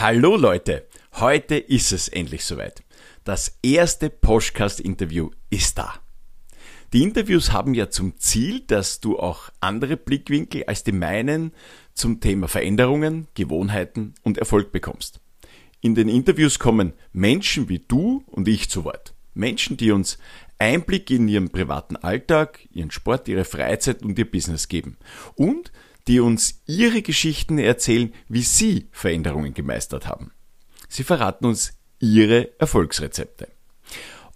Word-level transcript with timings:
Hallo 0.00 0.36
Leute, 0.36 0.86
heute 1.14 1.56
ist 1.56 1.90
es 1.90 2.06
endlich 2.06 2.44
soweit. 2.44 2.84
Das 3.24 3.58
erste 3.64 4.10
Podcast-Interview 4.10 5.30
ist 5.50 5.76
da. 5.76 5.92
Die 6.92 7.02
Interviews 7.02 7.50
haben 7.50 7.74
ja 7.74 7.90
zum 7.90 8.16
Ziel, 8.16 8.60
dass 8.60 9.00
du 9.00 9.18
auch 9.18 9.50
andere 9.58 9.96
Blickwinkel 9.96 10.62
als 10.68 10.84
die 10.84 10.92
meinen 10.92 11.50
zum 11.94 12.20
Thema 12.20 12.46
Veränderungen, 12.46 13.26
Gewohnheiten 13.34 14.14
und 14.22 14.38
Erfolg 14.38 14.70
bekommst. 14.70 15.18
In 15.80 15.96
den 15.96 16.08
Interviews 16.08 16.60
kommen 16.60 16.92
Menschen 17.12 17.68
wie 17.68 17.80
du 17.80 18.22
und 18.26 18.46
ich 18.46 18.70
zu 18.70 18.84
Wort. 18.84 19.14
Menschen, 19.34 19.76
die 19.76 19.90
uns 19.90 20.16
Einblick 20.60 21.10
in 21.10 21.26
ihren 21.26 21.50
privaten 21.50 21.96
Alltag, 21.96 22.60
ihren 22.70 22.92
Sport, 22.92 23.26
ihre 23.26 23.44
Freizeit 23.44 24.04
und 24.04 24.16
ihr 24.16 24.30
Business 24.30 24.68
geben. 24.68 24.96
Und 25.34 25.72
die 26.08 26.20
uns 26.20 26.62
ihre 26.66 27.02
Geschichten 27.02 27.58
erzählen, 27.58 28.12
wie 28.28 28.42
sie 28.42 28.88
Veränderungen 28.90 29.54
gemeistert 29.54 30.06
haben. 30.06 30.32
Sie 30.88 31.04
verraten 31.04 31.46
uns 31.46 31.74
ihre 32.00 32.58
Erfolgsrezepte. 32.58 33.48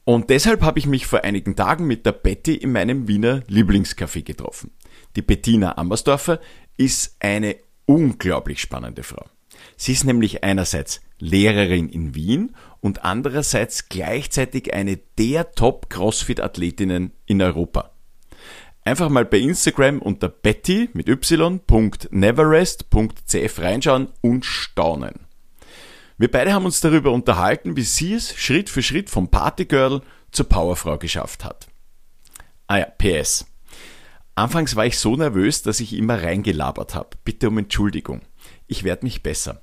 Und 0.05 0.31
deshalb 0.31 0.63
habe 0.63 0.79
ich 0.79 0.87
mich 0.87 1.07
vor 1.07 1.25
einigen 1.25 1.57
Tagen 1.57 1.87
mit 1.87 2.05
der 2.05 2.13
Betty 2.13 2.55
in 2.55 2.73
meinem 2.73 3.09
Wiener 3.09 3.43
Lieblingscafé 3.49 4.23
getroffen. 4.23 4.73
Die 5.17 5.23
Bettina 5.23 5.79
Ammersdorfer 5.79 6.41
ist 6.77 7.17
eine 7.21 7.57
unglaublich 7.87 8.61
spannende 8.61 9.03
Frau. 9.03 9.25
Sie 9.77 9.93
ist 9.93 10.05
nämlich 10.05 10.45
einerseits 10.45 11.01
Lehrerin 11.19 11.89
in 11.89 12.15
Wien 12.15 12.55
und 12.81 13.05
andererseits 13.05 13.89
gleichzeitig 13.89 14.75
eine 14.75 14.99
der 15.19 15.53
Top-Crossfit-Athletinnen 15.53 17.13
in 17.27 17.41
Europa. 17.41 17.92
Einfach 18.85 19.09
mal 19.09 19.25
bei 19.25 19.39
Instagram 19.39 20.03
unter 20.03 20.29
betty 20.29 20.91
mit 20.93 21.09
y.neverrest.cf 21.09 23.59
reinschauen 23.59 24.09
und 24.21 24.45
staunen. 24.45 25.21
Wir 26.19 26.31
beide 26.31 26.53
haben 26.53 26.65
uns 26.65 26.81
darüber 26.81 27.13
unterhalten, 27.13 27.77
wie 27.77 27.83
sie 27.83 28.15
es 28.15 28.37
Schritt 28.37 28.69
für 28.69 28.83
Schritt 28.83 29.09
vom 29.09 29.29
Partygirl 29.29 30.03
zur 30.33 30.49
Powerfrau 30.49 30.99
geschafft 30.99 31.45
hat. 31.45 31.69
Ah 32.67 32.79
ja, 32.79 32.87
PS. 32.87 33.47
Anfangs 34.35 34.77
war 34.77 34.87
ich 34.87 34.99
so 34.99 35.15
nervös, 35.15 35.63
dass 35.63 35.81
ich 35.81 35.93
immer 35.93 36.23
reingelabert 36.23 36.95
habe. 36.95 37.11
Bitte 37.25 37.49
um 37.49 37.59
Entschuldigung. 37.59 38.23
Ich 38.67 38.83
werde 38.83 39.05
mich 39.05 39.23
besser. 39.23 39.63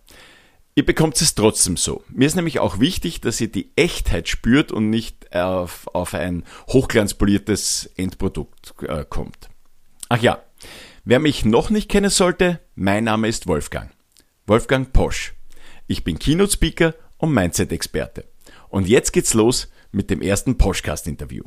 Ihr 0.79 0.85
bekommt 0.85 1.19
es 1.19 1.35
trotzdem 1.35 1.75
so. 1.75 2.05
Mir 2.07 2.25
ist 2.25 2.37
nämlich 2.37 2.59
auch 2.59 2.79
wichtig, 2.79 3.19
dass 3.19 3.41
ihr 3.41 3.49
die 3.51 3.69
Echtheit 3.75 4.29
spürt 4.29 4.71
und 4.71 4.89
nicht 4.89 5.35
auf, 5.35 5.87
auf 5.87 6.13
ein 6.13 6.45
hochglanzpoliertes 6.69 7.89
Endprodukt 7.97 8.75
äh, 8.83 9.03
kommt. 9.03 9.49
Ach 10.07 10.21
ja, 10.21 10.41
wer 11.03 11.19
mich 11.19 11.43
noch 11.43 11.69
nicht 11.69 11.89
kennen 11.89 12.09
sollte, 12.09 12.61
mein 12.75 13.03
Name 13.03 13.27
ist 13.27 13.45
Wolfgang. 13.45 13.91
Wolfgang 14.47 14.93
Posch. 14.93 15.33
Ich 15.87 16.05
bin 16.05 16.17
Keynote-Speaker 16.17 16.95
und 17.17 17.33
Mindset-Experte. 17.33 18.23
Und 18.69 18.87
jetzt 18.87 19.11
geht's 19.11 19.33
los 19.33 19.69
mit 19.91 20.09
dem 20.09 20.21
ersten 20.21 20.57
Poschcast-Interview. 20.57 21.43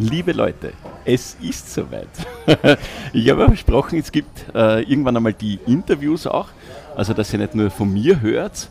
Liebe 0.00 0.30
Leute, 0.30 0.74
es 1.04 1.36
ist 1.42 1.74
soweit. 1.74 2.06
ich 3.12 3.28
habe 3.30 3.46
versprochen, 3.46 3.98
es 3.98 4.12
gibt 4.12 4.44
äh, 4.54 4.82
irgendwann 4.82 5.16
einmal 5.16 5.32
die 5.32 5.58
Interviews 5.66 6.28
auch, 6.28 6.50
also 6.96 7.14
dass 7.14 7.32
ihr 7.32 7.40
nicht 7.40 7.56
nur 7.56 7.68
von 7.68 7.92
mir 7.92 8.20
hört, 8.20 8.70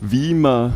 wie 0.00 0.32
man 0.32 0.72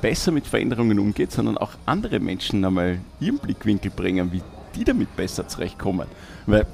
besser 0.00 0.30
mit 0.30 0.46
Veränderungen 0.46 1.00
umgeht, 1.00 1.32
sondern 1.32 1.58
auch 1.58 1.72
andere 1.84 2.20
Menschen 2.20 2.64
einmal 2.64 2.98
ihren 3.18 3.38
Blickwinkel 3.38 3.90
bringen, 3.90 4.30
wie 4.30 4.42
die 4.76 4.84
damit 4.84 5.16
besser 5.16 5.48
zurechtkommen. 5.48 6.06
Weil 6.46 6.64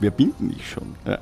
wer 0.00 0.10
bin 0.10 0.34
denn 0.40 0.50
ich 0.50 0.68
schon? 0.68 0.96
Ja. 1.06 1.18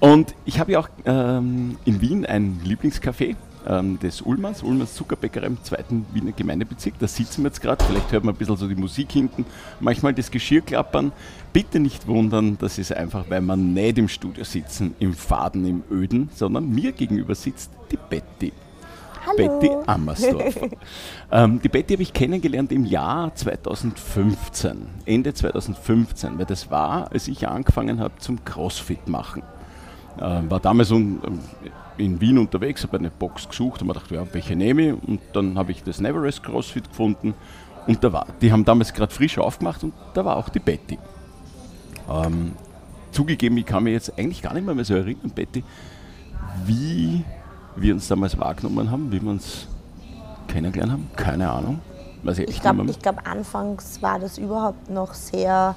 Und 0.00 0.34
ich 0.46 0.58
habe 0.58 0.72
ja 0.72 0.80
auch 0.80 0.88
ähm, 1.04 1.76
in 1.84 2.00
Wien 2.00 2.24
ein 2.24 2.62
Lieblingscafé, 2.64 3.36
ähm, 3.66 3.98
des 3.98 4.22
Ullmanns, 4.22 4.62
Ullmanns 4.62 4.94
Zuckerbäckerei 4.94 5.46
im 5.46 5.62
zweiten 5.62 6.06
Wiener 6.12 6.32
Gemeindebezirk. 6.32 6.98
Da 6.98 7.06
sitzen 7.06 7.42
wir 7.42 7.48
jetzt 7.48 7.60
gerade, 7.60 7.84
vielleicht 7.84 8.10
hört 8.12 8.24
man 8.24 8.34
ein 8.34 8.38
bisschen 8.38 8.56
so 8.56 8.68
die 8.68 8.74
Musik 8.74 9.12
hinten, 9.12 9.44
manchmal 9.80 10.14
das 10.14 10.30
Geschirr 10.30 10.62
klappern. 10.62 11.12
Bitte 11.52 11.80
nicht 11.80 12.06
wundern, 12.06 12.56
das 12.58 12.78
ist 12.78 12.92
einfach, 12.92 13.24
weil 13.28 13.40
wir 13.40 13.56
nicht 13.56 13.98
im 13.98 14.08
Studio 14.08 14.44
sitzen, 14.44 14.94
im 14.98 15.14
Faden, 15.14 15.66
im 15.66 15.82
Öden, 15.90 16.30
sondern 16.34 16.68
mir 16.70 16.92
gegenüber 16.92 17.34
sitzt 17.34 17.70
die 17.90 17.98
Betty. 18.08 18.52
Hallo. 19.24 19.60
Betty 19.60 19.72
Ammersdorfer. 19.86 20.68
ähm, 21.32 21.60
die 21.62 21.68
Betty 21.68 21.94
habe 21.94 22.02
ich 22.02 22.12
kennengelernt 22.12 22.72
im 22.72 22.84
Jahr 22.84 23.34
2015, 23.34 24.86
Ende 25.04 25.32
2015, 25.32 26.38
weil 26.38 26.46
das 26.46 26.70
war, 26.70 27.12
als 27.12 27.28
ich 27.28 27.46
angefangen 27.46 28.00
habe 28.00 28.14
zum 28.18 28.44
Crossfit 28.44 29.06
machen. 29.08 29.42
Ähm, 30.20 30.50
war 30.50 30.60
damals 30.60 30.90
um, 30.90 31.20
in 31.98 32.20
Wien 32.20 32.38
unterwegs, 32.38 32.82
habe 32.82 32.98
eine 32.98 33.10
Box 33.10 33.48
gesucht 33.48 33.80
und 33.80 33.88
mir 33.88 33.94
gedacht, 33.94 34.10
ja, 34.10 34.24
welche 34.32 34.56
nehme 34.56 34.82
ich? 34.82 35.08
Und 35.08 35.20
dann 35.32 35.58
habe 35.58 35.72
ich 35.72 35.82
das 35.82 36.00
Neverest 36.00 36.42
CrossFit 36.42 36.88
gefunden 36.88 37.34
und 37.86 38.02
da 38.02 38.12
war, 38.12 38.26
die 38.40 38.52
haben 38.52 38.64
damals 38.64 38.92
gerade 38.92 39.12
frisch 39.12 39.38
aufgemacht 39.38 39.82
und 39.82 39.92
da 40.14 40.24
war 40.24 40.36
auch 40.36 40.48
die 40.48 40.60
Betty. 40.60 40.98
Ähm, 42.10 42.52
zugegeben, 43.10 43.56
ich 43.56 43.66
kann 43.66 43.84
mich 43.84 43.92
jetzt 43.92 44.18
eigentlich 44.18 44.42
gar 44.42 44.54
nicht 44.54 44.64
mehr, 44.64 44.74
mehr 44.74 44.84
so 44.84 44.94
erinnern, 44.94 45.30
Betty, 45.34 45.64
wie 46.64 47.24
wir 47.76 47.94
uns 47.94 48.08
damals 48.08 48.38
wahrgenommen 48.38 48.90
haben, 48.90 49.10
wie 49.10 49.20
wir 49.20 49.30
uns 49.30 49.66
kennengelernt 50.48 50.92
haben. 50.92 51.10
Keine 51.16 51.50
Ahnung. 51.50 51.80
Weiß 52.22 52.38
ich 52.38 52.48
Ich 52.48 52.60
glaube, 52.60 52.84
glaub, 53.02 53.26
anfangs 53.26 54.00
war 54.00 54.18
das 54.18 54.38
überhaupt 54.38 54.90
noch 54.90 55.14
sehr 55.14 55.74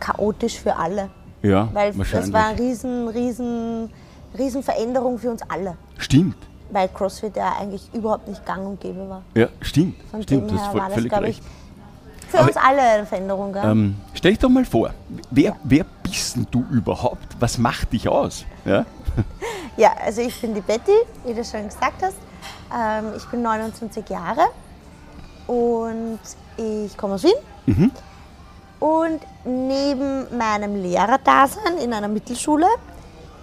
chaotisch 0.00 0.58
für 0.58 0.76
alle. 0.76 1.10
ja, 1.42 1.68
Weil 1.72 1.92
das 1.92 2.32
war 2.32 2.46
eine 2.46 2.58
riesen, 2.58 3.08
riesen, 3.08 3.90
riesen 4.38 4.62
Veränderung 4.62 5.18
für 5.18 5.30
uns 5.30 5.42
alle. 5.48 5.76
stimmt. 5.98 6.36
Weil 6.70 6.88
CrossFit 6.90 7.34
ja 7.36 7.54
eigentlich 7.58 7.88
überhaupt 7.94 8.28
nicht 8.28 8.44
gang 8.44 8.66
und 8.66 8.78
gäbe 8.80 9.08
war. 9.08 9.22
Ja, 9.34 9.48
stimmt. 9.62 9.96
Von 10.10 10.22
stimmt, 10.22 10.52
hast 10.52 10.60
her 10.64 10.70
voll- 10.70 10.80
war 10.80 10.86
das, 10.88 10.94
völlig 10.96 11.10
glaube 11.10 11.28
ich, 11.30 11.36
recht. 11.38 11.48
für 12.28 12.38
Aber- 12.40 12.48
uns 12.48 12.56
alle 12.58 12.80
eine 12.82 13.06
Veränderung. 13.06 13.52
Gell? 13.54 13.64
Ähm, 13.64 13.96
stell 14.12 14.32
dich 14.32 14.38
doch 14.38 14.50
mal 14.50 14.64
vor, 14.66 14.90
wer, 15.30 15.56
wer 15.64 15.86
bist 16.02 16.36
denn 16.36 16.46
du 16.50 16.62
überhaupt? 16.70 17.36
Was 17.40 17.56
macht 17.56 17.92
dich 17.94 18.06
aus? 18.08 18.44
Ja? 18.64 18.84
Ja, 19.78 19.92
also 20.04 20.20
ich 20.22 20.40
bin 20.40 20.54
die 20.54 20.60
Betty, 20.60 20.92
wie 21.24 21.32
du 21.34 21.44
schon 21.44 21.64
gesagt 21.68 22.02
hast. 22.02 22.16
Ähm, 22.76 23.12
ich 23.16 23.24
bin 23.26 23.42
29 23.42 24.08
Jahre 24.10 24.42
und 25.46 26.18
ich 26.56 26.96
komme 26.96 27.14
aus 27.14 27.22
Wien. 27.24 27.32
Mhm. 27.66 27.90
Und 28.80 29.20
neben 29.44 30.36
meinem 30.36 30.76
Lehrerdasein 30.82 31.78
in 31.82 31.92
einer 31.92 32.08
Mittelschule 32.08 32.66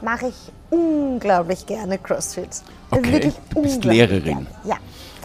mache 0.02 0.28
ich 0.28 0.52
unglaublich 0.70 1.66
gerne 1.66 1.98
CrossFit. 1.98 2.48
Also 2.48 2.64
Okay, 2.90 3.12
wirklich 3.14 3.34
du 3.54 3.62
bist 3.62 3.84
Lehrerin. 3.86 4.24
Gerne. 4.24 4.48
Ja, 4.66 4.76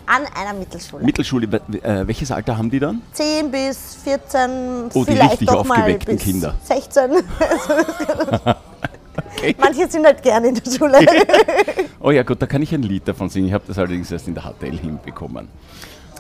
an 0.07 0.23
einer 0.35 0.59
Mittelschule. 0.59 1.05
Mittelschule, 1.05 1.47
äh, 1.83 2.07
welches 2.07 2.31
Alter 2.31 2.57
haben 2.59 2.71
die 2.71 2.81
dann? 2.81 3.03
10 3.13 3.51
bis 3.51 3.97
14, 4.03 4.91
Oh, 4.93 5.05
die 5.05 5.13
vielleicht 5.13 5.33
richtig 5.33 5.49
doch 5.49 5.65
mal 5.65 5.79
aufgeweckten 5.79 6.17
bis 6.17 6.25
Kinder. 6.25 6.55
16. 6.65 7.11
Manche 9.59 9.89
sind 9.89 10.05
halt 10.07 10.23
gerne 10.23 10.49
in 10.49 10.55
der 10.55 10.71
Schule. 10.71 10.99
Oh 12.03 12.11
ja 12.11 12.23
gut, 12.23 12.41
da 12.41 12.47
kann 12.47 12.63
ich 12.63 12.73
ein 12.73 12.83
Lied 12.83 13.07
davon 13.07 13.29
singen. 13.29 13.49
Ich 13.49 13.53
habe 13.53 13.65
das 13.67 13.77
allerdings 13.77 14.11
erst 14.11 14.27
in 14.27 14.35
der 14.35 14.45
HTL 14.45 14.79
hinbekommen. 14.79 15.49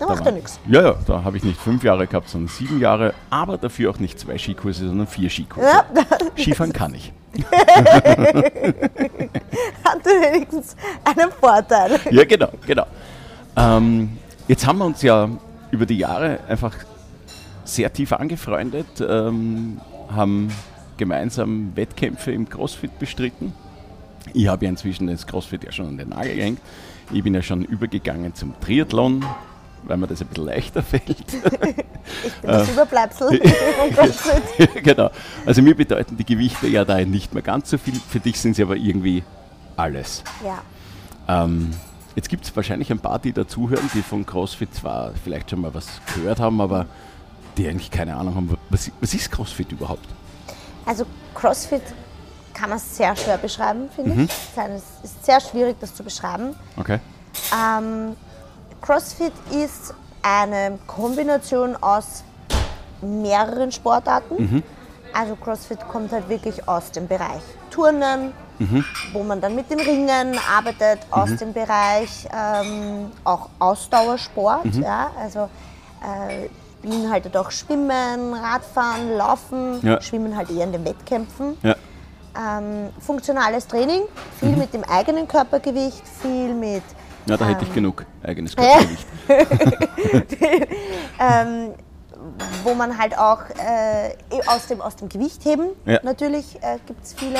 Da 0.01 0.07
macht 0.07 0.21
ja 0.21 0.25
war- 0.27 0.33
nichts. 0.33 0.59
Ja, 0.67 0.83
ja, 0.83 0.95
da 1.07 1.23
habe 1.23 1.37
ich 1.37 1.45
nicht 1.45 1.61
fünf 1.61 1.85
Jahre 1.85 2.07
gehabt, 2.07 2.29
sondern 2.29 2.49
sieben 2.49 2.81
Jahre, 2.81 3.15
aber 3.29 3.59
dafür 3.59 3.91
auch 3.91 3.99
nicht 3.99 4.19
zwei 4.19 4.39
Skikurse, 4.39 4.89
sondern 4.89 5.07
vier 5.07 5.31
Skikurse. 5.31 5.69
Ja, 5.69 5.85
Skifahren 6.37 6.73
kann 6.73 6.95
ich. 6.95 7.13
hatte 9.85 10.11
wenigstens 10.11 10.75
einen 11.05 11.31
Vorteil. 11.39 12.01
Ja, 12.11 12.25
genau, 12.25 12.49
genau. 12.67 12.87
Ähm, 13.57 14.19
jetzt 14.49 14.67
haben 14.67 14.79
wir 14.79 14.87
uns 14.87 15.03
ja 15.03 15.29
über 15.71 15.87
die 15.87 15.99
Jahre 15.99 16.41
einfach 16.49 16.75
sehr 17.65 17.93
tief 17.93 18.13
angefreundet, 18.13 18.87
ähm, 19.07 19.81
haben 20.13 20.51
gemeinsam 20.97 21.73
Wettkämpfe 21.77 22.33
im 22.33 22.49
CrossFit 22.49 22.99
bestritten. 22.99 23.53
Ich 24.35 24.49
habe 24.49 24.65
ja 24.65 24.71
inzwischen 24.71 25.07
das 25.07 25.27
CrossFit 25.27 25.65
ja 25.65 25.73
schon 25.73 25.87
an 25.89 25.97
den 25.99 26.09
Nagel 26.11 26.35
gehängt. 26.37 26.61
Ich 27.13 27.23
bin 27.23 27.35
ja 27.35 27.43
schon 27.43 27.65
übergegangen 27.65 28.35
zum 28.35 28.55
Triathlon, 28.61 29.25
weil 29.85 29.97
mir 29.97 30.07
das 30.07 30.21
ein 30.21 30.27
bisschen 30.29 30.47
leichter 30.47 30.83
fällt. 30.83 31.05
Ich 32.25 32.33
bin 32.35 32.51
das 32.51 32.69
Überbleibsel 32.69 33.29
vom 33.79 33.95
CrossFit. 33.95 34.83
genau. 34.83 35.11
Also 35.47 35.63
mir 35.63 35.77
bedeuten 35.77 36.17
die 36.17 36.25
Gewichte 36.25 36.67
ja 36.67 36.85
da 36.85 36.99
nicht 37.05 37.33
mehr 37.35 37.43
ganz 37.43 37.71
so 37.71 37.79
viel. 37.79 37.95
Für 37.95 38.19
dich 38.21 38.41
sind 38.41 38.57
sie 38.57 38.63
aber 38.63 38.77
irgendwie 38.77 39.23
alles. 39.77 40.25
Ja. 40.45 41.45
Ähm, 41.45 41.71
jetzt 42.17 42.29
gibt 42.29 42.45
es 42.45 42.57
wahrscheinlich 42.57 42.91
ein 42.91 42.99
paar, 42.99 43.19
die 43.21 43.33
dazuhören, 43.33 43.89
die 43.95 44.03
von 44.03 44.27
CrossFit 44.27 44.75
zwar 44.75 45.13
vielleicht 45.23 45.51
schon 45.51 45.61
mal 45.61 45.73
was 45.73 45.87
gehört 46.15 46.41
haben, 46.41 46.61
aber 46.61 46.87
die 47.57 47.69
eigentlich 47.69 47.91
keine 47.91 48.17
Ahnung 48.17 48.35
haben, 48.35 48.59
was, 48.71 48.91
was 49.01 49.15
ist 49.15 49.31
CrossFit 49.31 49.71
überhaupt? 49.73 50.09
Also 50.87 51.07
CrossFit 51.35 51.83
kann 52.55 52.71
man 52.71 52.79
sehr 52.79 53.15
schwer 53.15 53.39
beschreiben, 53.39 53.89
finde 53.95 54.15
Mhm. 54.15 54.25
ich. 54.25 54.31
Es 54.57 54.83
ist 55.13 55.25
sehr 55.25 55.41
schwierig, 55.41 55.77
das 55.81 55.95
zu 55.95 56.03
beschreiben. 56.03 56.57
Okay. 56.77 56.99
Ähm, 57.55 58.17
CrossFit 58.83 59.33
ist 59.51 59.95
eine 60.23 60.79
Kombination 60.87 61.77
aus 61.81 62.25
mehreren 63.03 63.73
Sportarten. 63.73 64.43
Mhm. 64.43 64.63
Also 65.13 65.37
CrossFit 65.37 65.81
kommt 65.89 66.13
halt 66.13 66.29
wirklich 66.29 66.67
aus 66.69 66.91
dem 66.93 67.07
Bereich 67.09 67.43
Turnen, 67.71 68.33
Mhm. 68.59 68.85
wo 69.13 69.23
man 69.23 69.41
dann 69.41 69.55
mit 69.55 69.71
den 69.71 69.81
Ringen 69.81 70.39
arbeitet, 70.55 71.01
aus 71.11 71.35
dem 71.37 71.53
Bereich 71.55 72.29
ähm, 72.33 73.11
auch 73.25 73.49
Ausdauersport. 73.59 74.67
Mhm. 74.67 74.83
Ja, 74.83 75.11
also 75.19 75.49
äh, 76.03 76.49
beinhaltet 76.87 77.37
auch 77.37 77.51
Schwimmen, 77.51 78.35
Radfahren, 78.35 79.17
Laufen, 79.17 79.81
Ja. 79.87 80.01
Schwimmen 80.01 80.37
halt 80.37 80.51
eher 80.51 80.65
in 80.65 80.73
den 80.73 80.85
Wettkämpfen. 80.85 81.57
Ja. 81.63 81.75
Ähm, 82.37 82.91
funktionales 83.01 83.67
Training, 83.67 84.03
viel 84.39 84.55
mit 84.57 84.73
dem 84.75 84.85
eigenen 84.85 85.27
Körpergewicht, 85.27 86.03
viel 86.23 86.55
mit 86.55 86.83
Ja, 87.27 87.37
da 87.37 87.45
hätte 87.47 87.63
ich 87.63 87.69
Ähm. 87.69 87.75
genug 87.75 88.05
eigenes 88.23 88.57
Körpergewicht. 88.57 89.07
ähm, 91.19 91.75
wo 92.65 92.75
man 92.75 92.99
halt 92.99 93.17
auch 93.19 93.41
äh, 93.51 94.15
aus, 94.47 94.67
dem, 94.67 94.81
aus 94.81 94.97
dem 94.97 95.09
Gewicht 95.09 95.45
heben. 95.45 95.71
Ja. 95.87 96.01
Natürlich 96.03 96.57
äh, 96.63 96.79
gibt 96.87 97.05
es 97.05 97.15
viele, 97.15 97.39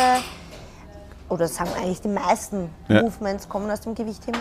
oder 1.29 1.49
sagen 1.49 1.71
eigentlich 1.77 2.01
die 2.01 2.09
meisten 2.09 2.71
Ja. 2.89 3.03
Movements 3.03 3.49
kommen 3.49 3.71
aus 3.71 3.81
dem 3.81 3.95
Gewicht 3.95 4.27
heben. 4.27 4.39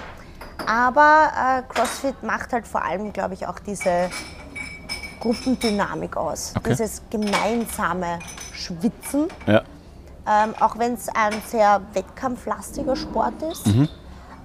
Aber 0.65 1.29
äh, 1.35 1.73
CrossFit 1.73 2.21
macht 2.23 2.53
halt 2.53 2.67
vor 2.67 2.83
allem, 2.83 3.11
glaube 3.13 3.33
ich, 3.33 3.47
auch 3.47 3.59
diese 3.59 4.09
Gruppendynamik 5.19 6.15
aus. 6.15 6.53
Okay. 6.57 6.69
Dieses 6.71 7.01
gemeinsame 7.09 8.19
Schwitzen. 8.53 9.27
Ja. 9.47 9.61
Ähm, 10.27 10.53
auch 10.59 10.77
wenn 10.77 10.93
es 10.93 11.09
ein 11.09 11.33
sehr 11.47 11.81
wettkampflastiger 11.93 12.95
Sport 12.95 13.41
ist, 13.51 13.65
Mhm. 13.67 13.89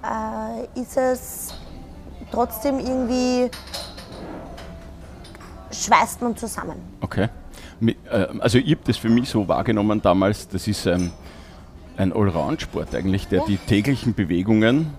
Äh, 0.05 0.79
ist 0.79 0.97
es 0.97 1.53
trotzdem 2.31 2.79
irgendwie, 2.79 3.49
schweißt 5.71 6.21
man 6.21 6.35
zusammen. 6.37 6.75
Okay. 7.01 7.29
Äh, 7.85 7.93
Also 8.39 8.57
ich 8.57 8.71
habe 8.71 8.81
das 8.85 8.97
für 8.97 9.09
mich 9.09 9.29
so 9.29 9.47
wahrgenommen 9.47 10.01
damals, 10.01 10.47
das 10.47 10.67
ist 10.67 10.87
ein, 10.87 11.11
ein 11.97 12.13
Allround-Sport 12.13 12.93
eigentlich, 12.95 13.27
der 13.27 13.39
Ja. 13.39 13.45
die 13.47 13.57
täglichen 13.57 14.13
Bewegungen 14.13 14.93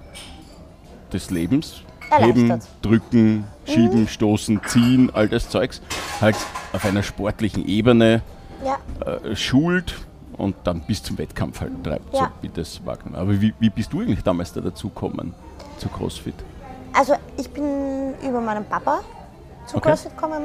des 1.13 1.31
Lebens, 1.31 1.83
heben, 2.11 2.61
drücken, 2.83 3.45
schieben, 3.67 4.09
stoßen, 4.09 4.61
ziehen, 4.67 5.11
all 5.15 5.29
das 5.29 5.49
Zeugs, 5.49 5.81
halt 6.21 6.37
auf 6.73 6.85
einer 6.85 7.03
sportlichen 7.03 7.67
Ebene 7.67 8.23
Ja. 8.65 8.79
äh, 9.05 9.35
schult 9.37 9.95
und 10.39 10.55
dann 10.65 10.81
bis 10.81 11.03
zum 11.03 11.17
Wettkampf 11.19 11.61
halt 11.61 11.83
treibt, 11.85 12.13
so 12.13 12.19
Ja. 12.23 12.31
wie 12.41 12.49
das 12.49 12.85
wahrgenommen. 12.85 13.17
Aber 13.17 13.41
wie, 13.41 13.55
wie 13.59 13.71
bist 13.71 13.93
du 13.93 14.01
eigentlich 14.01 14.23
damals 14.23 14.53
da 14.53 14.61
dazu 14.61 14.89
gekommen, 14.89 15.35
zu 15.79 15.89
CrossFit? 15.89 16.35
Also 16.93 17.15
ich 17.37 17.49
bin 17.51 18.15
über 18.23 18.41
meinen 18.41 18.65
Papa 18.65 19.01
zu 19.67 19.77
Okay. 19.77 19.89
CrossFit 19.91 20.17
gekommen. 20.17 20.45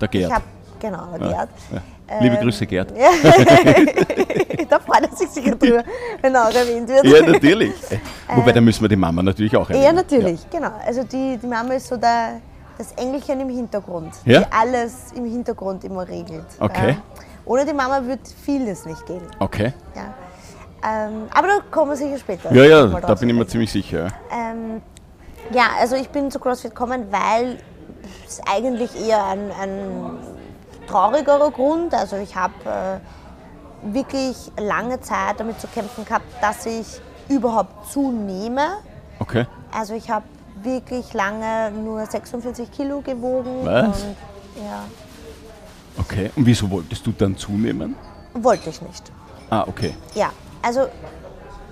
Der 0.00 0.08
Gerd. 0.08 0.28
Ich 0.28 0.34
habe 0.34 0.44
genau, 0.80 1.06
der 1.18 1.28
Gerd. 1.28 1.48
Ja. 1.72 1.82
Liebe 2.20 2.36
Ähm, 2.36 2.42
Grüße, 2.42 2.66
Gerd. 2.66 2.92
Ja. 2.96 3.10
da 4.68 4.78
freut 4.80 5.02
er 5.10 5.16
sich 5.16 5.28
sicher 5.28 5.54
drüber, 5.56 5.82
wenn 6.20 6.34
er 6.34 6.48
auch 6.48 6.54
erwähnt 6.54 6.88
wird. 6.88 7.04
Ja, 7.04 7.22
natürlich. 7.26 7.72
Wobei, 8.34 8.52
da 8.52 8.60
müssen 8.60 8.82
wir 8.82 8.88
die 8.88 8.96
Mama 8.96 9.22
natürlich 9.22 9.56
auch 9.56 9.68
Ja, 9.70 9.76
erwähnen. 9.76 9.96
natürlich, 9.96 10.48
genau. 10.50 10.70
Also 10.84 11.02
die, 11.04 11.36
die 11.42 11.46
Mama 11.46 11.74
ist 11.74 11.88
so 11.88 11.96
der, 11.96 12.40
das 12.78 12.92
Engelchen 12.92 13.40
im 13.40 13.48
Hintergrund, 13.48 14.12
Ja? 14.24 14.40
die 14.40 14.46
alles 14.52 15.12
im 15.14 15.24
Hintergrund 15.24 15.82
immer 15.84 16.06
regelt. 16.06 16.44
Okay. 16.60 16.90
Ja. 16.90 16.96
Ohne 17.46 17.64
die 17.64 17.72
Mama 17.72 18.04
wird 18.04 18.20
vieles 18.44 18.84
nicht 18.84 19.06
gehen. 19.06 19.22
Okay. 19.38 19.72
Ja. 19.94 20.14
Ähm, 20.84 21.22
aber 21.32 21.46
da 21.46 21.58
kommen 21.70 21.92
wir 21.92 21.96
sicher 21.96 22.18
später. 22.18 22.52
Ja, 22.52 22.64
ja, 22.64 22.86
da 22.86 23.14
bin 23.14 23.30
ich 23.30 23.34
mir 23.34 23.46
ziemlich 23.46 23.72
sicher. 23.72 24.08
ja. 24.30 24.50
Ähm, 24.50 24.82
ja, 25.52 25.68
also 25.78 25.94
ich 25.94 26.08
bin 26.08 26.30
zu 26.30 26.40
CrossFit 26.40 26.72
gekommen, 26.72 27.06
weil 27.10 27.58
es 28.26 28.40
eigentlich 28.50 28.90
eher 29.00 29.24
ein, 29.26 29.50
ein 29.60 30.18
traurigerer 30.88 31.50
Grund. 31.50 31.94
Also 31.94 32.16
ich 32.16 32.34
habe 32.34 32.54
äh, 32.64 33.94
wirklich 33.94 34.50
lange 34.58 35.00
Zeit 35.00 35.38
damit 35.38 35.60
zu 35.60 35.68
kämpfen 35.68 36.04
gehabt, 36.04 36.24
dass 36.40 36.66
ich 36.66 37.00
überhaupt 37.28 37.90
zunehme. 37.90 38.78
Okay. 39.18 39.46
Also 39.72 39.94
ich 39.94 40.10
habe 40.10 40.24
wirklich 40.62 41.12
lange 41.14 41.70
nur 41.70 42.04
46 42.04 42.70
Kilo 42.72 43.00
gewogen. 43.00 43.64
Was? 43.64 44.02
Und 44.02 44.16
ja, 44.64 44.84
Okay. 45.98 46.30
Und 46.36 46.46
wieso 46.46 46.70
wolltest 46.70 47.06
du 47.06 47.12
dann 47.12 47.36
zunehmen? 47.36 47.96
wollte 48.42 48.70
ich 48.70 48.82
nicht. 48.82 49.10
Ah, 49.50 49.64
okay. 49.66 49.94
Ja, 50.14 50.30
also 50.62 50.88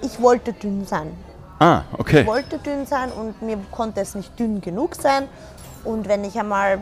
ich 0.03 0.21
wollte 0.21 0.53
dünn 0.53 0.87
sein. 0.87 1.13
Ah, 1.59 1.83
okay. 1.99 2.23
Ich 2.23 2.27
wollte 2.27 2.59
dünn 2.59 2.87
sein 2.87 3.11
und 3.13 3.41
mir 3.43 3.59
konnte 3.71 4.01
es 4.01 4.15
nicht 4.15 4.39
dünn 4.39 4.61
genug 4.61 4.95
sein. 4.95 5.29
Und 5.85 6.09
wenn 6.09 6.25
ich 6.25 6.39
einmal 6.39 6.79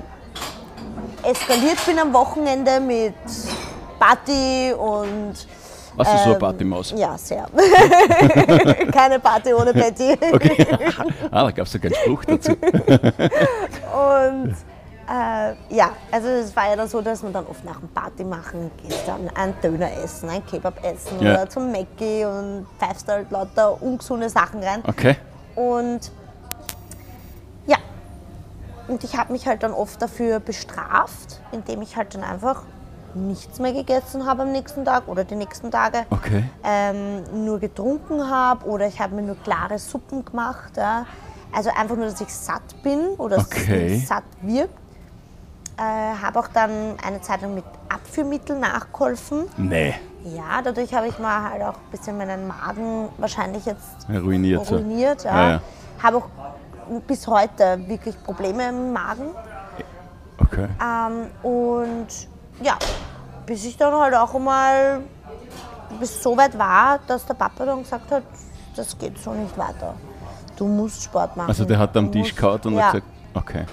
eskaliert 1.22 1.84
bin 1.86 1.98
am 1.98 2.12
Wochenende 2.12 2.80
mit 2.80 3.14
Party 3.98 4.72
und. 4.72 5.46
Warst 5.94 6.12
du 6.12 6.16
so 6.16 6.24
eine 6.24 6.32
ähm, 6.32 6.38
Partymaus? 6.38 6.94
Ja, 6.96 7.18
sehr. 7.18 7.46
Keine 8.92 9.18
Party 9.20 9.52
ohne 9.52 9.74
Betty. 9.74 10.16
Okay. 10.32 10.66
ah, 11.30 11.44
da 11.44 11.50
gab 11.50 11.66
es 11.66 11.72
sogar 11.72 11.92
einen 11.92 12.02
Spruch 12.02 12.24
dazu. 12.24 12.52
Und 13.92 14.56
äh, 15.12 15.54
ja, 15.74 15.90
also 16.10 16.28
es 16.28 16.56
war 16.56 16.70
ja 16.70 16.76
dann 16.76 16.88
so, 16.88 17.02
dass 17.02 17.22
man 17.22 17.32
dann 17.34 17.46
oft 17.46 17.64
nach 17.64 17.78
dem 17.78 17.88
Party 17.90 18.24
machen 18.24 18.70
geht, 18.82 18.96
dann 19.06 19.28
ein 19.34 19.54
Döner 19.62 19.92
essen, 20.02 20.30
ein 20.30 20.44
Kebab 20.46 20.82
essen 20.82 21.20
Ja. 21.20 21.32
oder 21.32 21.50
zum 21.50 21.70
Mackie 21.70 22.24
und 22.24 22.66
pfeifst 22.78 23.08
halt 23.08 23.30
lauter 23.30 23.82
ungesunde 23.82 24.30
Sachen 24.30 24.62
rein. 24.62 24.82
Okay. 24.86 25.16
Und 25.54 26.10
ja, 27.66 27.76
und 28.88 29.04
ich 29.04 29.16
habe 29.18 29.32
mich 29.32 29.46
halt 29.46 29.62
dann 29.62 29.72
oft 29.74 30.00
dafür 30.00 30.40
bestraft, 30.40 31.40
indem 31.52 31.82
ich 31.82 31.96
halt 31.96 32.14
dann 32.14 32.24
einfach 32.24 32.62
nichts 33.14 33.58
mehr 33.58 33.74
gegessen 33.74 34.24
habe 34.26 34.42
am 34.42 34.52
nächsten 34.52 34.86
Tag 34.86 35.06
oder 35.08 35.24
die 35.24 35.34
nächsten 35.34 35.70
Tage. 35.70 36.06
Okay. 36.08 36.44
Ähm, 36.64 37.44
nur 37.44 37.58
getrunken 37.58 38.30
habe 38.30 38.64
oder 38.66 38.86
ich 38.86 38.98
habe 38.98 39.14
mir 39.14 39.20
nur 39.22 39.36
klare 39.42 39.78
Suppen 39.78 40.24
gemacht. 40.24 40.78
Ja. 40.78 41.04
Also 41.54 41.68
einfach 41.78 41.96
nur, 41.96 42.06
dass 42.06 42.18
ich 42.22 42.32
satt 42.32 42.82
bin 42.82 43.08
oder 43.18 43.36
dass 43.36 43.46
Okay. 43.48 43.98
satt 43.98 44.24
wirkt. 44.40 44.72
Äh, 45.82 46.22
habe 46.22 46.38
auch 46.38 46.48
dann 46.48 46.96
eine 47.04 47.20
Zeit 47.22 47.42
lang 47.42 47.54
mit 47.54 47.64
Abführmitteln 47.88 48.60
nachgeholfen. 48.60 49.46
Nee. 49.56 49.94
Ja, 50.24 50.62
dadurch 50.62 50.94
habe 50.94 51.08
ich 51.08 51.18
mal 51.18 51.50
halt 51.50 51.62
auch 51.62 51.74
ein 51.74 51.90
bisschen 51.90 52.16
meinen 52.16 52.46
Magen 52.46 53.08
wahrscheinlich 53.18 53.66
jetzt 53.66 54.06
Ruiniert. 54.08 54.70
ruiniert. 54.70 55.24
Ja. 55.24 55.34
Ja, 55.34 55.50
ja. 55.50 55.60
Habe 56.00 56.18
auch 56.18 56.28
bis 57.08 57.26
heute 57.26 57.80
wirklich 57.88 58.22
Probleme 58.22 58.68
im 58.68 58.92
Magen. 58.92 59.30
Okay. 60.38 60.68
Ähm, 60.80 61.26
und 61.42 62.06
ja, 62.62 62.78
bis 63.44 63.64
ich 63.64 63.76
dann 63.76 63.92
halt 63.92 64.14
auch 64.14 64.34
einmal, 64.34 65.00
bis 65.98 66.22
so 66.22 66.36
weit 66.36 66.56
war, 66.56 67.00
dass 67.08 67.26
der 67.26 67.34
Papa 67.34 67.64
dann 67.64 67.82
gesagt 67.82 68.08
hat, 68.12 68.22
das 68.76 68.96
geht 68.96 69.18
so 69.18 69.32
nicht 69.32 69.58
weiter. 69.58 69.94
Du 70.54 70.66
musst 70.66 71.02
Sport 71.02 71.36
machen. 71.36 71.48
Also 71.48 71.64
der 71.64 71.78
hat 71.78 71.96
am 71.96 72.12
Tisch 72.12 72.34
gehauen 72.34 72.60
und 72.64 72.74
ja, 72.74 72.84
hat 72.84 72.92
gesagt, 72.92 73.06
okay. 73.34 73.64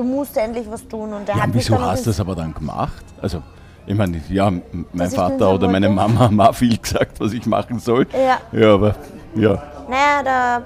Du 0.00 0.04
musst 0.04 0.36
endlich 0.36 0.70
was 0.70 0.86
tun. 0.88 1.12
Und 1.12 1.28
der 1.28 1.36
Ja, 1.36 1.42
hat 1.42 1.50
wieso 1.52 1.74
dann 1.74 1.84
hast 1.84 2.06
du 2.06 2.10
das 2.10 2.20
aber 2.20 2.34
dann 2.34 2.54
gemacht? 2.54 3.04
Also, 3.20 3.42
ich 3.86 3.94
meine, 3.94 4.20
ja, 4.28 4.50
mein 4.92 5.10
Vater 5.10 5.54
oder 5.54 5.68
meine? 5.68 5.88
Mama 5.88 6.20
haben 6.20 6.40
auch 6.40 6.54
viel 6.54 6.76
gesagt, 6.78 7.20
was 7.20 7.32
ich 7.32 7.46
machen 7.46 7.78
soll. 7.78 8.06
Ja. 8.12 8.38
Ja, 8.58 8.74
aber, 8.74 8.94
ja. 9.34 9.62
Naja, 9.88 10.22
der 10.24 10.62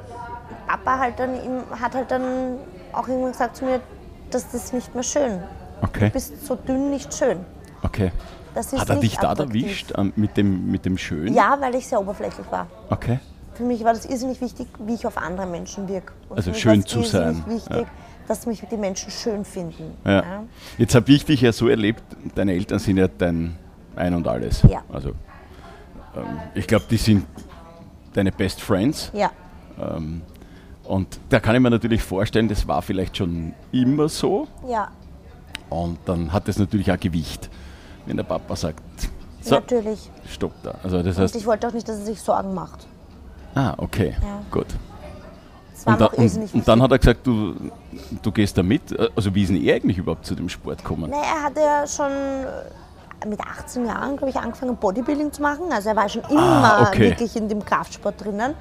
Papa 0.67 0.99
halt 0.99 1.19
dann, 1.19 1.31
hat 1.81 1.95
halt 1.95 2.11
dann 2.11 2.23
auch 2.93 3.09
irgendwann 3.09 3.33
gesagt 3.33 3.57
zu 3.57 3.65
mir, 3.65 3.81
dass 4.31 4.51
das 4.51 4.73
nicht 4.73 4.95
mehr 4.95 5.03
schön. 5.03 5.41
Okay. 5.83 6.07
Du 6.07 6.13
bist 6.13 6.47
so 6.47 6.55
dünn 6.55 6.91
nicht 6.91 7.13
schön. 7.13 7.39
Okay. 7.83 8.13
Das 8.55 8.73
ist 8.73 8.81
Hat 8.81 8.89
er 8.89 8.97
dich 8.97 9.17
da 9.17 9.33
erwischt 9.33 9.93
ähm, 9.97 10.13
mit 10.15 10.37
dem, 10.37 10.71
mit 10.71 10.85
dem 10.85 10.97
Schön? 10.97 11.35
Ja, 11.35 11.57
weil 11.61 11.75
ich 11.75 11.89
sehr 11.89 12.01
oberflächlich 12.01 12.47
war. 12.51 12.69
Okay. 12.89 13.19
Für 13.55 13.65
mich 13.65 13.83
war 13.85 13.93
das 13.93 14.05
irrsinnig 14.07 14.41
wichtig, 14.41 14.69
wie 14.79 14.95
ich 14.95 15.07
auf 15.07 15.19
andere 15.19 15.47
Menschen 15.47 15.89
wirke. 15.89 16.13
Und 16.29 16.37
Also 16.37 16.55
schön 16.55 16.87
zu 16.87 17.03
sein, 17.03 17.43
wichtig, 17.49 17.77
ja. 17.81 17.85
Dass 18.29 18.47
mich 18.47 18.63
die 18.71 18.77
Menschen 18.77 19.11
schön 19.11 19.45
finden. 19.45 19.97
Ja. 20.05 20.45
Jetzt 20.79 20.95
habe 20.95 21.11
ich 21.13 21.25
dich 21.25 21.41
ja 21.43 21.53
so 21.53 21.69
erlebt, 21.69 22.03
deine 22.35 22.53
Eltern 22.53 22.79
sind 22.79 22.97
ja 22.97 23.09
dein 23.09 23.57
Ein 23.97 24.15
und 24.15 24.27
Alles. 24.29 24.63
Ja. 24.63 24.83
Also, 24.93 25.11
ähm, 26.17 26.39
ich 26.55 26.67
glaube, 26.67 26.85
die 26.91 26.97
sind 26.97 27.27
deine 28.13 28.33
Best 28.33 28.61
Friends. 28.61 29.11
Ja. 29.15 29.31
Und 30.85 31.19
da 31.29 31.41
kann 31.41 31.55
ich 31.57 31.61
mir 31.61 31.71
natürlich 31.71 32.03
vorstellen, 32.03 32.49
das 32.49 32.67
war 32.69 32.81
vielleicht 32.83 33.17
schon 33.17 33.55
immer 33.73 34.09
so. 34.09 34.47
ja, 34.69 34.89
Und 35.71 35.99
dann 36.05 36.33
hat 36.33 36.47
das 36.47 36.59
natürlich 36.59 36.93
auch 36.93 37.01
Gewicht, 37.01 37.51
wenn 38.07 38.17
der 38.17 38.25
Papa 38.25 38.55
sagt, 38.55 38.83
so, 39.41 39.57
natürlich. 39.57 40.11
stopp 40.31 40.53
da. 40.63 40.75
Also 40.83 41.03
das 41.03 41.17
Und 41.17 41.23
heißt, 41.25 41.37
ich 41.37 41.47
wollte 41.47 41.67
auch 41.69 41.73
nicht, 41.73 41.89
dass 41.89 41.99
er 41.99 42.05
sich 42.05 42.21
Sorgen 42.21 42.55
macht. 42.55 42.87
ah, 43.55 43.75
okay, 43.79 44.15
Ja. 44.23 44.41
gut. 44.51 44.67
Und, 45.87 46.01
da, 46.01 46.07
und, 46.07 46.55
und 46.55 46.69
dann 46.69 46.83
hat 46.83 46.91
er 46.93 46.99
gesagt, 46.99 47.27
du, 47.27 47.55
du 48.23 48.33
gehst 48.33 48.57
da 48.57 48.63
mit. 48.63 48.83
Also 49.17 49.35
wie 49.35 49.43
ist 49.43 49.49
denn 49.51 49.63
er 49.63 49.77
eigentlich 49.77 49.99
überhaupt 49.99 50.25
zu 50.27 50.35
dem 50.35 50.49
Sport 50.49 50.79
gekommen? 50.79 51.11
Nee, 51.11 51.17
er 51.17 51.43
hatte 51.45 51.61
ja 51.61 51.87
schon 51.87 52.11
mit 53.31 53.41
18 53.41 53.87
Jahren, 53.87 54.17
glaube 54.17 54.31
ich, 54.31 54.37
angefangen 54.37 54.77
Bodybuilding 54.77 55.33
zu 55.33 55.43
machen. 55.43 55.65
Also 55.73 55.91
er 55.91 55.97
war 55.97 56.09
schon 56.09 56.23
immer 56.31 56.41
Ah, 56.43 56.83
okay. 56.89 57.11
wirklich 57.11 57.37
in 57.37 57.49
dem 57.49 57.65
Kraftsport 57.65 58.23
drinnen. 58.25 58.55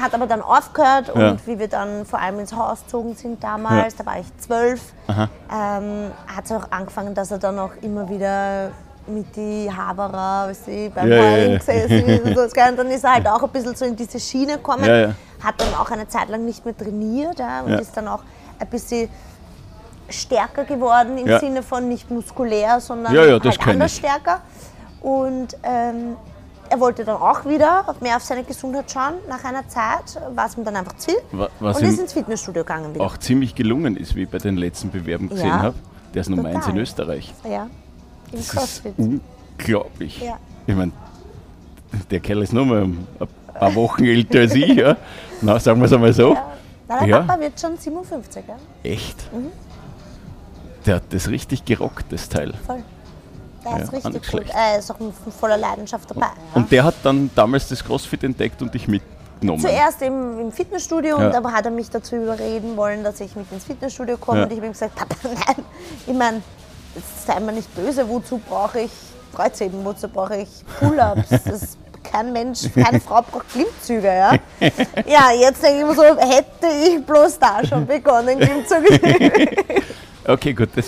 Hat 0.00 0.14
aber 0.14 0.26
dann 0.28 0.40
aufgehört 0.40 1.10
Ja. 1.14 1.30
und 1.32 1.46
wie 1.48 1.58
wir 1.58 1.66
dann 1.68 2.04
vor 2.06 2.20
allem 2.20 2.38
ins 2.38 2.54
Haus 2.54 2.82
gezogen 2.84 3.14
sind 3.16 3.42
damals, 3.42 3.96
da 3.96 4.06
war 4.06 4.20
ich 4.20 4.26
zwölf, 4.38 4.80
ähm, 5.08 6.10
hat 6.28 6.44
es 6.44 6.52
auch 6.52 6.70
angefangen, 6.70 7.12
dass 7.14 7.30
er 7.32 7.38
dann 7.38 7.58
auch 7.58 7.72
immer 7.82 8.08
wieder 8.08 8.70
mit 9.08 9.34
die 9.34 9.68
Haberer, 9.68 10.46
weißt 10.48 10.68
du, 10.68 10.90
beim 10.90 11.08
Ja, 11.10 11.16
ja, 11.16 11.22
Heulen 11.22 11.52
ja. 11.52 11.58
gesessen 11.58 12.08
ist 12.08 12.24
und 12.24 12.34
so. 12.36 12.42
Und 12.42 12.56
dann 12.78 12.86
ist 12.88 13.02
er 13.04 13.14
halt 13.14 13.26
auch 13.28 13.42
ein 13.42 13.48
bisschen 13.50 13.74
so 13.74 13.84
in 13.84 13.96
diese 13.96 14.20
Schiene 14.20 14.52
gekommen, 14.58 14.84
Ja, 14.84 14.96
ja. 14.96 15.14
Hat 15.42 15.60
dann 15.60 15.74
auch 15.74 15.90
eine 15.90 16.08
Zeit 16.08 16.28
lang 16.28 16.44
nicht 16.44 16.64
mehr 16.64 16.76
trainiert 16.76 17.38
ja, 17.38 17.62
und 17.62 17.72
Ja. 17.72 17.78
ist 17.78 17.96
dann 17.96 18.08
auch 18.08 18.22
ein 18.58 18.66
bisschen 18.68 19.08
stärker 20.08 20.64
geworden 20.64 21.18
im 21.18 21.26
Ja. 21.28 21.38
Sinne 21.38 21.62
von 21.62 21.88
nicht 21.88 22.10
muskulär, 22.10 22.80
sondern 22.80 23.14
Ja, 23.14 23.24
ja, 23.24 23.40
halt 23.42 23.66
anders 23.68 23.92
ich. 23.92 23.98
stärker. 23.98 24.40
Und 25.00 25.56
ähm, 25.62 26.16
er 26.68 26.78
wollte 26.80 27.04
dann 27.04 27.16
auch 27.16 27.44
wieder 27.46 27.84
mehr 28.00 28.16
auf 28.16 28.22
seine 28.22 28.44
Gesundheit 28.44 28.90
schauen. 28.90 29.14
Nach 29.28 29.42
einer 29.44 29.66
Zeit 29.68 30.20
war 30.34 30.46
es 30.46 30.56
ihm 30.56 30.64
dann 30.64 30.76
einfach 30.76 30.96
zu 30.96 31.12
was 31.60 31.78
und 31.78 31.84
ist 31.84 31.98
ins 32.00 32.12
Fitnessstudio 32.12 32.62
gegangen 32.62 32.94
wieder. 32.94 33.04
Auch 33.04 33.16
ziemlich 33.18 33.54
gelungen 33.54 33.96
ist, 33.96 34.14
wie 34.14 34.22
ich 34.24 34.28
bei 34.28 34.38
den 34.38 34.56
letzten 34.56 34.90
Bewerben 34.90 35.28
gesehen 35.28 35.52
habe. 35.62 35.74
Der 36.14 36.20
ist 36.22 36.28
Nummer 36.28 36.48
eins 36.48 36.66
in. 36.66 36.76
Österreich. 36.76 37.32
Ja, 37.48 37.64
im 37.64 37.70
Das 38.32 38.40
ist 38.40 38.50
Crossfit. 38.50 38.94
unglaublich. 38.98 40.20
Ja. 40.22 40.38
Ich 40.66 40.74
meine, 40.76 40.92
der 42.10 42.20
Kerl 42.20 42.42
ist 42.42 42.52
nur 42.52 42.66
mal 42.66 42.82
ein 42.82 43.06
paar 43.54 43.74
Wochen 43.74 44.04
älter 44.04 44.40
als 44.40 44.54
ich. 44.54 44.68
Ja. 44.74 44.96
Na, 45.42 45.58
sagen 45.58 45.80
wir 45.80 45.86
es 45.86 45.92
einmal 45.92 46.12
so. 46.12 46.34
Nein, 46.88 46.98
der 47.00 47.08
Ja. 47.08 47.20
Papa 47.22 47.40
wird 47.40 47.60
schon 47.60 47.76
57, 47.76 48.44
ja? 48.48 48.56
Echt? 48.82 49.32
Mhm. 49.32 49.50
Der 50.86 50.96
hat 50.96 51.02
das 51.10 51.28
richtig 51.28 51.64
gerockt, 51.64 52.10
das 52.12 52.28
Teil. 52.28 52.52
voll. 52.66 52.82
Der 53.64 53.72
Ja, 53.72 53.78
ist 53.78 53.92
richtig 53.92 54.12
gut. 54.14 54.24
schlecht. 54.24 54.52
Er 54.54 54.78
ist 54.78 54.90
auch 54.90 54.96
voller 55.38 55.58
Leidenschaft 55.58 56.10
dabei. 56.10 56.22
Ja. 56.26 56.32
Und 56.54 56.72
der 56.72 56.82
hat 56.84 56.94
dann 57.02 57.30
damals 57.34 57.68
das 57.68 57.84
CrossFit 57.84 58.24
entdeckt 58.24 58.62
und 58.62 58.72
dich 58.72 58.88
mitgenommen. 58.88 59.60
Zuerst 59.60 60.00
im, 60.00 60.40
im 60.40 60.50
Fitnessstudio 60.52 61.20
Ja. 61.20 61.26
und 61.28 61.34
aber 61.34 61.52
hat 61.52 61.66
er 61.66 61.70
mich 61.70 61.90
dazu 61.90 62.16
überreden 62.16 62.76
wollen, 62.78 63.04
dass 63.04 63.20
ich 63.20 63.36
mit 63.36 63.52
ins 63.52 63.64
Fitnessstudio 63.64 64.16
komme. 64.16 64.44
Und 64.44 64.50
ich 64.52 64.56
habe 64.56 64.66
ihm 64.66 64.72
gesagt, 64.72 64.94
Papa, 64.94 65.14
nein, 65.24 65.64
ich 66.06 66.14
meine, 66.14 66.40
sei 67.26 67.38
mir 67.40 67.52
nicht 67.52 67.72
böse, 67.74 68.08
wozu 68.08 68.38
brauche 68.38 68.80
ich 68.80 68.90
Kreuzheben, 69.34 69.84
wozu 69.84 70.08
brauche 70.08 70.36
ich 70.38 70.48
Pull-Ups? 70.80 71.76
Kein 72.10 72.32
Mensch, 72.32 72.60
keine 72.74 73.00
Frau 73.00 73.22
braucht 73.22 73.48
Klimmzüge, 73.50 74.06
ja? 74.08 74.32
Ja, 75.06 75.30
jetzt 75.38 75.62
denke 75.62 75.80
ich 75.80 75.86
mir 75.86 75.94
so, 75.94 76.02
hätte 76.02 76.66
ich 76.88 77.04
bloß 77.04 77.38
da 77.38 77.64
schon 77.64 77.86
begonnen, 77.86 78.38
Klimmzüge 78.38 79.00
zu. 79.00 79.82
Okay, 80.32 80.52
gut, 80.52 80.68
das 80.76 80.86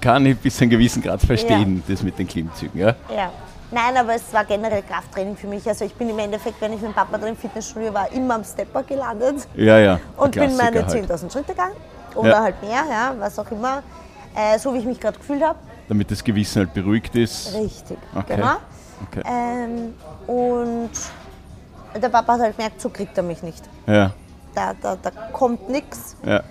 kann 0.00 0.24
ich 0.26 0.36
bis 0.38 0.56
zu 0.56 0.62
einem 0.62 0.70
gewissen 0.70 1.02
Grad 1.02 1.20
verstehen, 1.20 1.82
das 1.88 2.02
mit 2.02 2.18
den 2.18 2.28
Klimmzügen. 2.28 2.78
Ja? 2.80 2.94
Ja. 3.14 3.30
Nein, 3.70 3.96
aber 3.96 4.14
es 4.14 4.32
war 4.32 4.44
generell 4.44 4.82
Krafttraining 4.82 5.36
für 5.36 5.46
mich. 5.46 5.66
Also 5.68 5.84
ich 5.84 5.94
bin 5.94 6.08
im 6.08 6.18
Endeffekt, 6.18 6.60
wenn 6.60 6.72
ich 6.72 6.80
mit 6.80 6.90
dem 6.90 6.94
Papa 6.94 7.18
drin 7.18 7.30
im 7.30 7.36
Fitnessstudio 7.36 7.92
war, 7.92 8.10
immer 8.12 8.36
am 8.36 8.44
Stepper 8.44 8.82
gelandet. 8.82 9.46
ja, 9.54 9.78
ja. 9.78 10.00
und 10.16 10.32
bin 10.34 10.56
meine 10.56 10.86
halt. 10.86 11.10
10.000 11.10 11.32
Schritte 11.32 11.52
gegangen 11.52 11.74
oder 12.14 12.30
Ja. 12.30 12.42
halt 12.42 12.62
mehr, 12.62 12.84
ja, 12.90 13.14
was 13.18 13.38
auch 13.38 13.50
immer, 13.50 13.82
äh, 14.34 14.58
so 14.58 14.72
wie 14.74 14.78
ich 14.78 14.84
mich 14.86 15.00
gerade 15.00 15.18
gefühlt 15.18 15.42
habe. 15.42 15.58
Damit 15.88 16.10
das 16.10 16.22
Gewissen 16.22 16.60
halt 16.60 16.74
beruhigt 16.74 17.14
ist. 17.16 17.54
Richtig, 17.54 17.98
Okay. 18.14 18.36
genau. 18.36 18.56
Okay. 19.06 19.22
Ähm, 19.26 19.94
und 20.26 20.90
der 22.00 22.08
Papa 22.08 22.34
hat 22.34 22.40
halt 22.40 22.56
gemerkt, 22.56 22.80
so 22.80 22.88
kriegt 22.90 23.16
er 23.16 23.22
mich 23.22 23.42
nicht. 23.42 23.62
Ja, 23.86 24.10
Da, 24.54 24.74
da, 24.80 24.96
da 25.00 25.10
kommt 25.32 25.68
nichts. 25.68 26.16
ja. 26.24 26.42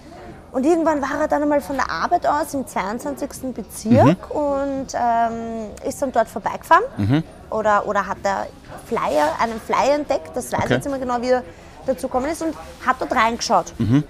Und 0.50 0.66
irgendwann 0.66 1.02
war 1.02 1.22
er 1.22 1.28
dann 1.28 1.44
einmal 1.44 1.60
von 1.62 1.76
der 1.76 1.92
Arbeit 1.92 2.26
aus 2.26 2.54
im 2.54 2.66
22. 2.66 3.54
Bezirk 3.54 4.06
Mhm. 4.34 4.36
und 4.36 4.88
ähm, 4.96 5.68
ist 5.86 6.02
dann 6.02 6.12
dort 6.12 6.28
vorbeigefahren. 6.30 7.24
Oder, 7.52 7.86
oder 7.86 8.08
hat 8.08 8.18
er 8.24 8.48
Flyer, 8.86 9.28
einen 9.40 9.60
Flyer 9.60 9.96
entdeckt, 9.96 10.32
das 10.34 10.52
weiß 10.52 10.60
ich 10.60 10.66
Okay. 10.66 10.74
jetzt 10.76 10.86
immer 10.88 10.98
genau, 11.00 11.22
wie 11.22 11.30
er 11.32 11.44
dazu 11.86 12.08
gekommen 12.08 12.28
ist, 12.28 12.42
und 12.42 12.56
hat 12.86 12.96
dort 13.00 13.14
reingeschaut. 13.14 13.74
Mhm. 13.78 14.04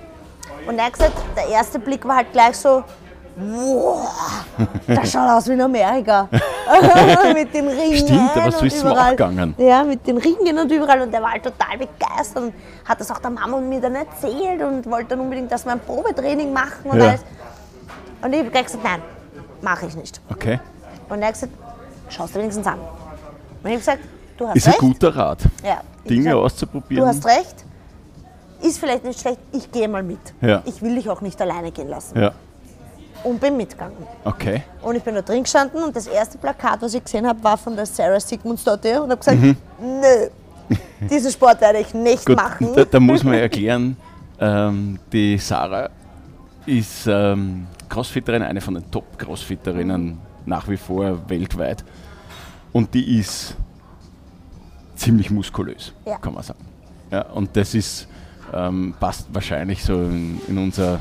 Und 0.67 0.77
er 0.79 0.85
hat 0.85 0.93
gesagt, 0.93 1.13
der 1.35 1.47
erste 1.49 1.79
Blick 1.79 2.07
war 2.07 2.17
halt 2.17 2.31
gleich 2.31 2.55
so, 2.55 2.83
wow, 3.37 4.09
das 4.87 5.11
schaut 5.11 5.29
aus 5.29 5.47
wie 5.47 5.53
in 5.53 5.61
Amerika. 5.61 6.27
mit 7.33 7.53
den 7.53 7.67
Ringen 7.67 7.97
Stimmt, 7.97 8.35
aber 8.35 8.51
so 8.51 8.65
ist 8.65 8.77
es 8.77 8.83
auch 8.85 9.09
gegangen. 9.11 9.53
Ja, 9.57 9.83
mit 9.83 10.05
den 10.05 10.17
Ringen 10.17 10.57
und 10.59 10.71
überall. 10.71 11.01
Und 11.01 11.11
der 11.13 11.21
war 11.21 11.31
halt 11.31 11.43
total 11.43 11.77
begeistert 11.77 12.43
und 12.43 12.53
hat 12.85 12.99
das 12.99 13.09
auch 13.11 13.19
der 13.19 13.29
Mama 13.29 13.57
und 13.57 13.69
mir 13.69 13.79
dann 13.79 13.95
erzählt 13.95 14.61
und 14.61 14.85
wollte 14.89 15.09
dann 15.09 15.19
unbedingt, 15.21 15.51
dass 15.51 15.65
wir 15.65 15.71
ein 15.73 15.79
Probetraining 15.79 16.51
machen 16.51 16.89
und 16.89 16.97
Ja. 16.99 17.09
alles. 17.09 17.21
Und 18.21 18.33
ich 18.33 18.39
habe 18.39 18.49
gesagt, 18.63 18.83
nein, 18.83 19.01
mache 19.61 19.85
ich 19.85 19.95
nicht. 19.95 20.19
Okay. 20.31 20.59
Und 21.09 21.21
er 21.21 21.27
hat 21.27 21.33
gesagt, 21.35 21.53
schau 22.09 22.25
es 22.25 22.31
dir 22.33 22.39
wenigstens 22.39 22.67
an. 22.67 22.79
Und 22.79 22.85
ich 23.63 23.65
habe 23.71 23.77
gesagt, 23.77 23.99
du 24.37 24.47
hast 24.47 24.55
Ist 24.57 24.65
ein 24.67 24.71
recht. 24.71 24.81
guter 24.81 25.15
Rat, 25.15 25.39
Ja. 25.63 25.81
Dinge 26.09 26.23
gesagt, 26.23 26.35
auszuprobieren. 26.43 27.03
Du 27.03 27.07
hast 27.09 27.25
recht. 27.25 27.65
Ist 28.61 28.79
vielleicht 28.79 29.03
nicht 29.05 29.19
schlecht, 29.21 29.39
ich 29.51 29.71
gehe 29.71 29.87
mal 29.87 30.01
mit. 30.01 30.19
Ja. 30.41 30.63
Ich 30.65 30.81
will 30.81 30.95
dich 30.95 31.07
auch 31.09 31.21
nicht 31.21 31.39
alleine 31.39 31.71
gehen 31.71 31.87
lassen. 31.89 32.19
Ja, 32.19 32.31
Und 33.23 33.39
bin 33.41 33.57
mitgegangen. 33.57 33.97
okay. 34.23 34.63
Und 34.81 34.95
ich 34.95 35.03
bin 35.03 35.15
da 35.15 35.21
drin 35.21 35.43
gestanden 35.43 35.83
und 35.83 35.95
das 35.95 36.07
erste 36.07 36.37
Plakat, 36.37 36.81
was 36.81 36.93
ich 36.93 37.03
gesehen 37.03 37.27
habe, 37.27 37.43
war 37.43 37.57
von 37.57 37.75
der 37.75 37.85
Sarah 37.85 38.19
Sigmundsdottir 38.19 39.03
und 39.03 39.09
habe 39.11 39.17
gesagt, 39.19 39.37
nö, 39.81 40.77
diesen 41.09 41.31
Sport 41.31 41.59
werde 41.61 41.79
ich 41.79 41.93
nicht 41.93 42.27
Mhm. 42.27 42.33
Gut, 42.33 42.35
machen. 42.37 42.69
da, 42.75 42.85
da 42.85 42.99
muss 42.99 43.23
man 43.23 43.33
erklären, 43.35 43.97
ähm, 44.39 44.99
die 45.11 45.37
Sarah 45.37 45.89
ist 46.65 47.07
ähm, 47.07 47.67
Crossfitterin, 47.89 48.41
eine 48.43 48.61
von 48.61 48.75
den 48.75 48.89
Top-Crossfitterinnen 48.91 50.17
nach 50.45 50.67
wie 50.69 50.77
vor 50.77 51.17
weltweit. 51.29 51.83
Und 52.73 52.93
die 52.93 53.17
ist 53.19 53.55
ziemlich 54.95 55.29
muskulös, 55.31 55.93
Ja. 56.05 56.17
kann 56.17 56.33
man 56.33 56.43
sagen. 56.43 56.65
Ja, 57.11 57.21
und 57.29 57.55
das 57.55 57.73
ist, 57.73 58.07
ähm, 58.53 58.93
passt 58.99 59.27
wahrscheinlich 59.33 59.83
so 59.83 59.93
in, 59.93 60.39
in 60.47 60.57
unser 60.57 60.99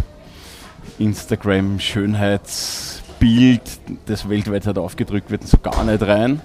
Instagram-Schönheitsbild, 0.99 3.61
das 4.07 4.28
weltweit 4.28 4.66
halt 4.66 4.78
aufgedrückt 4.78 5.31
wird, 5.31 5.47
so 5.47 5.59
gar 5.59 5.85
nicht 5.85 6.02
rein. 6.02 6.40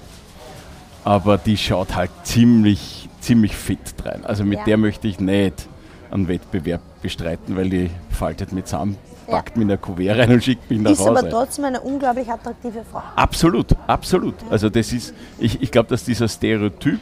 Aber 1.04 1.38
die 1.38 1.58
schaut 1.58 1.96
halt 1.96 2.12
ziemlich, 2.24 3.10
ziemlich 3.20 3.56
fit 3.56 3.80
rein. 4.06 4.24
Also 4.26 4.44
mit 4.44 4.60
Ja. 4.60 4.66
der 4.66 4.78
möchte 4.78 5.08
ich 5.08 5.20
nicht 5.20 5.68
einen 6.12 6.28
Wettbewerb 6.28 6.82
bestreiten, 7.02 7.56
weil 7.56 7.70
die 7.70 7.90
faltet 8.12 8.52
mit 8.52 8.68
zusammen, 8.68 8.98
Ja. 9.28 9.36
packt 9.38 9.58
mich 9.58 9.66
in 9.66 9.72
ein 9.72 9.82
Kuvert 9.82 10.18
rein 10.20 10.32
und 10.32 10.44
schickt 10.44 10.70
mich 10.70 10.80
nach 10.80 10.92
ist 10.92 11.00
Hause. 11.00 11.10
aber 11.20 11.30
trotzdem 11.30 11.66
eine 11.66 11.82
unglaublich 11.82 12.30
attraktive 12.30 12.84
Frau. 12.92 13.02
Absolut, 13.16 13.68
absolut. 13.88 14.36
Also 14.50 14.70
das 14.70 14.92
ist, 14.94 15.14
ich, 15.40 15.62
ich 15.62 15.72
glaube, 15.72 15.90
dass 15.90 16.04
dieser 16.04 16.28
Stereotyp, 16.28 17.00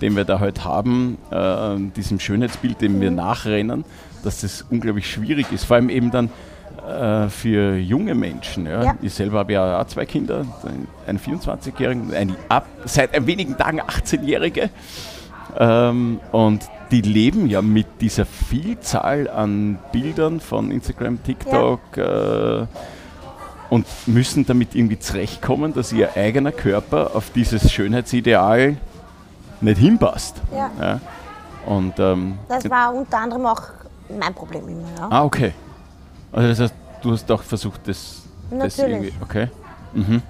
den 0.00 0.16
wir 0.16 0.24
da 0.24 0.40
heute 0.40 0.64
haben, 0.64 1.18
äh, 1.30 1.76
diesem 1.96 2.18
Schönheitsbild, 2.18 2.80
dem 2.80 2.96
Mhm. 2.96 3.00
wir 3.02 3.10
nachrennen, 3.12 3.84
dass 4.24 4.40
das 4.40 4.64
unglaublich 4.70 5.08
schwierig 5.10 5.52
ist. 5.52 5.64
Vor 5.64 5.76
allem 5.76 5.90
eben 5.90 6.10
dann 6.10 6.30
äh, 6.88 7.28
für 7.28 7.76
junge 7.76 8.14
Menschen. 8.14 8.66
Ja. 8.66 8.82
Ja. 8.82 8.94
Ich 9.02 9.14
selber 9.14 9.40
habe 9.40 9.52
ja 9.52 9.80
auch 9.80 9.86
zwei 9.86 10.06
Kinder, 10.06 10.44
einen 11.06 11.18
24-Jährigen, 11.18 12.14
eine 12.14 12.36
ab, 12.48 12.66
seit 12.84 13.26
wenigen 13.26 13.56
Tagen 13.56 13.80
18-Jährige. 13.80 14.70
Ähm, 15.58 16.20
und 16.32 16.68
die 16.90 17.02
leben 17.02 17.46
ja 17.48 17.62
mit 17.62 18.00
dieser 18.00 18.24
Vielzahl 18.24 19.28
an 19.28 19.78
Bildern 19.92 20.40
von 20.40 20.70
Instagram, 20.70 21.22
TikTok 21.22 21.80
äh, 21.96 22.66
und 23.70 23.86
müssen 24.06 24.46
damit 24.46 24.74
irgendwie 24.74 24.98
zurechtkommen, 24.98 25.74
dass 25.74 25.92
ihr 25.92 26.16
eigener 26.16 26.52
Körper 26.52 27.10
auf 27.14 27.30
dieses 27.34 27.70
Schönheitsideal 27.70 28.76
nicht 29.60 29.78
hinpasst. 29.78 30.36
Ja. 30.52 31.00
Und, 31.66 31.98
ähm, 31.98 32.38
Das 32.48 32.68
war 32.70 32.94
unter 32.94 33.18
anderem 33.18 33.44
auch 33.46 33.62
mein 34.18 34.32
Problem 34.32 34.68
immer. 34.68 34.88
Ja. 34.98 35.08
ah, 35.10 35.24
okay. 35.24 35.52
Also 36.32 36.48
das 36.48 36.60
heißt, 36.60 36.74
du 37.02 37.12
hast 37.12 37.30
auch 37.30 37.42
versucht, 37.42 37.86
das, 37.86 38.22
das 38.50 38.78
Natürlich. 38.78 39.12
irgendwie. 39.12 39.12
Okay. 39.22 39.48
Mhm. 39.94 40.22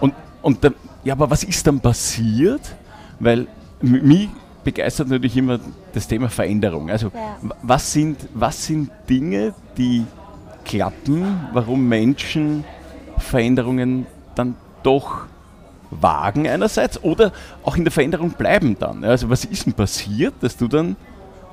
Und, 0.00 0.14
und 0.42 0.64
dann, 0.64 0.74
ja, 1.04 1.14
aber 1.14 1.30
was 1.30 1.44
ist 1.44 1.66
dann 1.66 1.80
passiert? 1.80 2.62
Weil 3.20 3.46
mich 3.80 4.28
begeistert 4.64 5.08
natürlich 5.08 5.36
immer 5.36 5.60
das 5.92 6.08
Thema 6.08 6.28
Veränderung. 6.28 6.90
Also 6.90 7.10
Ja. 7.14 7.36
was, 7.62 7.92
sind, 7.92 8.28
was 8.34 8.66
sind 8.66 8.90
Dinge, 9.08 9.54
die 9.78 10.04
klappen, 10.64 11.46
warum 11.52 11.88
Menschen 11.88 12.64
Veränderungen 13.18 14.06
dann 14.34 14.56
doch 14.82 15.26
wagen 15.90 16.48
einerseits 16.48 17.02
oder 17.02 17.32
auch 17.62 17.76
in 17.76 17.84
der 17.84 17.92
Veränderung 17.92 18.30
bleiben 18.30 18.76
dann. 18.78 19.04
Also 19.04 19.30
was 19.30 19.44
ist 19.44 19.66
denn 19.66 19.72
passiert, 19.72 20.34
dass 20.40 20.56
du 20.56 20.66
dann, 20.68 20.96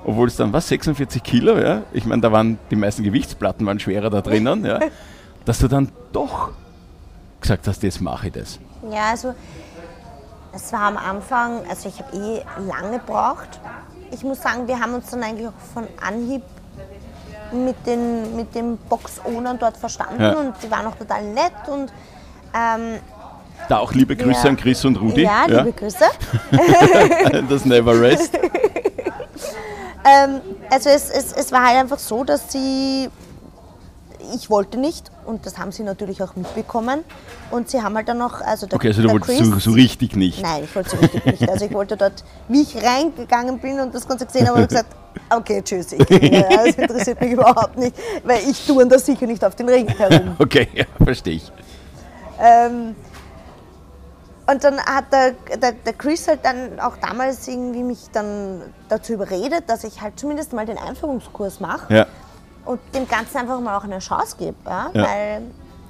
obwohl 0.05 0.27
es 0.27 0.35
dann 0.35 0.51
was, 0.53 0.67
46 0.67 1.21
Kilo, 1.23 1.57
ja, 1.57 1.81
ich 1.93 2.05
meine, 2.05 2.21
da 2.21 2.31
waren 2.31 2.57
die 2.71 2.75
meisten 2.75 3.03
Gewichtsplatten 3.03 3.65
waren 3.65 3.79
schwerer 3.79 4.09
da 4.09 4.21
drinnen, 4.21 4.65
ja, 4.65 4.79
dass 5.45 5.59
du 5.59 5.67
dann 5.67 5.89
doch 6.11 6.51
gesagt 7.41 7.67
hast, 7.67 7.83
jetzt 7.83 8.01
mache 8.01 8.27
ich 8.27 8.33
das. 8.33 8.59
Ja, 8.91 9.11
also 9.11 9.33
es 10.53 10.71
war 10.71 10.81
am 10.81 10.97
Anfang, 10.97 11.61
also 11.69 11.89
ich 11.89 11.99
habe 11.99 12.15
eh 12.15 12.41
lange 12.67 12.99
gebraucht. 12.99 13.59
Ich 14.11 14.23
muss 14.23 14.41
sagen, 14.41 14.67
wir 14.67 14.79
haben 14.79 14.93
uns 14.93 15.09
dann 15.09 15.23
eigentlich 15.23 15.47
auch 15.47 15.73
von 15.73 15.85
Anhieb 16.05 16.43
mit 17.51 17.75
den, 17.85 18.35
mit 18.35 18.53
den 18.55 18.77
Box-Ownern 18.89 19.57
dort 19.59 19.77
verstanden 19.77 20.21
Ja. 20.21 20.33
und 20.33 20.53
die 20.63 20.69
waren 20.71 20.85
auch 20.87 20.95
total 20.95 21.23
nett 21.23 21.51
und 21.67 21.91
ähm, 22.53 22.99
Da 23.69 23.77
auch 23.79 23.93
liebe 23.93 24.15
Grüße 24.15 24.43
Ja. 24.43 24.49
an 24.49 24.57
Chris 24.57 24.83
und 24.85 24.95
Rudi. 24.99 25.23
ja, 25.23 25.45
liebe 25.47 25.71
Grüße. 25.73 26.05
das 27.49 27.65
Never 27.65 27.99
Rest. 27.99 28.37
Ähm, 30.05 30.41
also 30.69 30.89
es, 30.89 31.09
es, 31.09 31.31
es 31.33 31.51
war 31.51 31.65
halt 31.65 31.77
einfach 31.77 31.99
so, 31.99 32.23
dass 32.23 32.51
sie, 32.51 33.09
ich 34.35 34.49
wollte 34.49 34.77
nicht 34.77 35.11
und 35.25 35.45
das 35.45 35.57
haben 35.57 35.71
sie 35.71 35.83
natürlich 35.83 36.21
auch 36.21 36.35
mitbekommen 36.35 37.03
und 37.51 37.69
sie 37.69 37.81
haben 37.81 37.95
halt 37.95 38.07
dann 38.09 38.17
noch, 38.17 38.41
also 38.41 38.67
der, 38.67 38.75
Okay, 38.75 38.89
also 38.89 39.01
du 39.01 39.07
der 39.07 39.13
wolltest 39.13 39.37
Chris, 39.39 39.47
so, 39.47 39.59
so 39.59 39.71
richtig 39.71 40.15
nicht. 40.15 40.41
Nein, 40.41 40.63
ich 40.65 40.75
wollte 40.75 40.89
so 40.89 40.97
richtig 40.97 41.25
nicht. 41.25 41.49
Also 41.49 41.65
ich 41.65 41.73
wollte 41.73 41.95
dort, 41.95 42.23
wie 42.49 42.61
ich 42.61 42.75
reingegangen 42.83 43.59
bin 43.59 43.79
und 43.79 43.95
das 43.95 44.07
Ganze 44.07 44.25
gesehen 44.25 44.47
habe, 44.47 44.55
habe 44.55 44.63
ich 44.63 44.69
gesagt, 44.69 44.95
okay, 45.29 45.61
tschüss, 45.61 45.93
ich 45.93 46.05
gehe 46.05 46.45
Das 46.65 46.75
interessiert 46.75 47.21
mich 47.21 47.31
überhaupt 47.31 47.77
nicht, 47.77 47.95
weil 48.23 48.39
ich 48.49 48.65
tue 48.65 48.85
da 48.85 48.99
sicher 48.99 49.25
nicht 49.25 49.43
auf 49.43 49.55
den 49.55 49.69
Ring 49.69 49.87
herum. 49.87 50.35
Okay, 50.39 50.67
ja, 50.73 50.85
verstehe 51.03 51.35
ich. 51.35 51.51
Ähm, 52.41 52.95
und 54.47 54.63
dann 54.63 54.79
hat 54.79 55.05
der, 55.11 55.31
der, 55.57 55.71
der 55.71 55.93
Chris 55.93 56.27
halt 56.27 56.39
dann 56.43 56.79
auch 56.79 56.97
damals 56.97 57.47
irgendwie 57.47 57.83
mich 57.83 57.99
dann 58.11 58.61
dazu 58.89 59.13
überredet, 59.13 59.63
dass 59.67 59.83
ich 59.83 60.01
halt 60.01 60.19
zumindest 60.19 60.53
mal 60.53 60.65
den 60.65 60.77
Einführungskurs 60.77 61.59
mache 61.59 61.93
Ja. 61.93 62.05
und 62.65 62.79
dem 62.93 63.07
Ganzen 63.07 63.37
einfach 63.37 63.59
mal 63.59 63.77
auch 63.77 63.83
eine 63.83 63.99
Chance 63.99 64.35
gebe. 64.37 64.55
Ja? 64.65 64.89
Ja. 64.93 65.03
Weil, 65.03 65.41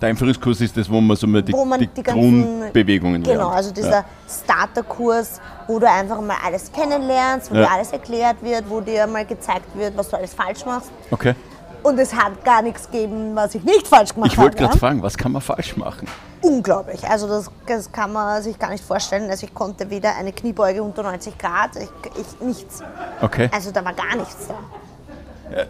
Der 0.02 0.10
Einführungskurs 0.10 0.60
ist 0.62 0.76
das, 0.78 0.90
wo 0.90 1.00
man 1.02 1.16
so 1.18 1.26
mal 1.28 1.42
die, 1.42 1.54
man 1.54 1.80
die, 1.80 1.88
die, 1.88 2.04
Grundbewegungen 2.04 3.24
Genau, 3.24 3.44
lernt. 3.44 3.56
also 3.56 3.72
dieser 3.72 3.90
Ja. 3.92 4.06
Starterkurs, 4.28 5.40
wo 5.68 5.80
du 5.80 5.90
einfach 5.90 6.20
mal 6.22 6.36
alles 6.46 6.72
kennenlernst, 6.72 7.50
wo 7.52 7.56
Ja. 7.56 7.62
dir 7.64 7.72
alles 7.72 7.92
erklärt 7.92 8.38
wird, 8.44 8.70
wo 8.70 8.82
dir 8.82 9.08
mal 9.08 9.26
gezeigt 9.26 9.66
wird, 9.76 9.96
was 9.98 10.10
du 10.10 10.18
alles 10.18 10.34
falsch 10.34 10.66
machst. 10.66 10.92
Okay. 11.12 11.36
Und 11.84 11.98
es 12.00 12.14
hat 12.14 12.44
gar 12.46 12.62
nichts 12.62 12.90
gegeben, 12.90 13.32
was 13.36 13.56
ich 13.56 13.64
nicht 13.64 13.88
falsch 13.88 14.14
gemacht 14.14 14.32
Ich 14.32 14.38
wollte 14.38 14.58
habe. 14.58 14.68
gerade 14.68 14.80
fragen, 14.80 15.02
was 15.04 15.18
kann 15.18 15.32
man 15.32 15.42
falsch 15.42 15.76
machen? 15.76 16.08
Unglaublich. 16.44 17.08
Also 17.10 17.28
das, 17.28 17.50
das 17.66 17.92
kann 17.92 18.14
man 18.14 18.42
sich 18.44 18.60
gar 18.60 18.70
nicht 18.70 18.84
vorstellen. 18.84 19.30
Also 19.30 19.46
ich 19.48 19.54
konnte 19.54 19.90
weder 19.90 20.16
eine 20.16 20.32
Kniebeuge 20.32 20.84
unter 20.84 21.02
90 21.04 21.38
Grad, 21.38 21.72
ich, 21.78 21.90
ich 22.20 22.42
nichts. 22.46 22.82
Okay. 23.22 23.50
Also 23.54 23.72
da 23.72 23.84
war 23.84 23.94
gar 23.94 24.16
nichts 24.16 24.48
da. 24.48 24.56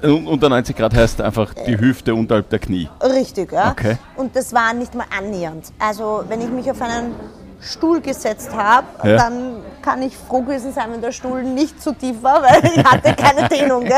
Äh, 0.02 0.08
un- 0.08 0.28
Unter 0.28 0.50
90 0.50 0.76
Grad 0.76 0.94
heißt 0.96 1.22
einfach 1.22 1.54
die 1.54 1.78
Hüfte 1.80 2.14
unterhalb 2.16 2.50
der 2.50 2.60
Knie. 2.60 2.90
Richtig, 3.02 3.52
ja. 3.52 3.72
Okay. 3.72 3.98
Und 4.16 4.36
das 4.36 4.54
war 4.54 4.74
nicht 4.74 4.94
mal 4.96 5.06
annähernd. 5.18 5.72
Also 5.80 6.24
wenn 6.28 6.42
ich 6.42 6.50
mich 6.50 6.70
auf 6.70 6.82
einen 6.82 7.16
Stuhl 7.62 8.02
gesetzt 8.02 8.52
habe, 8.54 8.86
Ja. 9.08 9.18
dann 9.18 9.58
kann 9.82 10.02
ich 10.02 10.18
froh 10.18 10.42
gewesen 10.42 10.74
sein, 10.74 10.92
wenn 10.92 11.02
der 11.02 11.12
Stuhl 11.12 11.44
nicht 11.44 11.82
zu 11.82 11.94
tief 11.94 12.22
war, 12.22 12.42
weil 12.44 12.64
ich 12.66 12.84
hatte 12.84 13.14
keine 13.16 13.48
Dehnung. 13.50 13.86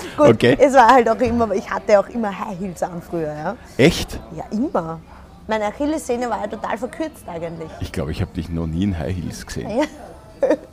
Gut, 0.16 0.28
Okay. 0.28 0.56
es 0.60 0.74
war 0.74 0.88
halt 0.92 1.08
auch 1.08 1.20
immer, 1.20 1.50
ich 1.52 1.68
hatte 1.70 1.98
auch 1.98 2.08
immer 2.08 2.36
High 2.38 2.58
Heels 2.58 2.82
an 2.82 3.00
früher. 3.02 3.32
Ja, 3.34 3.56
Echt? 3.76 4.18
ja 4.36 4.44
immer. 4.50 5.00
Meine 5.48 5.66
Achillessehne 5.66 6.30
war 6.30 6.40
ja 6.40 6.46
total 6.46 6.78
verkürzt 6.78 7.24
eigentlich. 7.26 7.70
Ich 7.80 7.92
glaube, 7.92 8.12
ich 8.12 8.20
habe 8.20 8.32
dich 8.32 8.48
noch 8.48 8.66
nie 8.66 8.84
in 8.84 8.98
High 8.98 9.14
Heels 9.16 9.44
gesehen. 9.46 9.70
Ja. 9.70 9.84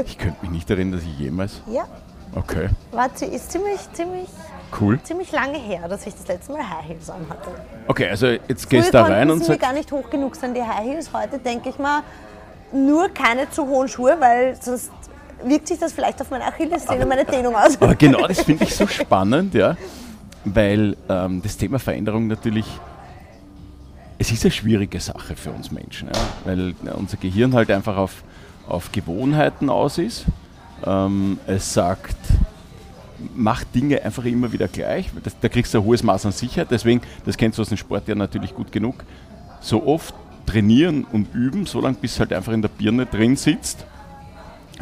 Ich 0.03 0.17
könnte 0.17 0.37
mich 0.41 0.51
nicht 0.51 0.69
erinnern, 0.69 0.93
dass 0.93 1.03
ich 1.03 1.19
jemals. 1.19 1.61
Ja, 1.67 1.85
Okay, 2.35 2.69
war 2.91 3.07
ist 3.07 3.51
ziemlich, 3.51 3.79
ziemlich, 3.93 4.29
cool. 4.79 4.99
ziemlich 5.01 5.31
lange 5.31 5.57
her, 5.57 5.87
dass 5.87 6.05
ich 6.05 6.13
das 6.13 6.27
letzte 6.27 6.51
Mal 6.53 6.61
High 6.61 6.87
Heels 6.89 7.09
anhatte. 7.09 7.49
Okay, 7.87 8.07
also 8.07 8.27
jetzt 8.27 8.69
gehst 8.69 8.89
du 8.89 8.91
da 8.91 9.03
rein 9.05 9.31
und 9.31 9.43
sagst. 9.43 9.59
gar 9.59 9.73
nicht 9.73 9.91
hoch 9.91 10.07
genug 10.11 10.35
sein, 10.35 10.53
die 10.53 10.61
High 10.61 10.85
Heels. 10.85 11.09
Heute 11.11 11.39
denke 11.39 11.69
ich 11.69 11.79
mal, 11.79 12.03
nur 12.71 13.09
keine 13.09 13.49
zu 13.49 13.65
hohen 13.67 13.87
Schuhe, 13.87 14.15
weil 14.19 14.55
sonst 14.61 14.91
wirkt 15.43 15.67
sich 15.67 15.79
das 15.79 15.93
vielleicht 15.93 16.21
auf 16.21 16.29
meine 16.31 16.45
Achillessehne 16.45 17.03
und 17.03 17.09
meine 17.09 17.25
Dehnung 17.25 17.55
aus. 17.55 17.81
Aber 17.81 17.95
genau 17.95 18.27
das 18.27 18.41
finde 18.41 18.63
ich 18.63 18.75
so 18.75 18.87
spannend, 18.87 19.53
ja, 19.53 19.77
weil 20.45 20.95
ähm, 21.07 21.41
das 21.41 21.57
Thema 21.57 21.79
Veränderung 21.79 22.27
natürlich, 22.27 22.65
es 24.17 24.31
ist 24.31 24.43
eine 24.43 24.51
schwierige 24.51 24.99
Sache 24.99 25.35
für 25.35 25.51
uns 25.51 25.71
Menschen, 25.71 26.09
ja, 26.09 26.19
weil 26.45 26.73
ja, 26.83 26.93
unser 26.93 27.17
Gehirn 27.17 27.53
halt 27.53 27.71
einfach 27.71 27.97
auf, 27.97 28.23
auf 28.67 28.91
Gewohnheiten 28.91 29.69
aus 29.69 29.97
ist. 29.97 30.25
Ähm, 30.85 31.39
es 31.47 31.73
sagt, 31.73 32.17
mach 33.35 33.63
Dinge 33.63 34.01
einfach 34.03 34.25
immer 34.25 34.51
wieder 34.51 34.67
gleich, 34.67 35.09
das, 35.23 35.37
da 35.39 35.49
kriegst 35.49 35.73
du 35.73 35.79
ein 35.79 35.83
hohes 35.83 36.03
Maß 36.03 36.25
an 36.25 36.31
Sicherheit, 36.31 36.69
deswegen, 36.71 37.01
das 37.25 37.35
kennst 37.37 37.57
du 37.57 37.61
aus 37.61 37.69
dem 37.69 37.77
Sport 37.77 38.07
ja 38.07 38.15
natürlich 38.15 38.55
gut 38.55 38.71
genug, 38.71 39.03
so 39.59 39.85
oft 39.85 40.15
trainieren 40.45 41.03
und 41.03 41.35
üben, 41.35 41.65
solange 41.65 41.97
bis 41.97 42.19
halt 42.19 42.31
einfach 42.31 42.53
in 42.53 42.61
der 42.61 42.69
Birne 42.69 43.05
drin 43.05 43.35
sitzt 43.35 43.85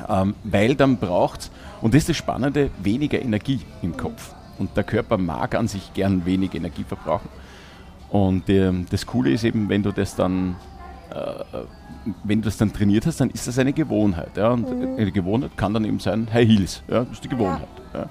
ähm, 0.07 0.35
weil 0.43 0.75
dann 0.75 0.97
braucht 0.97 1.41
es, 1.41 1.51
und 1.81 1.93
das 1.93 1.99
ist 2.03 2.09
das 2.09 2.17
Spannende, 2.17 2.69
weniger 2.81 3.21
Energie 3.21 3.61
im 3.81 3.95
Kopf. 3.95 4.33
Und 4.57 4.75
der 4.75 4.83
Körper 4.83 5.17
mag 5.17 5.53
an 5.55 5.67
sich 5.67 5.93
gern 5.93 6.25
wenig 6.25 6.55
Energie 6.55 6.83
verbrauchen. 6.83 7.29
Und 8.09 8.49
ähm, 8.49 8.85
das 8.89 9.05
Coole 9.05 9.31
ist 9.31 9.43
eben, 9.43 9.69
wenn 9.69 9.83
du 9.83 9.91
das 9.91 10.15
dann, 10.15 10.55
äh, 11.11 11.43
wenn 12.23 12.41
du 12.41 12.45
das 12.45 12.57
dann 12.57 12.73
trainiert 12.73 13.05
hast, 13.05 13.19
dann 13.19 13.29
ist 13.29 13.47
das 13.47 13.59
eine 13.59 13.73
Gewohnheit. 13.73 14.35
Ja? 14.37 14.51
Und 14.51 14.67
eine 14.67 15.11
Gewohnheit 15.11 15.55
kann 15.57 15.73
dann 15.73 15.85
eben 15.85 15.99
sein 15.99 16.27
High 16.33 16.47
Heels. 16.47 16.81
Ja? 16.87 17.01
Das 17.03 17.13
ist 17.13 17.23
die 17.23 17.29
Gewohnheit. 17.29 17.67
Ja. 17.93 18.09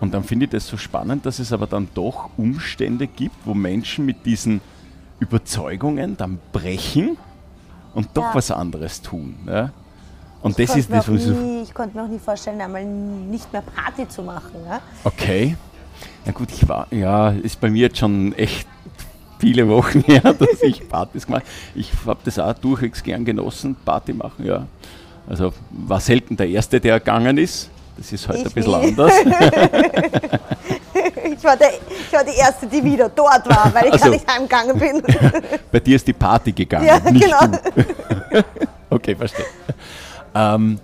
Und 0.00 0.12
dann 0.12 0.24
finde 0.24 0.44
ich 0.46 0.50
das 0.50 0.66
so 0.66 0.76
spannend, 0.76 1.24
dass 1.24 1.38
es 1.38 1.52
aber 1.52 1.66
dann 1.66 1.88
doch 1.94 2.28
Umstände 2.36 3.06
gibt, 3.06 3.36
wo 3.46 3.54
Menschen 3.54 4.04
mit 4.04 4.26
diesen 4.26 4.60
Überzeugungen 5.20 6.16
dann 6.16 6.38
brechen 6.52 7.16
und 7.94 8.08
doch 8.14 8.24
Ja. 8.24 8.34
was 8.34 8.50
anderes 8.50 9.00
tun. 9.00 9.36
Ja? 9.46 9.70
Und 10.44 10.58
Ich 10.58 10.66
das 10.68 10.76
ist 10.76 10.90
konnte 10.90 11.10
mir 11.10 11.16
das, 11.18 11.28
was 11.30 11.36
nie, 11.42 11.62
ich 11.62 11.74
konnte 11.74 11.96
mir 11.96 12.04
auch 12.04 12.08
nie 12.08 12.18
vorstellen, 12.18 12.60
einmal 12.60 12.84
nicht 12.84 13.52
mehr 13.52 13.62
Party 13.62 14.06
zu 14.08 14.22
machen. 14.22 14.52
Ja? 14.68 14.80
Okay. 15.04 15.56
Na 16.26 16.32
gut, 16.32 16.50
ich 16.52 16.68
war, 16.68 16.86
ja, 16.90 17.30
ist 17.30 17.60
bei 17.60 17.70
mir 17.70 17.82
jetzt 17.82 17.98
schon 17.98 18.32
echt 18.34 18.68
viele 19.38 19.66
Wochen 19.68 20.00
her, 20.06 20.20
dass 20.20 20.62
ich 20.62 20.86
Partys 20.88 21.26
gemacht 21.26 21.42
habe. 21.44 21.80
Ich 21.80 21.90
habe 22.06 22.20
das 22.24 22.38
auch 22.38 22.52
durchwegs 22.54 23.02
gern 23.02 23.24
genossen, 23.24 23.74
Party 23.84 24.12
machen, 24.12 24.44
ja. 24.44 24.66
Also 25.26 25.52
war 25.70 26.00
selten 26.00 26.36
der 26.36 26.48
Erste, 26.48 26.78
der 26.78 27.00
gegangen 27.00 27.38
ist. 27.38 27.70
Das 27.96 28.12
ist 28.12 28.28
heute 28.28 28.40
Ich 28.40 28.46
ein 28.46 28.52
bisschen 28.52 28.80
nie. 28.80 28.86
anders. 28.88 29.12
Ich, 31.36 31.42
war 31.42 31.56
der, 31.56 31.70
ich 31.90 32.12
war 32.12 32.22
die 32.24 32.38
Erste, 32.38 32.66
die 32.66 32.82
wieder 32.84 33.08
dort 33.08 33.48
war, 33.48 33.70
weil 33.74 33.86
ich 33.86 33.92
Also. 33.94 34.04
gar 34.04 34.10
nicht 34.12 34.26
heimgegangen 34.30 34.78
bin. 34.78 35.02
Bei 35.72 35.80
dir 35.80 35.96
ist 35.96 36.06
die 36.06 36.12
Party 36.12 36.52
gegangen, 36.52 36.86
Ja, 36.86 36.98
nicht 37.10 37.24
genau. 37.24 37.40
du. 37.46 38.44
Okay, 38.90 39.16
verstehe. 39.16 39.44
Ähm, 40.34 40.80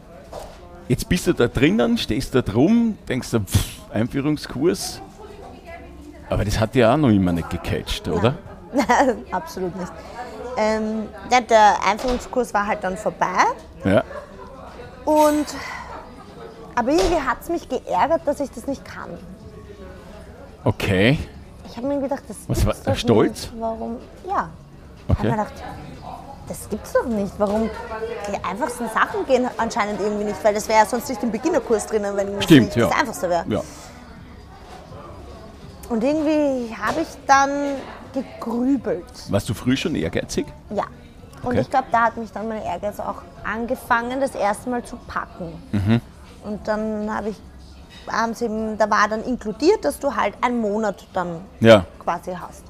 jetzt 0.89 1.09
bist 1.09 1.27
du 1.27 1.33
da 1.33 1.49
drinnen, 1.49 1.99
stehst 1.99 2.35
da 2.35 2.43
drum, 2.43 2.97
denkst 3.09 3.31
du, 3.31 3.41
pff, 3.41 3.81
Einführungskurs. 3.93 5.01
Aber 6.29 6.45
das 6.45 6.59
hat 6.61 6.75
ja 6.77 6.93
auch 6.95 6.97
noch 6.97 7.09
immer 7.09 7.33
nicht 7.33 7.51
gecatcht, 7.51 8.07
oder? 8.09 8.35
Nein, 8.73 9.25
absolut 9.33 9.75
nicht. 9.77 9.93
Ähm, 10.57 11.09
ja, 11.31 11.41
der 11.41 11.75
Einführungskurs 11.87 12.53
war 12.55 12.67
halt 12.67 12.85
dann 12.85 12.97
vorbei. 12.97 13.27
Ja. 13.85 14.05
Und, 15.05 15.47
aber 16.77 16.91
irgendwie 16.91 17.21
hat 17.21 17.39
es 17.43 17.49
mich 17.49 17.69
geärgert, 17.69 18.23
dass 18.27 18.39
ich 18.41 18.51
das 18.51 18.67
nicht 18.67 18.85
kann. 18.85 19.11
Okay. 20.63 21.19
Ich 21.69 21.77
habe 21.77 21.87
mir 21.89 22.01
gedacht, 22.01 22.23
das 22.29 22.37
Was 22.47 22.87
war- 22.87 22.95
Stolz? 22.95 23.51
Nicht. 23.51 23.61
Warum? 23.61 23.97
Ja. 24.29 24.51
Ich 25.09 25.17
Okay. 25.17 25.29
habe 25.31 25.37
mir 25.39 25.45
gedacht, 25.45 25.53
das 26.51 26.69
gibt's 26.69 26.93
doch 26.93 27.07
nicht. 27.07 27.33
Warum 27.39 27.71
die 28.29 28.45
einfachsten 28.45 28.89
Sachen 28.89 29.25
gehen 29.27 29.49
anscheinend 29.57 30.01
irgendwie 30.01 30.25
nicht, 30.25 30.43
weil 30.45 30.53
das 30.53 30.69
wäre 30.69 30.81
ja 30.81 30.87
sonst 30.87 31.09
nicht 31.09 31.23
im 31.23 31.31
Beginnerkurs 31.31 31.87
drinnen, 31.87 32.15
wenn 32.17 32.29
es 32.37 32.45
Stimmt, 32.45 32.67
nicht 32.67 32.77
ja. 32.77 32.89
das 32.89 32.99
Einfachste 32.99 33.31
wäre. 33.31 33.45
Ja. 33.49 33.63
Und 35.89 36.05
irgendwie 36.05 36.75
habe 36.77 37.01
ich 37.01 37.09
dann 37.27 37.51
gegrübelt. 38.13 39.05
Warst 39.29 39.49
du 39.49 39.55
früh 39.55 39.77
schon 39.77 39.95
ehrgeizig? 39.95 40.47
Ja. 40.71 40.85
Und 41.43 41.53
Okay. 41.53 41.61
ich 41.61 41.71
glaube, 41.71 41.87
da 41.91 42.03
hat 42.05 42.17
mich 42.17 42.31
dann 42.33 42.49
mein 42.49 42.63
Ehrgeiz 42.63 43.01
auch 43.01 43.23
angefangen, 43.45 44.21
das 44.21 44.35
erste 44.35 44.69
Mal 44.69 44.85
zu 44.85 44.97
packen. 45.07 45.53
Mhm. 45.73 46.01
Und 46.45 46.69
dann 46.69 47.13
habe 47.15 47.31
ich, 47.31 47.37
haben 48.11 48.35
sie 48.35 48.45
eben, 48.47 48.77
da 48.77 48.91
war 48.91 49.09
dann 49.09 49.25
inkludiert, 49.25 49.85
dass 49.85 49.99
du 49.99 50.15
halt 50.15 50.35
einen 50.43 50.61
Monat 50.61 51.07
dann 51.15 51.41
Ja. 51.61 51.85
quasi 51.99 52.33
hast. 52.39 52.65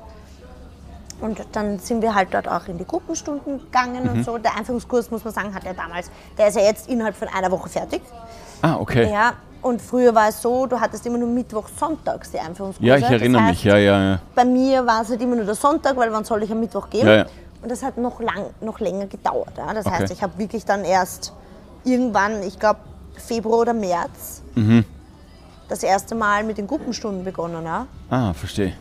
Und 1.20 1.38
dann 1.52 1.78
sind 1.78 2.02
wir 2.02 2.14
halt 2.14 2.28
dort 2.32 2.48
auch 2.48 2.66
in 2.68 2.78
die 2.78 2.86
Gruppenstunden 2.86 3.58
gegangen 3.60 4.04
Mhm. 4.04 4.10
und 4.10 4.24
so. 4.24 4.38
Der 4.38 4.56
Einführungskurs, 4.56 5.10
muss 5.10 5.24
man 5.24 5.32
sagen, 5.34 5.54
hat 5.54 5.64
er 5.64 5.74
damals, 5.74 6.10
der 6.38 6.48
ist 6.48 6.56
ja 6.56 6.62
jetzt 6.62 6.88
innerhalb 6.88 7.14
von 7.16 7.28
einer 7.28 7.50
Woche 7.50 7.68
fertig. 7.68 8.02
Ah, 8.62 8.76
okay. 8.76 9.10
Ja, 9.10 9.34
und 9.62 9.82
früher 9.82 10.14
war 10.14 10.28
es 10.28 10.40
so, 10.40 10.66
du 10.66 10.80
hattest 10.80 11.04
immer 11.06 11.18
nur 11.18 11.28
Mittwoch, 11.28 11.68
Sonntags 11.78 12.30
die 12.30 12.38
Einführungskurse. 12.38 12.86
Ja, 12.88 12.96
ich 12.96 13.02
Das 13.02 13.10
erinnere 13.12 13.42
heißt, 13.42 13.50
mich. 13.52 13.64
Ja, 13.64 13.76
ja, 13.76 14.02
ja. 14.12 14.18
Bei 14.34 14.44
mir 14.44 14.86
war 14.86 15.02
es 15.02 15.10
halt 15.10 15.20
immer 15.20 15.36
nur 15.36 15.44
der 15.44 15.54
Sonntag, 15.54 15.96
weil 15.96 16.10
wann 16.12 16.24
soll 16.24 16.42
ich 16.42 16.50
am 16.52 16.60
Mittwoch 16.60 16.88
gehen? 16.88 17.06
Ja, 17.06 17.14
ja. 17.14 17.26
Und 17.62 17.70
das 17.70 17.82
hat 17.82 17.98
noch, 17.98 18.20
lang, 18.20 18.46
noch 18.62 18.80
länger 18.80 19.06
gedauert. 19.06 19.52
Ja. 19.58 19.74
Das 19.74 19.84
Okay. 19.84 19.96
heißt, 19.96 20.12
ich 20.12 20.22
habe 20.22 20.38
wirklich 20.38 20.64
dann 20.64 20.84
erst 20.84 21.34
irgendwann, 21.84 22.42
ich 22.42 22.58
glaube 22.58 22.80
Februar 23.16 23.58
oder 23.60 23.74
März, 23.74 24.40
Mhm. 24.54 24.84
das 25.68 25.82
erste 25.82 26.14
Mal 26.14 26.42
mit 26.44 26.56
den 26.56 26.66
Gruppenstunden 26.66 27.22
begonnen. 27.24 27.64
Ja. 27.64 27.86
Ah, 28.08 28.32
verstehe. 28.32 28.72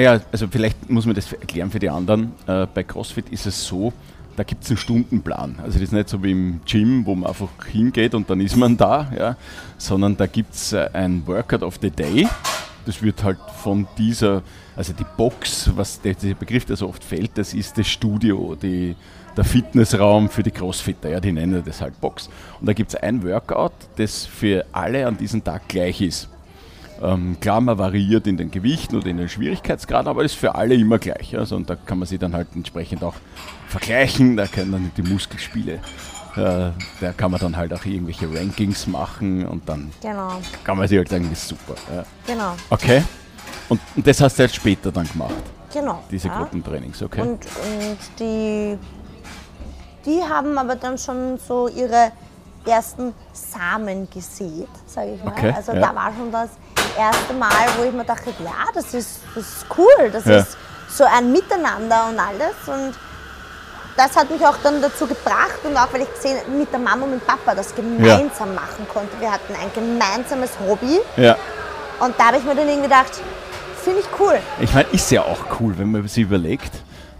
Ah 0.00 0.02
Ja, 0.02 0.20
also 0.32 0.48
vielleicht 0.48 0.88
muss 0.88 1.04
man 1.04 1.14
das 1.14 1.30
erklären 1.30 1.70
für 1.70 1.78
die 1.78 1.90
anderen. 1.90 2.32
Äh, 2.46 2.66
bei 2.72 2.84
CrossFit 2.84 3.28
ist 3.28 3.44
es 3.44 3.66
so, 3.66 3.92
da 4.34 4.44
gibt 4.44 4.64
es 4.64 4.70
einen 4.70 4.78
Stundenplan. 4.78 5.56
Also 5.58 5.74
das 5.74 5.82
ist 5.82 5.92
nicht 5.92 6.08
so 6.08 6.22
wie 6.22 6.30
im 6.30 6.62
Gym, 6.64 7.04
wo 7.04 7.14
man 7.14 7.28
einfach 7.28 7.50
hingeht 7.70 8.14
und 8.14 8.30
dann 8.30 8.40
ist 8.40 8.56
man 8.56 8.78
da, 8.78 9.12
ja, 9.14 9.36
sondern 9.76 10.16
da 10.16 10.24
gibt 10.24 10.54
es 10.54 10.72
äh, 10.72 10.88
ein 10.94 11.22
Workout 11.26 11.62
of 11.62 11.78
the 11.82 11.90
Day. 11.90 12.26
Das 12.86 13.02
wird 13.02 13.22
halt 13.22 13.36
von 13.62 13.86
dieser, 13.98 14.42
also 14.74 14.94
die 14.94 15.04
Box, 15.18 15.70
was 15.76 16.00
der, 16.00 16.14
der 16.14 16.32
Begriff, 16.32 16.64
der 16.64 16.76
so 16.76 16.88
oft 16.88 17.04
fällt, 17.04 17.36
das 17.36 17.52
ist 17.52 17.76
das 17.76 17.86
Studio, 17.86 18.54
die, 18.54 18.96
der 19.36 19.44
Fitnessraum 19.44 20.30
für 20.30 20.42
die 20.42 20.50
Crossfitter, 20.50 21.10
ja, 21.10 21.20
die 21.20 21.32
nennen 21.32 21.62
das 21.62 21.82
halt 21.82 22.00
Box. 22.00 22.30
Und 22.58 22.66
da 22.66 22.72
gibt 22.72 22.88
es 22.88 22.96
ein 22.96 23.22
Workout, 23.22 23.72
das 23.96 24.24
für 24.24 24.64
alle 24.72 25.06
an 25.06 25.18
diesem 25.18 25.44
Tag 25.44 25.68
gleich 25.68 26.00
ist. 26.00 26.30
Ähm, 27.02 27.38
klar, 27.40 27.60
man 27.60 27.78
variiert 27.78 28.26
in 28.26 28.36
den 28.36 28.50
Gewichten 28.50 28.96
oder 28.96 29.06
in 29.06 29.16
den 29.16 29.28
Schwierigkeitsgraden, 29.28 30.08
aber 30.08 30.22
ist 30.22 30.34
für 30.34 30.54
alle 30.54 30.74
immer 30.74 30.98
gleich. 30.98 31.36
Also, 31.36 31.56
und 31.56 31.70
da 31.70 31.76
kann 31.76 31.98
man 31.98 32.06
sich 32.06 32.18
dann 32.18 32.34
halt 32.34 32.48
entsprechend 32.54 33.02
auch 33.02 33.14
vergleichen, 33.68 34.36
da 34.36 34.46
können 34.46 34.72
dann 34.72 34.92
die 34.96 35.02
Muskelspiele, 35.02 35.74
äh, 35.74 35.80
da 36.36 37.12
kann 37.16 37.30
man 37.30 37.40
dann 37.40 37.56
halt 37.56 37.72
auch 37.72 37.84
irgendwelche 37.84 38.28
Rankings 38.32 38.86
machen 38.86 39.46
und 39.46 39.68
dann 39.68 39.90
Genau, 40.02 40.40
kann 40.64 40.76
man 40.76 40.88
sich 40.88 40.98
halt 40.98 41.08
sagen, 41.08 41.28
das 41.30 41.40
ist 41.40 41.48
super. 41.48 41.74
Ja. 41.94 42.04
genau, 42.26 42.54
Okay. 42.68 43.02
Und, 43.68 43.80
und 43.94 44.06
das 44.06 44.20
hast 44.20 44.36
du 44.36 44.42
halt 44.42 44.54
später 44.54 44.90
dann 44.90 45.08
gemacht, 45.08 45.34
genau. 45.72 46.02
diese 46.10 46.28
ja. 46.28 46.38
Gruppentrainings, 46.38 47.02
okay? 47.02 47.20
Und, 47.22 47.46
und 47.46 47.98
die, 48.18 48.76
die 50.04 50.20
haben 50.22 50.58
aber 50.58 50.74
dann 50.74 50.98
schon 50.98 51.38
so 51.38 51.68
ihre 51.68 52.10
ersten 52.66 53.14
Samen 53.32 54.08
gesät, 54.10 54.68
sage 54.86 55.14
ich 55.14 55.24
mal. 55.24 55.32
Okay, 55.32 55.52
also 55.56 55.72
ja. 55.72 55.80
da 55.80 55.94
war 55.94 56.12
schon 56.12 56.30
das 56.30 56.50
erste 56.98 57.32
Mal, 57.34 57.66
wo 57.78 57.84
ich 57.84 57.92
mir 57.92 58.04
dachte, 58.04 58.30
ja, 58.44 58.68
das 58.74 58.94
ist, 58.94 59.20
das 59.34 59.44
ist 59.44 59.66
cool, 59.76 60.10
das 60.12 60.24
Ja. 60.24 60.38
ist 60.38 60.56
so 60.88 61.04
ein 61.04 61.30
Miteinander 61.32 62.08
und 62.08 62.18
alles. 62.18 62.56
Und 62.66 62.94
das 63.96 64.16
hat 64.16 64.30
mich 64.30 64.44
auch 64.46 64.56
dann 64.62 64.80
dazu 64.80 65.06
gebracht 65.06 65.60
und 65.64 65.76
auch 65.76 65.92
weil 65.92 66.02
ich 66.02 66.12
gesehen 66.14 66.38
mit 66.58 66.72
der 66.72 66.78
Mama 66.78 67.04
und 67.04 67.12
mit 67.12 67.26
Papa 67.26 67.54
das 67.54 67.74
gemeinsam 67.74 68.54
machen 68.54 68.86
konnte. 68.92 69.10
Wir 69.20 69.30
hatten 69.30 69.54
ein 69.54 69.70
gemeinsames 69.74 70.50
Hobby 70.66 71.00
ja. 71.16 71.36
und 72.00 72.14
da 72.18 72.26
habe 72.26 72.38
ich 72.38 72.44
mir 72.44 72.54
dann 72.54 72.66
irgendwie 72.68 72.88
gedacht, 72.88 73.12
finde 73.82 74.00
ich 74.00 74.06
cool. 74.18 74.38
Ich 74.60 74.72
meine, 74.72 74.88
ist 74.92 75.10
ja 75.10 75.22
auch 75.22 75.60
cool, 75.60 75.74
wenn 75.76 75.90
man 75.90 76.06
sich 76.08 76.24
überlegt, 76.24 76.70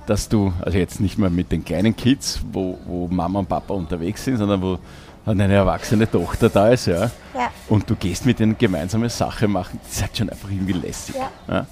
dass 0.07 0.29
du, 0.29 0.53
also 0.63 0.79
jetzt 0.79 1.01
nicht 1.01 1.19
mehr 1.19 1.31
mit 1.31 1.53
den 1.53 1.65
kleinen 1.65 1.95
Kids, 1.97 2.41
wo, 2.51 2.79
wo 2.87 3.07
Mama 3.09 3.41
und 3.41 3.49
Papa 3.49 3.75
unterwegs 3.75 4.25
sind, 4.25 4.39
sondern 4.39 4.63
wo 4.63 4.79
eine 5.27 5.53
erwachsene 5.55 6.11
Tochter 6.11 6.49
da 6.49 6.69
ist, 6.71 6.87
ja. 6.87 7.11
Ja. 7.35 7.51
Und 7.69 7.89
du 7.89 7.95
gehst 7.95 8.27
mit 8.27 8.39
denen 8.39 8.57
gemeinsame 8.59 9.09
Sache 9.09 9.47
machen, 9.47 9.79
das 9.85 9.93
ist 9.93 10.03
halt 10.03 10.17
schon 10.17 10.31
einfach 10.31 10.51
irgendwie 10.51 10.73
lässig. 10.73 11.15
Ja. 11.17 11.31
Ja. 11.49 11.67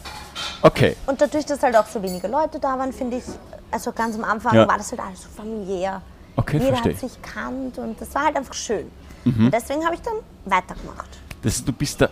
Okay, 0.63 0.97
Und 1.07 1.21
dadurch, 1.21 1.45
dass 1.47 1.63
halt 1.63 1.77
auch 1.77 1.87
so 1.87 2.01
wenige 2.03 2.29
Leute 2.29 2.61
da 2.61 2.79
waren, 2.79 2.93
finde 2.93 3.17
ich, 3.17 3.25
also 3.71 3.91
ganz 3.93 4.15
am 4.17 4.25
Anfang 4.25 4.55
Ja. 4.55 4.69
war 4.69 4.77
das 4.79 4.91
halt 4.93 5.01
alles 5.01 5.23
so 5.23 5.29
familiär. 5.29 6.01
Okay, 6.37 6.59
Jeder 6.59 6.69
verstehe. 6.77 6.93
hat 6.95 7.01
sich 7.01 7.23
kannt 7.23 7.79
und 7.79 8.01
das 8.01 8.15
war 8.15 8.27
halt 8.27 8.37
einfach 8.37 8.55
schön. 8.55 8.87
Mhm. 9.25 9.47
Und 9.47 9.55
deswegen 9.55 9.85
habe 9.85 9.95
ich 9.97 10.03
dann 10.03 10.15
weitergemacht. 10.45 11.09
das, 11.43 11.65
du 11.65 11.73
bist 11.73 12.01
da 12.01 12.09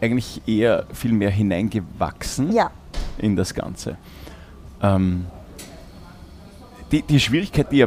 eigentlich 0.00 0.40
eher 0.48 0.86
viel 0.92 1.12
mehr 1.12 1.30
hineingewachsen 1.30 2.52
Ja. 2.52 2.70
in 3.18 3.36
das 3.36 3.52
Ganze. 3.52 3.96
Ähm, 4.82 5.26
die, 6.90 7.02
die 7.02 7.20
Schwierigkeit, 7.20 7.70
die 7.70 7.78
ja, 7.78 7.86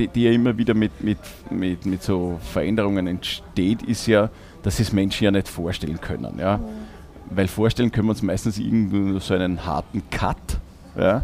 die, 0.00 0.08
die 0.08 0.24
ja 0.24 0.32
immer 0.32 0.56
wieder 0.56 0.74
mit, 0.74 1.02
mit, 1.02 1.18
mit, 1.50 1.84
mit 1.84 2.02
so 2.02 2.38
Veränderungen 2.42 3.06
entsteht, 3.06 3.82
ist 3.82 4.06
ja, 4.06 4.30
dass 4.62 4.80
es 4.80 4.92
Menschen 4.92 5.24
ja 5.24 5.30
nicht 5.30 5.48
vorstellen 5.48 6.00
können. 6.00 6.38
Ja? 6.38 6.56
Mhm. 6.56 6.62
Weil 7.30 7.48
vorstellen 7.48 7.92
können 7.92 8.06
wir 8.06 8.12
uns 8.12 8.22
meistens 8.22 8.58
irgendwie 8.58 8.96
nur 8.96 9.20
so 9.20 9.34
einen 9.34 9.64
harten 9.66 10.02
Cut. 10.10 10.58
Ja? 10.96 11.22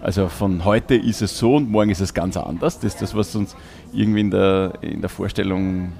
Also 0.00 0.28
von 0.28 0.64
heute 0.64 0.94
ist 0.94 1.22
es 1.22 1.38
so 1.38 1.56
und 1.56 1.70
morgen 1.70 1.90
ist 1.90 2.00
es 2.00 2.14
ganz 2.14 2.36
anders. 2.36 2.76
Das 2.80 2.94
ist 2.94 3.02
das, 3.02 3.14
was 3.14 3.34
uns 3.36 3.54
irgendwie 3.92 4.20
in 4.20 4.30
der, 4.30 4.72
in 4.80 5.00
der 5.00 5.10
Vorstellung 5.10 5.92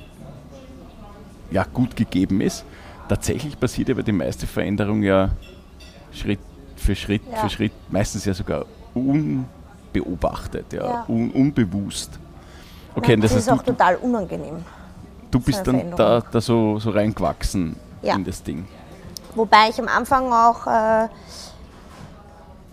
ja, 1.50 1.64
gut 1.64 1.96
gegeben 1.96 2.40
ist. 2.40 2.64
Tatsächlich 3.08 3.58
passiert 3.58 3.90
aber 3.90 4.02
die 4.02 4.12
meiste 4.12 4.46
Veränderung 4.46 5.02
ja 5.02 5.30
Schritt 6.12 6.40
für 6.76 6.94
Schritt 6.94 7.22
Ja. 7.30 7.38
für 7.38 7.50
Schritt, 7.50 7.72
meistens 7.90 8.24
ja 8.24 8.34
sogar 8.34 8.66
unbeobachtet, 9.94 10.72
ja, 10.72 10.82
Ja. 10.84 11.04
Un, 11.08 11.30
unbewusst. 11.30 12.18
Okay, 12.94 13.14
und 13.14 13.22
das, 13.22 13.32
das 13.32 13.42
ist 13.42 13.50
auch 13.52 13.62
du, 13.62 13.72
total 13.72 13.96
unangenehm. 13.96 14.64
du 15.30 15.40
bist 15.40 15.66
dann 15.66 15.92
da, 15.96 16.20
da 16.20 16.40
so, 16.40 16.78
so 16.78 16.90
reingewachsen 16.90 17.76
Ja. 18.02 18.14
in 18.14 18.24
das 18.24 18.42
Ding. 18.42 18.66
Wobei 19.34 19.68
ich 19.68 19.78
am 19.78 19.88
Anfang 19.88 20.32
auch, 20.32 20.66
äh, 20.66 21.08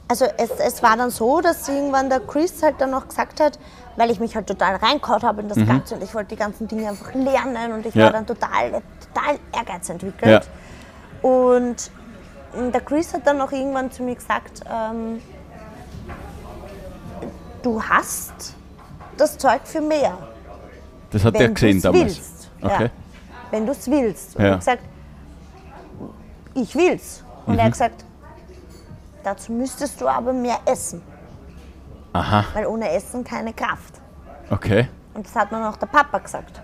also 0.08 0.26
es, 0.38 0.52
es 0.52 0.82
war 0.84 0.98
dann 0.98 1.10
so, 1.10 1.42
dass 1.42 1.68
irgendwann 1.68 2.10
der 2.10 2.20
Chris 2.22 2.62
halt 2.64 2.76
dann 2.80 2.92
noch 2.92 3.08
gesagt 3.08 3.40
hat, 3.40 3.60
weil 3.98 4.10
ich 4.12 4.20
mich 4.20 4.36
halt 4.36 4.48
total 4.48 4.76
reinkaut 4.76 5.24
habe 5.24 5.42
in 5.42 5.50
das 5.50 5.58
Ganze 5.66 5.96
und 5.96 6.04
ich 6.04 6.14
wollte 6.14 6.30
die 6.30 6.36
ganzen 6.40 6.68
Dinge 6.68 6.90
einfach 6.90 7.14
lernen 7.14 7.72
und 7.74 7.86
ich 7.86 7.94
Mhm. 7.96 8.02
Ja. 8.02 8.06
war 8.08 8.14
dann 8.14 8.26
total, 8.26 8.72
total 9.14 9.40
Ehrgeiz 9.56 9.90
entwickelt. 9.90 10.50
Und 11.22 11.92
der 12.74 12.82
Chris 12.82 13.14
hat 13.14 13.26
dann 13.26 13.38
noch 13.38 13.52
irgendwann 13.52 13.92
zu 13.92 14.04
mir 14.04 14.16
gesagt, 14.16 14.62
ähm, 14.70 15.22
du 17.66 17.82
hast 17.82 18.56
das 19.18 19.38
Zeug 19.38 19.62
für 19.64 19.82
mehr, 19.82 20.18
Das 21.12 21.24
hat 21.24 21.34
er 21.36 21.40
wenn 21.42 21.48
du 21.50 21.54
gesehen 21.56 21.78
es 21.78 21.84
damals. 21.84 22.04
willst. 22.04 22.52
Okay. 22.62 22.84
Ja, 22.86 22.90
wenn 23.52 23.66
du 23.66 23.72
es 23.72 23.90
willst. 23.90 24.36
Und 24.36 24.44
Ja. 24.46 24.52
ich 24.54 24.60
gesagt, 24.60 24.84
ich 26.54 26.76
will's. 26.76 27.24
Und 27.46 27.54
Mhm. 27.54 27.60
er 27.60 27.66
hat 27.66 27.72
gesagt, 27.72 28.06
dazu 29.24 29.52
müsstest 29.52 30.00
du 30.02 30.08
aber 30.08 30.34
mehr 30.34 30.60
essen, 30.66 31.02
Aha, 32.14 32.46
weil 32.54 32.66
ohne 32.68 32.90
Essen 32.90 33.24
keine 33.24 33.54
Kraft. 33.54 33.96
okay. 34.50 34.88
Und 35.14 35.26
das 35.26 35.34
hat 35.36 35.52
mir 35.52 35.60
noch 35.62 35.78
der 35.78 35.88
Papa 35.88 36.18
gesagt. 36.20 36.62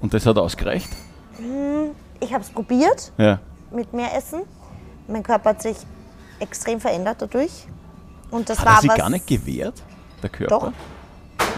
Und 0.00 0.14
das 0.14 0.24
hat 0.26 0.38
ausgereicht? 0.38 0.88
Ich 2.20 2.32
habe 2.32 2.42
es 2.44 2.50
probiert 2.50 3.12
Ja. 3.18 3.40
mit 3.72 3.92
mehr 3.92 4.14
Essen. 4.16 4.42
Mein 5.08 5.22
Körper 5.24 5.50
hat 5.50 5.62
sich 5.62 5.76
extrem 6.38 6.80
verändert 6.80 7.20
dadurch. 7.20 7.66
Und 8.30 8.48
das 8.48 8.58
Hat 8.58 8.66
war 8.66 8.74
er 8.76 8.80
sich 8.82 8.90
was 8.90 8.96
gar 8.98 9.10
nicht 9.10 9.26
gewehrt, 9.26 9.82
der 10.22 10.30
Körper? 10.30 10.48
Doch. 10.58 10.72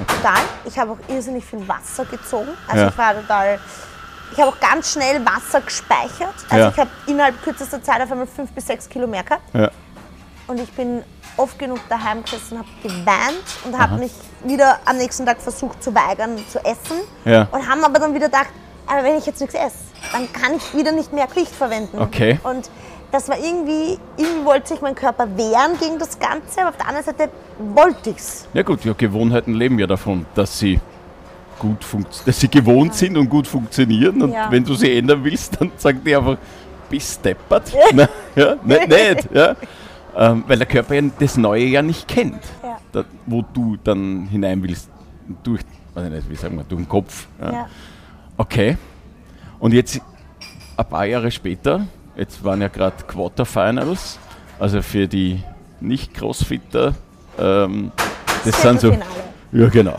total. 0.06 0.40
Ich 0.64 0.78
habe 0.78 0.92
auch 0.92 0.98
irrsinnig 1.08 1.44
viel 1.44 1.66
Wasser 1.66 2.04
gezogen. 2.04 2.48
Also 2.66 2.82
Ja. 2.82 2.88
ich 2.88 2.98
war 2.98 3.14
total. 3.14 3.58
Ich 4.32 4.38
habe 4.38 4.50
auch 4.50 4.60
ganz 4.60 4.92
schnell 4.92 5.24
Wasser 5.24 5.60
gespeichert. 5.62 6.34
Also 6.50 6.56
Ja. 6.56 6.68
ich 6.68 6.76
habe 6.78 6.90
innerhalb 7.06 7.42
kürzester 7.42 7.82
Zeit 7.82 8.02
auf 8.02 8.10
einmal 8.12 8.26
fünf 8.26 8.50
bis 8.52 8.66
sechs 8.66 8.88
Kilo 8.88 9.06
mehr 9.06 9.22
gehabt. 9.24 9.42
Ja. 9.54 9.70
Und 10.46 10.60
ich 10.60 10.70
bin 10.72 11.02
oft 11.36 11.58
genug 11.58 11.78
daheim 11.88 12.22
gesessen, 12.22 12.58
habe 12.58 12.68
geweint 12.82 13.44
und 13.64 13.78
habe 13.78 13.96
mich 13.96 14.12
wieder 14.44 14.78
am 14.84 14.96
nächsten 14.98 15.24
Tag 15.24 15.40
versucht 15.40 15.82
zu 15.82 15.94
weigern 15.94 16.36
zu 16.50 16.58
essen. 16.64 17.00
Ja. 17.24 17.48
Und 17.50 17.68
haben 17.68 17.84
aber 17.84 17.98
dann 17.98 18.14
wieder 18.14 18.26
gedacht, 18.26 18.48
aber 18.86 19.04
wenn 19.04 19.16
ich 19.16 19.26
jetzt 19.26 19.40
nichts 19.40 19.54
esse, 19.54 19.76
dann 20.12 20.30
kann 20.32 20.54
ich 20.56 20.74
wieder 20.74 20.92
nicht 20.92 21.12
mehr 21.12 21.26
Gewicht 21.26 21.54
verwenden. 21.54 21.98
Okay. 21.98 22.40
Und 22.42 22.70
das 23.12 23.28
war 23.28 23.38
irgendwie, 23.38 23.98
irgendwie 24.16 24.44
wollte 24.44 24.68
sich 24.68 24.80
mein 24.80 24.94
Körper 24.94 25.26
wehren 25.36 25.78
gegen 25.80 25.98
das 25.98 26.18
Ganze, 26.18 26.60
aber 26.60 26.70
auf 26.70 26.76
der 26.76 26.88
anderen 26.88 27.04
Seite 27.06 27.30
wollte 27.74 28.10
ich 28.10 28.16
es. 28.16 28.48
Ja 28.52 28.62
gut, 28.62 28.84
ja, 28.84 28.92
Gewohnheiten 28.92 29.54
leben 29.54 29.78
ja 29.78 29.86
davon, 29.86 30.26
dass 30.34 30.58
sie 30.58 30.80
gut 31.58 31.78
dass 32.24 32.38
sie 32.38 32.48
gewohnt 32.48 32.94
sind 32.94 33.16
und 33.16 33.28
gut 33.28 33.46
funktionieren. 33.46 34.22
Und 34.22 34.32
Ja. 34.32 34.50
wenn 34.50 34.64
du 34.64 34.74
sie 34.74 34.96
ändern 34.96 35.24
willst, 35.24 35.60
dann 35.60 35.72
sagt 35.76 36.06
die 36.06 36.14
einfach, 36.14 36.36
bist 36.88 37.24
deppert. 37.24 37.72
Na, 37.94 38.08
ja, 38.36 38.56
nicht, 38.62 38.88
nicht, 38.88 39.28
ja. 39.34 39.56
Ähm, 40.16 40.44
weil 40.46 40.58
der 40.58 40.66
Körper 40.66 40.94
ja 40.94 41.02
das 41.18 41.36
Neue 41.36 41.64
ja 41.64 41.82
nicht 41.82 42.06
kennt. 42.08 42.42
Ja. 42.62 42.78
Da, 42.92 43.04
wo 43.26 43.42
du 43.52 43.76
dann 43.82 44.26
hinein 44.30 44.62
willst. 44.62 44.88
Durch, 45.42 45.60
weiß 45.94 46.06
ich 46.06 46.10
nicht, 46.12 46.30
wie 46.30 46.34
sagen 46.36 46.56
wir, 46.56 46.64
durch 46.64 46.80
den 46.82 46.88
Kopf. 46.88 47.26
Ja. 47.40 47.52
Ja. 47.52 47.66
Okay. 48.36 48.76
Und 49.58 49.74
jetzt 49.74 50.00
ein 50.76 50.86
paar 50.88 51.04
Jahre 51.06 51.30
später, 51.30 51.86
jetzt 52.18 52.44
waren 52.44 52.60
ja 52.60 52.68
gerade 52.68 52.96
Quarterfinals, 53.06 54.18
also 54.58 54.82
für 54.82 55.06
die 55.06 55.42
Nicht-Crossfitter, 55.80 56.94
ähm, 57.38 57.92
das 58.44 58.60
sind 58.60 58.80
so. 58.80 58.96
Ja, 59.52 59.68
genau. 59.68 59.98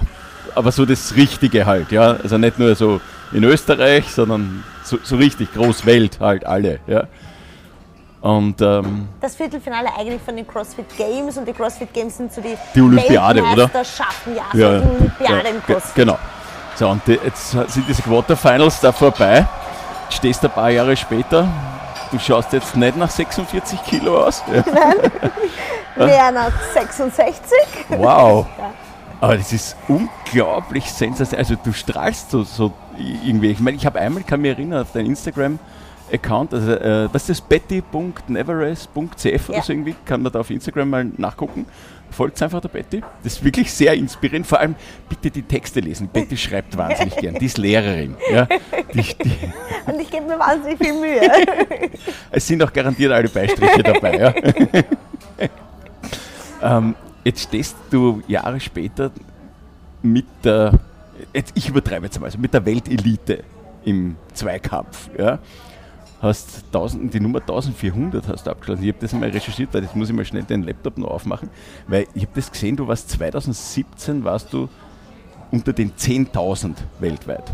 Aber 0.55 0.71
so 0.71 0.86
das 0.86 1.15
Richtige 1.15 1.65
halt, 1.65 1.91
ja. 1.91 2.17
Also 2.21 2.38
nicht 2.38 2.60
nur 2.60 2.75
so 2.75 2.99
in 3.32 3.43
Österreich, 3.43 4.12
sondern 4.12 4.63
so, 4.84 4.97
so 5.01 5.15
richtig 5.15 5.53
groß 5.53 5.86
Welt 5.86 6.19
halt 6.19 6.45
alle, 6.45 6.79
ja. 6.88 7.05
Und 8.21 8.62
ähm, 8.62 9.08
Das 9.21 9.36
Viertelfinale 9.36 9.88
eigentlich 9.97 10.21
von 10.21 10.36
den 10.36 10.45
CrossFit 10.45 10.86
Games 10.97 11.38
und 11.38 11.47
die 11.47 11.53
CrossFit 11.53 11.93
Games 11.93 12.17
sind 12.17 12.34
so 12.34 12.41
die, 12.41 12.55
Die 12.75 12.82
Olympiade, 12.82 13.41
oder? 13.41 13.69
Ja, 13.73 13.84
so 13.84 14.60
ja, 14.60 14.79
die 14.79 14.88
Olympiade 14.88 15.49
ja, 15.49 15.60
CrossFit. 15.65 15.95
genau. 15.95 16.17
So, 16.75 16.89
und 16.89 17.01
die, 17.08 17.17
jetzt 17.23 17.51
sind 17.51 17.88
diese 17.88 18.01
Quarterfinals 18.01 18.82
da 18.82 18.91
vorbei. 18.91 19.47
Stehst 20.10 20.43
du 20.43 20.47
ein 20.47 20.53
paar 20.53 20.69
Jahre 20.69 20.97
später. 20.97 21.47
Du 22.11 22.19
schaust 22.19 22.53
jetzt 22.53 22.75
nicht 22.75 22.97
nach 22.97 23.09
46 23.09 23.83
Kilo 23.83 24.25
aus. 24.25 24.43
Ja. 25.99 26.07
Wer 26.07 26.31
nach 26.31 26.53
66? 26.73 27.35
Wow. 27.89 28.47
Aber 29.19 29.35
das 29.35 29.51
ist 29.51 29.75
unglaublich 29.89 30.89
sensationell. 30.89 31.43
Also 31.43 31.55
du 31.61 31.73
strahlst 31.73 32.31
so, 32.31 32.43
so 32.43 32.71
irgendwie. 32.97 33.51
Ich 33.51 33.59
meine, 33.59 33.75
ich 33.75 33.85
habe 33.85 33.99
einmal, 33.99 34.23
kann 34.23 34.39
mich 34.39 34.51
erinnern, 34.51 34.83
auf 34.83 34.93
dein 34.93 35.05
Instagram 35.05 35.59
Account, 36.11 36.53
also 36.53 36.71
äh, 36.71 37.09
das 37.11 37.29
ist 37.29 37.47
betty.neverest.cf 37.49 39.49
oder 39.49 39.57
Ja. 39.57 39.63
so 39.63 39.73
irgendwie, 39.73 39.95
kann 40.05 40.21
man 40.21 40.31
da 40.31 40.39
auf 40.39 40.49
Instagram 40.49 40.89
mal 40.89 41.05
nachgucken. 41.17 41.65
Folgt 42.11 42.41
einfach 42.41 42.59
der 42.59 42.69
Betty. 42.69 43.01
Das 43.23 43.33
ist 43.33 43.43
wirklich 43.43 43.71
sehr 43.71 43.93
inspirierend. 43.93 44.47
Vor 44.47 44.59
allem 44.59 44.73
bitte 45.07 45.29
die 45.29 45.43
Texte 45.43 45.79
lesen. 45.79 46.09
Betty 46.11 46.35
schreibt 46.37 46.75
wahnsinnig 46.75 47.15
gern. 47.17 47.35
Die 47.35 47.45
ist 47.45 47.59
Lehrerin. 47.59 48.15
Ja. 48.31 48.47
Die, 48.93 49.03
die, 49.03 49.31
Und 49.91 49.99
ich 50.01 50.09
gebe 50.09 50.25
mir 50.25 50.39
wahnsinnig 50.39 50.79
viel 50.79 50.93
Mühe. 50.93 51.21
es 52.31 52.47
sind 52.47 52.63
auch 52.63 52.73
garantiert 52.73 53.11
alle 53.11 53.29
Beistriche 53.29 53.83
dabei. 53.83 54.17
Ja. 54.17 54.33
ähm, 56.77 56.95
jetzt 57.23 57.43
stehst 57.43 57.75
du 57.91 58.23
Jahre 58.27 58.59
später 58.59 59.11
mit 60.01 60.25
der, 60.43 60.79
jetzt, 61.33 61.51
ich 61.55 61.69
übertreibe 61.69 62.07
jetzt 62.07 62.19
mal, 62.19 62.25
also 62.25 62.39
mit 62.39 62.53
der 62.55 62.65
Weltelite 62.65 63.43
im 63.85 64.15
Zweikampf. 64.33 65.09
Ja. 65.17 65.37
Hast 66.21 66.65
1000, 66.67 67.13
die 67.13 67.19
Nummer 67.19 67.39
1400 67.39 68.27
hast 68.27 68.45
du 68.45 68.51
abgeschlossen. 68.51 68.84
Ich 68.84 68.89
habe 68.89 68.99
das 68.99 69.13
mal 69.13 69.29
recherchiert, 69.29 69.73
weil 69.73 69.84
jetzt 69.84 69.95
muss 69.95 70.10
ich 70.10 70.15
mal 70.15 70.25
schnell 70.25 70.43
den 70.43 70.63
Laptop 70.63 70.97
noch 70.97 71.10
aufmachen, 71.10 71.49
weil 71.88 72.08
ich 72.13 72.23
habe 72.23 72.34
das 72.36 72.51
gesehen, 72.51 72.75
du 72.75 72.88
warst 72.88 73.10
2017 73.12 74.23
warst 74.25 74.51
du 74.51 74.67
unter 75.51 75.71
den 75.71 75.93
10.000 75.93 76.75
weltweit. 76.99 77.45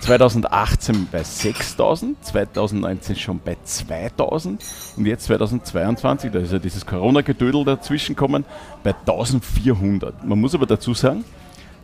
2018 0.00 1.08
bei 1.12 1.22
6000, 1.22 2.24
2019 2.24 3.16
schon 3.16 3.38
bei 3.44 3.58
2000 3.62 4.64
und 4.96 5.06
jetzt 5.06 5.24
2022, 5.24 6.30
da 6.30 6.38
ist 6.38 6.52
ja 6.52 6.58
dieses 6.58 6.86
Corona-Gedödel 6.86 7.64
dazwischen 7.64 8.14
gekommen, 8.14 8.46
bei 8.82 8.94
1400. 8.94 10.24
Man 10.24 10.40
muss 10.40 10.54
aber 10.54 10.64
dazu 10.64 10.94
sagen, 10.94 11.24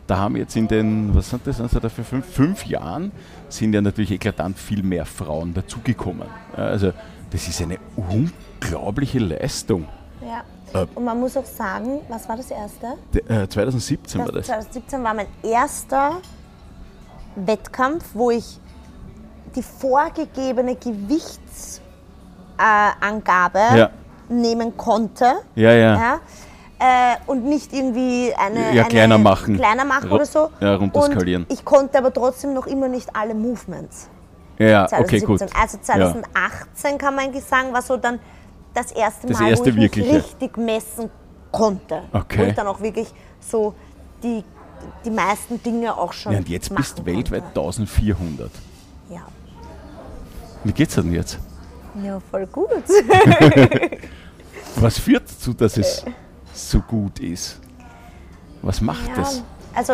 da 0.07 0.17
haben 0.17 0.35
jetzt 0.37 0.55
in 0.55 0.67
den, 0.67 1.13
was 1.15 1.29
sind 1.29 1.45
das, 1.45 1.61
also 1.61 1.79
dafür 1.79 2.03
fünf, 2.03 2.25
fünf 2.25 2.65
Jahren 2.65 3.11
sind 3.49 3.73
ja 3.73 3.81
natürlich 3.81 4.11
eklatant 4.11 4.57
viel 4.57 4.81
mehr 4.83 5.05
Frauen 5.05 5.53
dazugekommen. 5.53 6.27
Also 6.55 6.91
das 7.29 7.47
ist 7.47 7.61
eine 7.61 7.77
unglaubliche 7.95 9.19
Leistung. 9.19 9.85
ja. 10.21 10.41
Äh. 10.73 10.85
Und 10.95 11.05
man 11.05 11.17
muss 11.17 11.37
auch 11.37 11.45
sagen, 11.45 12.01
was 12.09 12.27
war 12.27 12.35
das 12.35 12.51
erste? 12.51 12.87
De, 13.13 13.23
äh, 13.43 13.47
2017 13.47 14.19
war 14.19 14.33
das. 14.33 14.47
2017 14.47 15.01
war 15.01 15.13
mein 15.13 15.27
erster 15.41 16.17
Wettkampf, 17.37 18.03
wo 18.13 18.31
ich 18.31 18.59
die 19.55 19.63
vorgegebene 19.63 20.75
Gewichtsangabe 20.75 23.59
Ja. 23.77 23.89
nehmen 24.29 24.75
konnte. 24.75 25.35
Ja, 25.55 25.71
ja. 25.71 25.95
Ja? 25.97 26.19
Äh, 26.79 27.15
und 27.25 27.43
nicht 27.45 27.73
irgendwie 27.73 28.31
eine, 28.35 28.71
Ja, 28.73 28.83
eine 28.83 28.89
kleiner 28.89 29.17
machen. 29.17 29.55
kleiner 29.57 29.83
machen 29.83 30.11
oder 30.11 30.25
so. 30.25 30.51
ja, 30.59 30.75
runterskalieren. 30.75 31.43
Und 31.45 31.51
ich 31.53 31.65
konnte 31.65 31.97
aber 31.97 32.13
trotzdem 32.13 32.53
noch 32.53 32.67
immer 32.67 32.87
nicht 32.87 33.15
alle 33.15 33.33
Movements. 33.33 34.09
Ja, 34.59 34.85
okay, 34.85 35.19
2017. 35.21 35.47
gut. 35.47 35.55
Also 35.59 35.77
2018 35.81 36.97
kann 36.99 37.15
man 37.15 37.25
eigentlich 37.25 37.43
sagen, 37.43 37.73
war 37.73 37.81
so 37.81 37.97
dann 37.97 38.19
das 38.75 38.91
erste 38.91 39.25
Das 39.27 39.39
Mal, 39.39 39.49
erste 39.49 39.75
wo 39.75 39.79
ich 39.81 39.95
mich 39.95 40.13
richtig 40.13 40.57
messen 40.57 41.09
konnte. 41.51 42.03
Okay. 42.13 42.49
Ich 42.49 42.55
dann 42.55 42.67
auch 42.67 42.79
wirklich 42.81 43.07
so 43.39 43.73
die, 44.21 44.43
die 45.03 45.09
meisten 45.11 45.61
Dinge 45.63 45.97
auch 45.97 46.13
schon 46.13 46.31
Ja, 46.33 46.37
und 46.39 46.49
jetzt 46.49 46.73
bist 46.75 46.99
du 46.99 47.05
weltweit 47.05 47.43
konnte. 47.55 47.59
1400. 47.59 48.51
Ja. 49.09 49.21
Wie 50.63 50.73
geht's 50.73 50.93
denn 50.95 51.11
jetzt? 51.11 51.39
ja, 52.03 52.19
voll 52.29 52.45
gut. 52.47 52.69
Was 54.75 54.99
führt 54.99 55.23
dazu, 55.29 55.53
dass 55.53 55.77
es 55.77 56.05
so 56.57 56.79
gut 56.79 57.19
ist? 57.19 57.59
Was 58.61 58.81
macht 58.81 59.07
Ja, 59.09 59.15
das? 59.15 59.43
also 59.75 59.93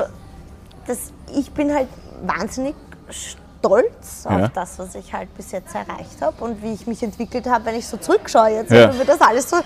das, 0.87 0.97
ich 1.35 1.51
bin 1.51 1.73
halt 1.73 1.87
wahnsinnig 2.23 2.75
stolz 3.09 4.25
Ja. 4.29 4.45
auf 4.45 4.49
das, 4.53 4.79
was 4.79 4.95
ich 4.95 5.13
halt 5.13 5.33
bis 5.35 5.51
jetzt 5.51 5.73
erreicht 5.75 6.21
habe 6.21 6.43
und 6.43 6.61
wie 6.61 6.73
ich 6.73 6.87
mich 6.87 7.01
entwickelt 7.03 7.45
habe, 7.47 7.65
wenn 7.65 7.75
ich 7.75 7.87
so 7.87 7.97
zurückschaue 7.97 8.49
jetzt, 8.49 8.71
Ja. 8.71 8.83
wenn 8.85 8.91
du 8.91 8.97
mir 8.97 9.05
das 9.05 9.21
alles 9.21 9.49
so 9.49 9.57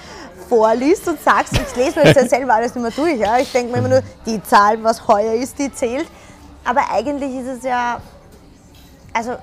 vorliest 0.49 1.07
und 1.07 1.21
sagst, 1.21 1.53
ich 1.53 1.75
lese 1.75 1.99
mir 1.99 2.05
das 2.13 2.23
ja 2.23 2.27
selber 2.29 2.53
alles 2.55 2.73
nicht 2.75 2.83
mehr 2.83 2.91
durch. 2.91 3.19
Ja? 3.19 3.37
Ich 3.37 3.51
denke 3.51 3.71
mir 3.71 3.79
immer 3.79 3.89
nur, 3.89 4.03
die 4.25 4.41
Zahl, 4.43 4.81
was 4.83 5.07
heuer 5.07 5.33
ist, 5.33 5.57
die 5.59 5.71
zählt. 5.73 6.07
Aber 6.63 6.81
eigentlich 6.91 7.33
ist 7.35 7.47
es 7.47 7.63
ja, 7.63 7.99
also 9.13 9.35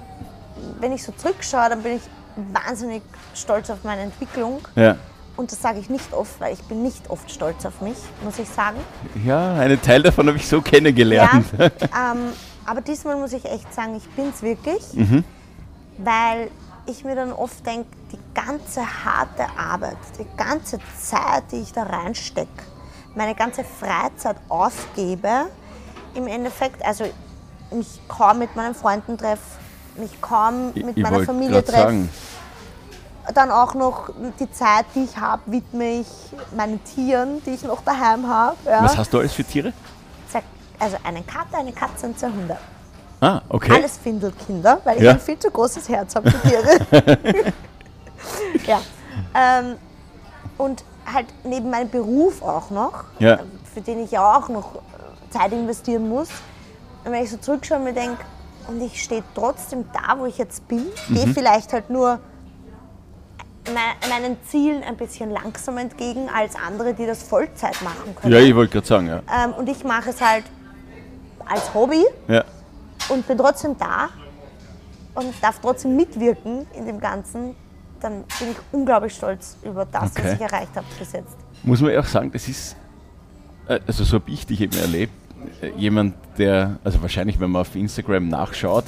wenn 0.81 0.93
ich 0.93 1.03
so 1.03 1.13
zurückschaue, 1.13 1.69
dann 1.71 1.83
bin 1.83 1.97
ich 1.97 2.03
wahnsinnig 2.53 3.03
stolz 3.35 3.71
auf 3.71 3.79
meine 3.85 4.03
Entwicklung. 4.03 4.61
Ja. 4.75 4.97
Und 5.37 5.51
das 5.51 5.61
sage 5.61 5.81
ich 5.81 5.91
nicht 5.91 6.13
oft, 6.13 6.41
weil 6.41 6.53
ich 6.55 6.63
bin 6.65 6.83
nicht 6.83 7.11
oft 7.11 7.31
stolz 7.31 7.67
auf 7.67 7.81
mich, 7.81 7.97
muss 8.23 8.39
ich 8.39 8.49
sagen. 8.49 8.79
ja, 9.25 9.55
einen 9.55 9.81
Teil 9.83 10.03
davon 10.03 10.29
habe 10.29 10.39
ich 10.39 10.47
so 10.47 10.61
kennengelernt. 10.63 11.47
Ja, 11.59 11.65
ähm, 12.13 12.33
aber 12.67 12.81
diesmal 12.81 13.17
muss 13.17 13.33
ich 13.33 13.45
echt 13.45 13.73
sagen, 13.75 13.97
ich 13.97 14.09
bin 14.11 14.29
es 14.29 14.43
wirklich, 14.43 14.83
weil 15.99 16.51
ich 16.87 17.05
mir 17.05 17.15
dann 17.15 17.33
oft 17.33 17.67
denke, 17.67 17.89
die 18.13 18.19
ganze 18.35 18.83
harte 18.83 19.47
Arbeit, 19.59 19.97
die 20.19 20.27
ganze 20.37 20.79
Zeit, 21.01 21.45
die 21.51 21.57
ich 21.57 21.73
da 21.73 21.85
reinstecke, 21.85 22.49
meine 23.15 23.35
ganze 23.35 23.65
Freizeit 23.65 24.37
aufgebe, 24.49 25.47
im 26.15 26.27
Endeffekt, 26.27 26.85
also 26.85 27.05
mich 27.73 28.01
kaum 28.09 28.39
mit 28.39 28.55
meinen 28.55 28.75
Freunden 28.75 29.19
treffe, 29.19 29.43
mich 29.97 30.21
kaum 30.21 30.73
mit 30.75 30.97
ich 30.97 31.03
meiner 31.03 31.25
Familie 31.25 31.65
treffe, 31.65 32.09
dann 33.33 33.51
auch 33.51 33.75
noch 33.75 34.11
die 34.39 34.51
Zeit, 34.51 34.85
die 34.95 35.05
ich 35.05 35.17
habe, 35.17 35.43
widme 35.47 36.01
ich 36.01 36.07
meinen 36.57 36.83
Tieren, 36.85 37.43
die 37.45 37.51
ich 37.51 37.63
noch 37.63 37.83
daheim 37.83 38.29
habe. 38.29 38.57
Ja. 38.67 38.83
was 38.85 38.97
hast 38.97 39.13
du 39.13 39.19
alles 39.19 39.33
für 39.33 39.45
Tiere? 39.45 39.73
Also 40.77 40.97
einen 41.05 41.25
Kater, 41.25 41.59
eine 41.59 41.73
Katze 41.73 42.07
und 42.07 42.19
zwei 42.19 42.27
Hunde. 42.31 42.57
Ah, 43.21 43.41
okay. 43.49 43.73
Alles 43.73 43.97
Findelkinder, 43.97 44.81
weil 44.83 44.97
ich 44.97 45.05
Ja. 45.05 45.13
ein 45.13 45.21
viel 45.21 45.39
zu 45.39 45.49
großes 45.51 45.89
Herz 45.89 46.17
habe 46.17 46.31
für 46.33 46.49
Tiere. 46.49 46.81
ja. 48.67 48.81
Ähm, 49.35 49.77
und 50.59 50.85
halt 51.11 51.27
neben 51.45 51.71
meinem 51.71 51.89
Beruf 51.91 52.43
auch 52.43 52.71
noch, 52.71 53.05
Ja. 53.21 53.39
für 53.73 53.81
den 53.81 54.03
ich 54.05 54.11
ja 54.11 54.37
auch 54.37 54.49
noch 54.49 54.73
Zeit 55.31 55.53
investieren 55.53 56.09
muss. 56.09 56.29
Und 57.05 57.13
wenn 57.13 57.23
ich 57.23 57.31
so 57.31 57.37
zurückschaue 57.37 57.79
und 57.79 57.85
mir 57.85 57.93
denke, 57.95 58.19
und 58.67 58.81
ich 58.83 59.01
stehe 59.03 59.23
trotzdem 59.35 59.85
da, 59.93 60.19
wo 60.19 60.27
ich 60.27 60.39
jetzt 60.39 60.67
bin, 60.67 60.87
gehe 61.09 61.27
Mhm. 61.27 61.35
vielleicht 61.35 61.73
halt 61.73 61.89
nur 61.89 62.19
meinen 63.73 64.37
Zielen 64.47 64.83
ein 64.83 64.97
bisschen 64.97 65.31
langsam 65.31 65.79
entgegen 65.79 66.29
als 66.35 66.55
andere, 66.57 66.95
die 66.95 67.07
das 67.07 67.23
Vollzeit 67.23 67.81
machen 67.83 68.15
können. 68.15 68.33
Ja, 68.33 68.41
ich 68.41 68.55
wollte 68.55 68.73
gerade 68.73 68.87
sagen, 68.87 69.07
ja. 69.09 69.23
Ähm, 69.45 69.53
und 69.55 69.69
ich 69.69 69.85
mache 69.85 70.11
es 70.11 70.21
halt 70.21 70.45
als 71.47 71.73
Hobby 71.73 72.05
ja. 72.29 72.45
und 73.09 73.27
bin 73.27 73.39
trotzdem 73.39 73.77
da 73.79 74.09
und 75.15 75.33
darf 75.43 75.61
trotzdem 75.61 75.97
mitwirken 75.97 76.67
in 76.77 76.87
dem 76.87 77.01
Ganzen, 77.01 77.55
dann 78.01 78.25
bin 78.39 78.51
ich 78.51 78.57
unglaublich 78.73 79.15
stolz 79.15 79.57
über 79.63 79.87
das, 79.87 80.11
Okay. 80.11 80.23
was 80.25 80.33
ich 80.35 80.41
erreicht 80.41 80.77
habe 80.77 80.87
bis 80.99 81.13
jetzt. 81.13 81.37
Muss 81.63 81.81
man 81.81 81.93
ja 81.93 82.01
auch 82.01 82.07
sagen, 82.07 82.31
das 82.33 82.47
ist, 82.49 82.77
äh, 83.69 83.81
also 83.87 84.05
so 84.05 84.17
habe 84.17 84.31
ich 84.31 84.47
dich 84.47 84.61
eben 84.61 84.77
erlebt, 84.77 85.13
äh, 85.63 85.71
jemand, 85.77 86.15
der, 86.39 86.79
also 86.85 87.01
wahrscheinlich, 87.01 87.41
wenn 87.41 87.51
man 87.51 87.63
auf 87.63 87.75
Instagram 87.75 88.29
nachschaut 88.29 88.85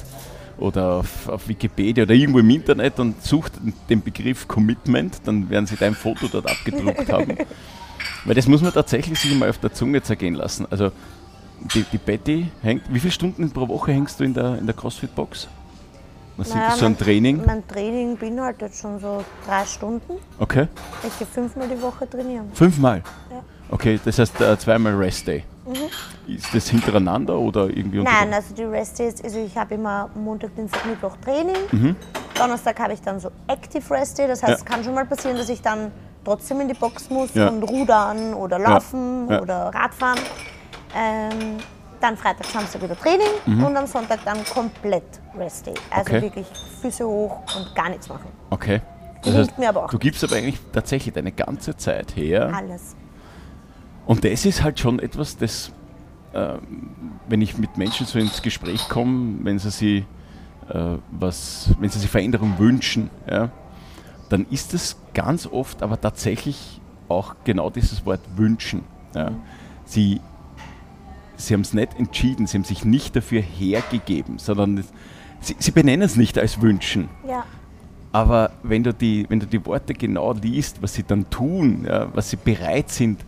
oder 0.57 0.93
auf, 0.95 1.27
auf 1.29 1.47
Wikipedia 1.47 2.03
oder 2.03 2.13
irgendwo 2.13 2.39
im 2.39 2.49
Internet 2.49 2.99
und 2.99 3.23
sucht 3.23 3.53
den 3.89 4.01
Begriff 4.01 4.47
Commitment, 4.47 5.21
dann 5.25 5.49
werden 5.49 5.65
sie 5.67 5.75
dein 5.75 5.93
Foto 5.93 6.27
dort 6.27 6.49
abgedruckt 6.49 7.11
haben. 7.11 7.37
Weil 8.25 8.35
das 8.35 8.47
muss 8.47 8.61
man 8.61 8.73
tatsächlich 8.73 9.19
sich 9.19 9.33
mal 9.35 9.49
auf 9.49 9.57
der 9.59 9.73
Zunge 9.73 10.01
zergehen 10.01 10.35
lassen. 10.35 10.65
Also 10.69 10.91
die, 11.73 11.83
die 11.91 11.97
Betty 11.97 12.47
hängt, 12.61 12.83
wie 12.93 12.99
viele 12.99 13.11
Stunden 13.11 13.49
pro 13.51 13.67
Woche 13.67 13.91
hängst 13.91 14.19
du 14.19 14.23
in 14.23 14.33
der, 14.33 14.57
in 14.57 14.65
der 14.65 14.75
CrossFit-Box? 14.75 15.47
Was 16.37 16.53
Naja, 16.53 16.71
so 16.75 16.85
ein 16.85 16.91
mein- 16.91 16.97
Training? 16.99 17.41
Mein 17.45 17.67
Training 17.67 18.15
beinhaltet 18.17 18.75
schon 18.75 18.99
so 18.99 19.23
drei 19.47 19.65
Stunden. 19.65 20.13
Okay. 20.37 20.67
Ich 21.07 21.17
gehe 21.17 21.25
fünfmal 21.27 21.67
die 21.67 21.81
Woche 21.81 22.07
trainieren. 22.07 22.51
Fünfmal? 22.53 23.01
Ja. 23.31 23.43
Okay, 23.69 23.99
das 24.05 24.19
heißt 24.19 24.39
äh, 24.41 24.57
zweimal 24.59 24.93
Rest 24.95 25.27
Day. 25.27 25.43
Ist 26.27 26.53
das 26.53 26.69
hintereinander 26.69 27.37
oder 27.37 27.65
irgendwie 27.65 28.01
Nein, 28.01 28.33
also 28.33 28.53
die 28.53 28.63
Rest 28.63 28.99
Days, 28.99 29.21
also 29.23 29.39
ich 29.39 29.57
habe 29.57 29.75
immer 29.75 30.09
Montag, 30.15 30.55
Dienstag, 30.55 30.85
Mittwoch 30.85 31.15
Training. 31.23 31.95
Donnerstag 32.35 32.79
habe 32.79 32.93
ich 32.93 33.01
dann 33.01 33.19
so 33.19 33.31
Active 33.47 33.89
Rest 33.93 34.17
Day. 34.17 34.27
Das 34.27 34.43
heißt, 34.43 34.49
Mhm. 34.49 34.49
Ja. 34.51 34.57
es 34.57 34.65
kann 34.65 34.83
schon 34.83 34.93
mal 34.93 35.05
passieren, 35.05 35.37
dass 35.37 35.49
ich 35.49 35.61
dann 35.61 35.91
trotzdem 36.23 36.61
in 36.61 36.67
die 36.67 36.73
Box 36.73 37.09
muss 37.09 37.33
Ja. 37.33 37.47
und 37.49 37.63
rudern 37.63 38.33
oder 38.33 38.59
laufen 38.59 39.29
Ja. 39.29 39.41
oder 39.41 39.71
Radfahren. 39.73 40.19
Ähm, 40.95 41.57
dann 41.99 42.15
Freitag, 42.15 42.45
Samstag 42.45 42.83
wieder 42.83 42.95
Training 42.97 43.27
und 43.65 43.75
am 43.75 43.87
Sonntag 43.87 44.19
dann 44.23 44.37
komplett 44.45 45.03
Rest 45.37 45.65
Day. 45.65 45.73
Also 45.89 46.11
Mhm. 46.11 46.17
Okay. 46.17 46.21
wirklich 46.21 46.47
Füße 46.81 47.05
hoch 47.07 47.39
und 47.57 47.73
gar 47.75 47.89
nichts 47.89 48.07
machen. 48.07 48.27
Okay. 48.51 48.81
Das 49.23 49.33
heißt, 49.33 49.57
mir 49.57 49.69
aber 49.69 49.85
auch. 49.85 49.89
du 49.89 49.97
gibst 49.97 50.23
aber 50.23 50.35
eigentlich 50.35 50.59
tatsächlich 50.71 51.13
deine 51.13 51.31
ganze 51.31 51.75
Zeit 51.75 52.15
her. 52.15 52.51
Alles. 52.55 52.95
Und 54.07 54.23
das 54.23 54.45
ist 54.45 54.63
halt 54.63 54.79
schon 54.79 54.99
etwas, 54.99 55.37
das, 55.37 55.71
ähm, 56.33 56.89
wenn 57.27 57.41
ich 57.41 57.57
mit 57.57 57.77
Menschen 57.77 58.05
so 58.05 58.17
ins 58.17 58.41
Gespräch 58.41 58.87
komme, 58.87 59.39
wenn 59.43 59.59
sie 59.59 59.69
sich, 59.69 60.03
äh, 60.69 60.97
was, 61.11 61.75
wenn 61.79 61.89
sie 61.89 61.99
sich 61.99 62.09
Veränderung 62.09 62.57
wünschen, 62.57 63.09
ja, 63.29 63.51
dann 64.29 64.45
ist 64.49 64.73
es 64.73 64.97
ganz 65.13 65.45
oft 65.45 65.83
aber 65.83 65.99
tatsächlich 65.99 66.79
auch 67.09 67.35
genau 67.43 67.69
dieses 67.69 68.05
Wort 68.05 68.21
wünschen. 68.37 68.83
Ja. 69.13 69.31
Sie, 69.83 70.21
sie 71.35 71.53
haben 71.53 71.61
es 71.61 71.73
nicht 71.73 71.99
entschieden, 71.99 72.47
sie 72.47 72.57
haben 72.57 72.65
sich 72.65 72.85
nicht 72.85 73.15
dafür 73.15 73.41
hergegeben, 73.41 74.39
sondern 74.39 74.85
sie, 75.41 75.55
sie 75.59 75.71
benennen 75.71 76.05
es 76.05 76.15
nicht 76.15 76.37
als 76.37 76.61
wünschen. 76.61 77.09
Ja. 77.27 77.45
Aber 78.13 78.51
wenn 78.63 78.83
du, 78.83 78.93
die, 78.93 79.25
wenn 79.29 79.41
du 79.41 79.45
die 79.45 79.65
Worte 79.65 79.93
genau 79.93 80.31
liest, 80.31 80.81
was 80.81 80.93
sie 80.93 81.03
dann 81.03 81.29
tun, 81.29 81.85
ja, 81.85 82.07
was 82.15 82.29
sie 82.29 82.37
bereit 82.37 82.89
sind 82.89 83.19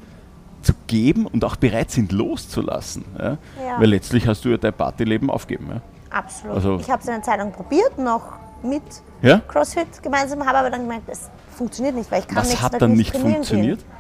zu 0.62 0.74
geben 0.88 1.26
und 1.28 1.43
auch 1.45 1.56
bereit 1.56 1.91
sind 1.91 2.12
loszulassen. 2.12 3.06
Ja? 3.17 3.26
Ja. 3.26 3.38
Weil 3.80 3.89
letztlich 3.89 4.28
hast 4.28 4.43
du 4.45 4.50
ja 4.50 4.58
dein 4.58 4.74
Partyleben 4.74 5.30
aufgeben. 5.30 5.67
Ja? 5.74 5.82
Absolut. 6.17 6.56
Also- 6.56 6.78
ich 6.78 6.89
habe 6.89 7.02
es 7.02 7.10
eine 7.10 7.22
Zeit 7.22 7.38
lang 7.38 7.52
probiert, 7.52 7.98
noch 7.98 8.24
mit? 8.63 8.84
CrossFit 9.48 10.02
gemeinsam, 10.02 10.45
habe 10.45 10.58
aber 10.60 10.69
dann 10.69 10.82
gemerkt, 10.82 11.10
es 11.10 11.30
funktioniert 11.56 11.95
nicht, 11.95 12.10
weil 12.12 12.22
ich 12.22 12.28
kann 12.28 12.38
Was 12.38 12.48
nächsten 12.48 12.63
hat 12.63 12.72
Tag 12.74 12.80
dann 12.80 12.91
nicht 12.93 13.13
nicht 13.13 13.22
funktioniert? 13.22 13.80
Gehen. 13.80 14.00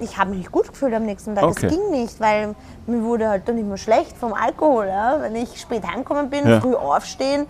Ich 0.00 0.18
habe 0.18 0.30
mich 0.30 0.40
nicht 0.40 0.52
gut 0.52 0.68
gefühlt 0.68 0.92
am 0.92 1.04
nächsten 1.06 1.34
Tag. 1.34 1.44
Okay. 1.44 1.66
Es 1.66 1.72
ging 1.72 1.90
nicht, 1.90 2.20
weil 2.20 2.54
mir 2.86 3.02
wurde 3.02 3.28
halt 3.28 3.48
dann 3.48 3.56
immer 3.58 3.76
schlecht 3.78 4.16
vom 4.16 4.34
Alkohol. 4.34 4.88
Wenn 5.20 5.36
ich 5.36 5.58
spät 5.60 5.86
heimgekommen 5.86 6.30
bin, 6.30 6.60
früh 6.60 6.74
aufstehen 6.74 7.46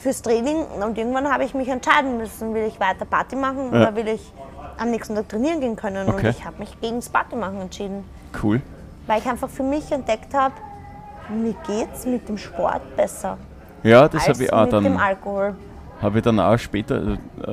fürs 0.00 0.22
Training 0.22 0.64
und 0.82 0.96
irgendwann 0.96 1.30
habe 1.30 1.44
ich 1.44 1.52
mich 1.52 1.68
entscheiden 1.68 2.16
müssen, 2.16 2.54
will 2.54 2.62
ich 2.62 2.78
weiter 2.80 3.04
Party 3.04 3.36
machen 3.36 3.70
Ja. 3.72 3.80
oder 3.82 3.96
will 3.96 4.08
ich 4.08 4.32
am 4.80 4.90
nächsten 4.90 5.14
Tag 5.14 5.28
trainieren 5.28 5.60
gehen 5.60 5.76
können. 5.76 6.08
Okay. 6.08 6.28
Und 6.28 6.36
ich 6.36 6.44
habe 6.44 6.58
mich 6.58 6.80
gegen 6.80 6.96
das 6.96 7.08
Party 7.08 7.36
machen 7.36 7.60
entschieden, 7.60 8.04
Cool. 8.42 8.60
weil 9.06 9.20
ich 9.20 9.26
einfach 9.26 9.48
für 9.48 9.62
mich 9.62 9.92
entdeckt 9.92 10.34
habe, 10.34 10.54
mir 11.28 11.54
geht's 11.66 12.06
mit 12.06 12.28
dem 12.28 12.38
Sport 12.38 12.96
besser 12.96 13.38
Ja, 13.82 14.08
das 14.08 14.28
habe 14.28 14.42
ich 14.42 14.52
auch 14.52 14.64
mit 14.64 14.72
dem 14.72 14.84
dann, 14.84 14.96
Alkohol. 14.96 15.54
habe 16.02 16.18
ich 16.18 16.24
dann 16.24 16.40
auch 16.40 16.58
später 16.58 16.96
äh, 16.96 17.50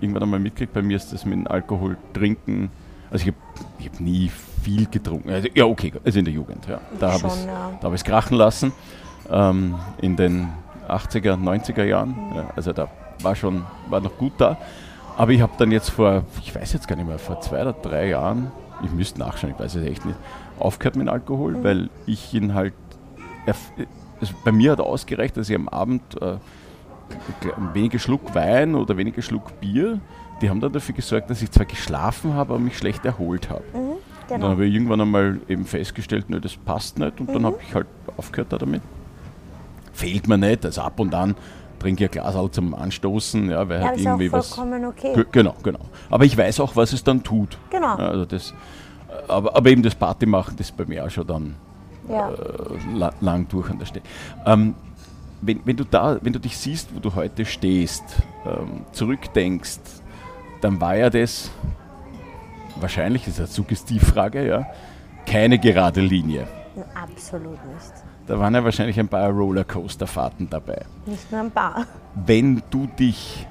irgendwann 0.00 0.24
einmal 0.24 0.40
mitgekriegt. 0.40 0.74
Bei 0.74 0.82
mir 0.82 0.96
ist 0.96 1.12
das 1.12 1.24
mit 1.24 1.34
dem 1.34 1.46
Alkohol 1.46 1.96
trinken. 2.12 2.70
Also 3.10 3.26
ich 3.28 3.34
habe 3.34 3.88
hab 3.94 4.00
nie 4.00 4.30
viel 4.62 4.86
getrunken. 4.90 5.30
Also, 5.30 5.48
ja, 5.54 5.64
okay, 5.64 5.92
also 6.04 6.18
in 6.18 6.24
der 6.24 6.34
Jugend. 6.34 6.66
Ja. 6.66 6.80
Da 6.98 7.12
habe 7.12 7.26
ich 7.28 7.32
es 7.32 7.46
ja. 7.46 7.78
hab 7.82 8.04
krachen 8.04 8.36
lassen. 8.36 8.72
Ähm, 9.30 9.76
in 10.02 10.16
den 10.16 10.48
80er, 10.88 11.36
90er 11.36 11.84
Jahren. 11.84 12.14
Ja, 12.34 12.50
also 12.56 12.72
da 12.72 12.88
war 13.22 13.34
schon, 13.34 13.64
war 13.88 14.00
noch 14.00 14.16
gut 14.18 14.32
da. 14.38 14.58
Aber 15.16 15.30
ich 15.32 15.40
habe 15.40 15.52
dann 15.58 15.70
jetzt 15.70 15.90
vor, 15.90 16.24
ich 16.42 16.54
weiß 16.54 16.72
jetzt 16.72 16.88
gar 16.88 16.96
nicht 16.96 17.06
mehr, 17.06 17.18
vor 17.18 17.40
zwei 17.40 17.62
oder 17.62 17.72
drei 17.72 18.08
Jahren, 18.08 18.50
ich 18.82 18.90
müsste 18.90 19.20
nachschauen, 19.20 19.52
ich 19.52 19.58
weiß 19.58 19.76
es 19.76 19.86
echt 19.86 20.04
nicht, 20.04 20.18
aufgehört 20.58 20.96
mit 20.96 21.08
Alkohol, 21.08 21.52
Mhm. 21.52 21.64
weil 21.64 21.90
ich 22.06 22.34
ihn 22.34 22.54
halt, 22.54 22.74
also 23.46 24.34
bei 24.44 24.52
mir 24.52 24.72
hat 24.72 24.80
ausgereicht, 24.80 25.36
dass 25.36 25.48
ich 25.48 25.56
am 25.56 25.68
Abend 25.68 26.02
äh, 26.20 26.36
wenige 27.72 27.98
Schluck 27.98 28.34
Wein 28.34 28.74
oder 28.74 28.96
wenige 28.96 29.22
Schluck 29.22 29.60
Bier, 29.60 30.00
die 30.42 30.50
haben 30.50 30.60
dann 30.60 30.72
dafür 30.72 30.94
gesorgt, 30.94 31.30
dass 31.30 31.42
ich 31.42 31.50
zwar 31.50 31.66
geschlafen 31.66 32.34
habe, 32.34 32.54
aber 32.54 32.62
mich 32.62 32.76
schlecht 32.76 33.04
erholt 33.04 33.50
habe. 33.50 33.62
Und 33.72 33.96
dann 34.28 34.40
Genau. 34.40 34.48
habe 34.48 34.66
ich 34.66 34.74
irgendwann 34.74 35.00
einmal 35.00 35.38
eben 35.48 35.64
festgestellt, 35.64 36.28
nö, 36.28 36.40
das 36.40 36.56
passt 36.56 36.98
nicht 36.98 37.20
und 37.20 37.28
Mhm. 37.28 37.32
dann 37.34 37.46
habe 37.46 37.58
ich 37.66 37.74
halt 37.74 37.86
aufgehört 38.16 38.52
da 38.52 38.58
damit. 38.58 38.82
Fehlt 39.92 40.26
mir 40.26 40.38
nicht, 40.38 40.64
also 40.64 40.80
ab 40.80 40.98
und 40.98 41.14
an 41.14 41.36
trinke 41.84 42.04
ein 42.06 42.10
Glas 42.10 42.52
zum 42.52 42.74
Anstoßen, 42.74 43.50
ja, 43.50 43.68
weil 43.68 43.80
Ja, 43.80 43.88
halt 43.88 43.96
ist 43.98 44.02
auch 44.06 44.10
irgendwie 44.12 44.32
was. 44.32 44.48
vollkommen 44.54 44.84
okay. 44.86 45.12
Ge- 45.14 45.26
Genau, 45.30 45.54
genau. 45.62 45.80
Aber 46.10 46.24
ich 46.24 46.36
weiß 46.36 46.60
auch, 46.60 46.74
was 46.76 46.92
es 46.94 47.04
dann 47.04 47.22
tut. 47.22 47.58
Genau. 47.70 47.98
Ja, 47.98 48.08
Also 48.08 48.24
das, 48.24 48.54
aber, 49.28 49.54
aber 49.54 49.68
eben 49.70 49.82
das 49.82 49.94
Party 49.94 50.24
machen, 50.26 50.54
das 50.56 50.70
ist 50.70 50.76
bei 50.76 50.86
mir 50.86 51.04
auch 51.04 51.10
schon 51.10 51.26
dann 51.26 51.54
Ja. 52.08 52.30
äh, 52.30 52.96
la, 52.96 53.12
lang 53.20 53.46
durch 53.48 53.68
an 53.70 53.78
der 53.78 53.86
Stelle. 53.86 54.04
Ähm, 54.46 54.74
wenn, 55.42 55.60
wenn, 55.66 55.76
du 55.76 55.84
da, 55.84 56.16
wenn 56.22 56.32
du 56.32 56.38
dich 56.40 56.56
siehst, 56.56 56.88
wo 56.94 57.00
du 57.00 57.14
heute 57.14 57.44
stehst, 57.44 58.02
ähm, 58.46 58.86
zurückdenkst, 58.92 59.78
dann 60.62 60.80
war 60.80 60.96
ja 60.96 61.10
das, 61.10 61.50
wahrscheinlich 62.76 63.26
ist 63.28 63.38
das 63.38 63.48
eine 63.50 63.54
Suggestivfrage, 63.54 64.46
ja, 64.46 64.66
keine 65.26 65.58
gerade 65.58 66.00
Linie. 66.00 66.46
Absolut 66.94 67.62
nicht. 67.66 67.92
Da 68.26 68.38
waren 68.38 68.54
ja 68.54 68.64
wahrscheinlich 68.64 68.98
ein 68.98 69.08
paar 69.08 69.28
Rollercoaster-Fahrten 69.30 70.48
dabei. 70.48 70.82
Nicht 71.06 71.30
nur 71.30 71.42
ein 71.42 71.50
paar. 71.50 71.86
Wenn 72.14 72.62
du 72.70 72.86
dich 72.86 73.46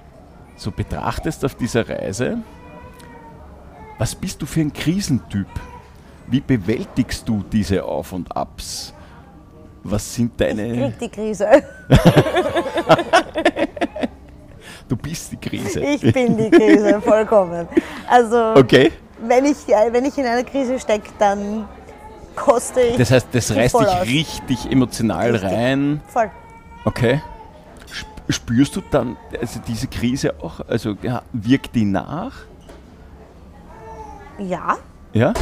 so 0.56 0.72
betrachtest 0.72 1.46
auf 1.46 1.56
dieser 1.56 1.88
Reise, 1.88 2.38
was 4.00 4.16
bist 4.16 4.42
du 4.42 4.46
für 4.48 4.62
ein 4.62 4.74
Krisentyp? 4.74 5.48
Wie 6.28 6.40
bewältigst 6.42 7.28
du 7.30 7.44
diese 7.52 7.84
Auf 7.84 8.14
und 8.14 8.36
Abs? 8.36 8.94
Was 9.84 10.16
sind 10.16 10.32
Ich 10.32 10.38
deine. 10.38 10.92
krieg 10.92 11.00
die 11.00 11.10
Krise. 11.10 11.48
Du 14.88 14.98
bist 14.98 15.32
die 15.32 15.38
Krise. 15.38 15.80
Ich 15.82 16.02
bin 16.14 16.38
die 16.38 16.52
Krise, 16.52 17.02
vollkommen. 17.02 17.68
Also, 18.08 18.54
Okay. 18.56 18.92
wenn, 19.22 19.46
ich, 19.46 19.68
äh, 19.70 19.92
wenn 19.92 20.04
ich 20.06 20.18
in 20.18 20.26
einer 20.26 20.44
Krise 20.44 20.78
stecke, 20.78 21.10
dann 21.18 21.66
koste 22.36 22.82
ich. 22.82 22.98
Das 22.98 23.12
heißt, 23.12 23.28
das 23.32 23.56
reißt 23.56 23.80
dich 23.80 23.88
aus. 23.88 24.02
richtig 24.06 24.72
emotional 24.72 25.32
Richtig. 25.32 25.50
rein. 25.52 26.02
Voll. 26.08 26.30
Okay. 26.86 27.22
Sp- 27.90 28.08
Spürst 28.30 28.76
du 28.76 28.82
dann 28.92 29.18
also 29.40 29.60
diese 29.68 29.88
Krise 29.88 30.34
auch? 30.42 30.62
Also 30.68 30.96
ja, 31.02 31.22
wirkt 31.34 31.76
die 31.76 31.86
nach? 31.86 32.34
Ja, 34.40 34.78
Ja? 35.14 35.34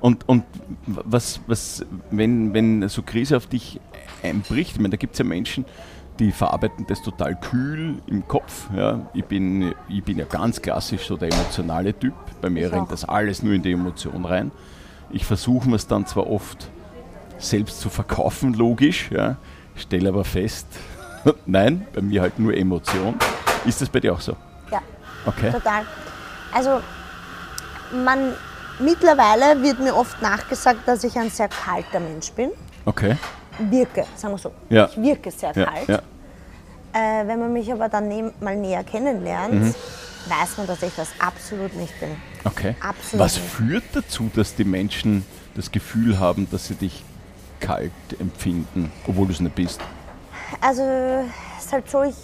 Und, 0.00 0.28
und 0.28 0.44
was, 0.86 1.40
was 1.46 1.84
wenn, 2.10 2.52
wenn 2.52 2.88
so 2.88 3.02
Krise 3.02 3.36
auf 3.36 3.46
dich 3.46 3.80
einbricht, 4.22 4.72
ich 4.72 4.76
meine, 4.78 4.90
da 4.90 4.96
gibt 4.96 5.14
es 5.14 5.18
ja 5.18 5.24
Menschen, 5.24 5.64
die 6.18 6.32
verarbeiten 6.32 6.86
das 6.86 7.02
total 7.02 7.34
kühl 7.34 7.96
im 8.06 8.26
Kopf. 8.28 8.68
Ja. 8.76 9.00
Ich, 9.14 9.24
bin, 9.24 9.74
ich 9.88 10.02
bin 10.04 10.18
ja 10.18 10.24
ganz 10.26 10.60
klassisch 10.60 11.06
so 11.06 11.16
der 11.16 11.32
emotionale 11.32 11.98
Typ. 11.98 12.14
Bei 12.40 12.50
mir 12.50 12.66
Ich 12.66 12.72
rennt 12.72 12.84
auch. 12.84 12.88
das 12.90 13.04
alles 13.04 13.42
nur 13.42 13.54
in 13.54 13.62
die 13.62 13.72
Emotion 13.72 14.24
rein. 14.24 14.50
Ich 15.16 15.24
versuche 15.24 15.66
mir 15.66 15.76
es 15.76 15.86
dann 15.86 16.04
zwar 16.06 16.26
oft 16.28 16.68
selbst 17.38 17.80
zu 17.80 17.88
verkaufen, 17.88 18.52
logisch, 18.52 19.10
ja, 19.10 19.36
stelle 19.74 20.10
aber 20.10 20.24
fest, 20.24 20.66
nein, 21.46 21.86
bei 21.94 22.02
mir 22.02 22.20
halt 22.20 22.38
nur 22.38 22.54
Emotion. 22.54 23.14
Ist 23.64 23.80
das 23.80 23.88
bei 23.88 23.98
dir 24.00 24.12
auch 24.12 24.20
so? 24.20 24.36
ja, 24.70 24.80
Okay. 25.24 25.50
total. 25.50 25.84
Also, 26.52 26.80
man, 28.04 28.34
mittlerweile 28.78 29.62
wird 29.62 29.80
mir 29.80 29.96
oft 29.96 30.20
nachgesagt, 30.20 30.86
dass 30.86 31.02
ich 31.02 31.18
ein 31.18 31.30
sehr 31.30 31.48
kalter 31.48 31.98
Mensch 32.00 32.30
bin. 32.32 32.50
Okay. 32.84 33.16
Wirke, 33.58 34.04
sagen 34.16 34.34
wir 34.34 34.38
so. 34.38 34.52
Ja. 34.68 34.84
Ich 34.92 35.00
wirke 35.00 35.30
sehr 35.30 35.52
Ja, 35.56 35.64
kalt. 35.64 35.88
ja. 35.88 35.98
Äh, 36.92 37.26
wenn 37.26 37.40
man 37.40 37.54
mich 37.54 37.72
aber 37.72 37.88
dann 37.88 38.32
mal 38.40 38.54
näher 38.54 38.84
kennenlernt, 38.84 39.54
Mhm. 39.54 39.74
Weiß 40.28 40.58
man, 40.58 40.66
dass 40.66 40.82
ich 40.82 40.92
das 40.96 41.08
absolut 41.18 41.74
nicht 41.76 41.98
bin. 42.00 42.10
Okay. 42.44 42.74
Absolut 42.80 43.24
Was 43.24 43.36
nicht. 43.36 43.48
führt 43.50 43.84
dazu, 43.92 44.30
dass 44.34 44.54
die 44.54 44.64
Menschen 44.64 45.24
das 45.54 45.70
Gefühl 45.72 46.18
haben, 46.18 46.48
dass 46.50 46.66
sie 46.68 46.74
dich 46.74 47.02
kalt 47.60 47.92
empfinden, 48.20 48.92
obwohl 49.06 49.26
du 49.26 49.32
es 49.32 49.40
nicht 49.40 49.54
bist? 49.54 49.80
Also 50.60 50.82
es 51.58 51.64
ist 51.64 51.72
halt 51.72 51.90
so, 51.90 52.02
ich, 52.02 52.14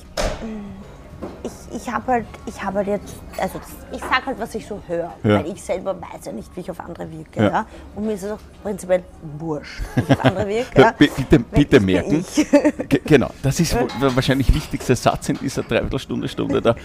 ich, 1.42 1.76
ich 1.82 1.92
habe 1.92 2.12
halt, 2.12 2.26
ich 2.46 2.62
habe 2.62 2.78
halt 2.78 2.88
jetzt, 2.88 3.14
also 3.38 3.60
ich 3.92 4.00
sage 4.00 4.26
halt, 4.26 4.38
was 4.38 4.54
ich 4.54 4.66
so 4.66 4.80
höre, 4.86 5.12
Ja. 5.24 5.38
weil 5.38 5.46
ich 5.52 5.62
selber 5.62 5.94
weiß 6.00 6.26
ja 6.26 6.32
nicht, 6.32 6.54
wie 6.54 6.60
ich 6.60 6.70
auf 6.70 6.80
andere 6.80 7.10
wirke. 7.10 7.42
Ja. 7.42 7.50
Ja. 7.50 7.66
Und 7.94 8.06
mir 8.06 8.12
ist 8.12 8.22
es 8.24 8.30
auch 8.32 8.38
prinzipiell 8.62 9.02
wurscht, 9.38 9.80
wie 9.94 10.02
ich 10.02 10.10
auf 10.10 10.24
andere 10.24 10.48
wirke. 10.48 10.80
Ja, 10.80 10.86
Ja. 10.88 10.92
bi- 10.92 11.10
bitte 11.16 11.38
bitte 11.38 11.80
merken. 11.80 12.24
Genau, 13.06 13.30
das 13.42 13.58
ist 13.60 13.74
wahrscheinlich 13.98 14.52
wichtigste 14.54 14.94
Satz 14.96 15.28
in 15.30 15.38
dieser 15.38 15.62
Dreiviertelstunde, 15.62 16.28
Stunde 16.28 16.60
da. 16.62 16.76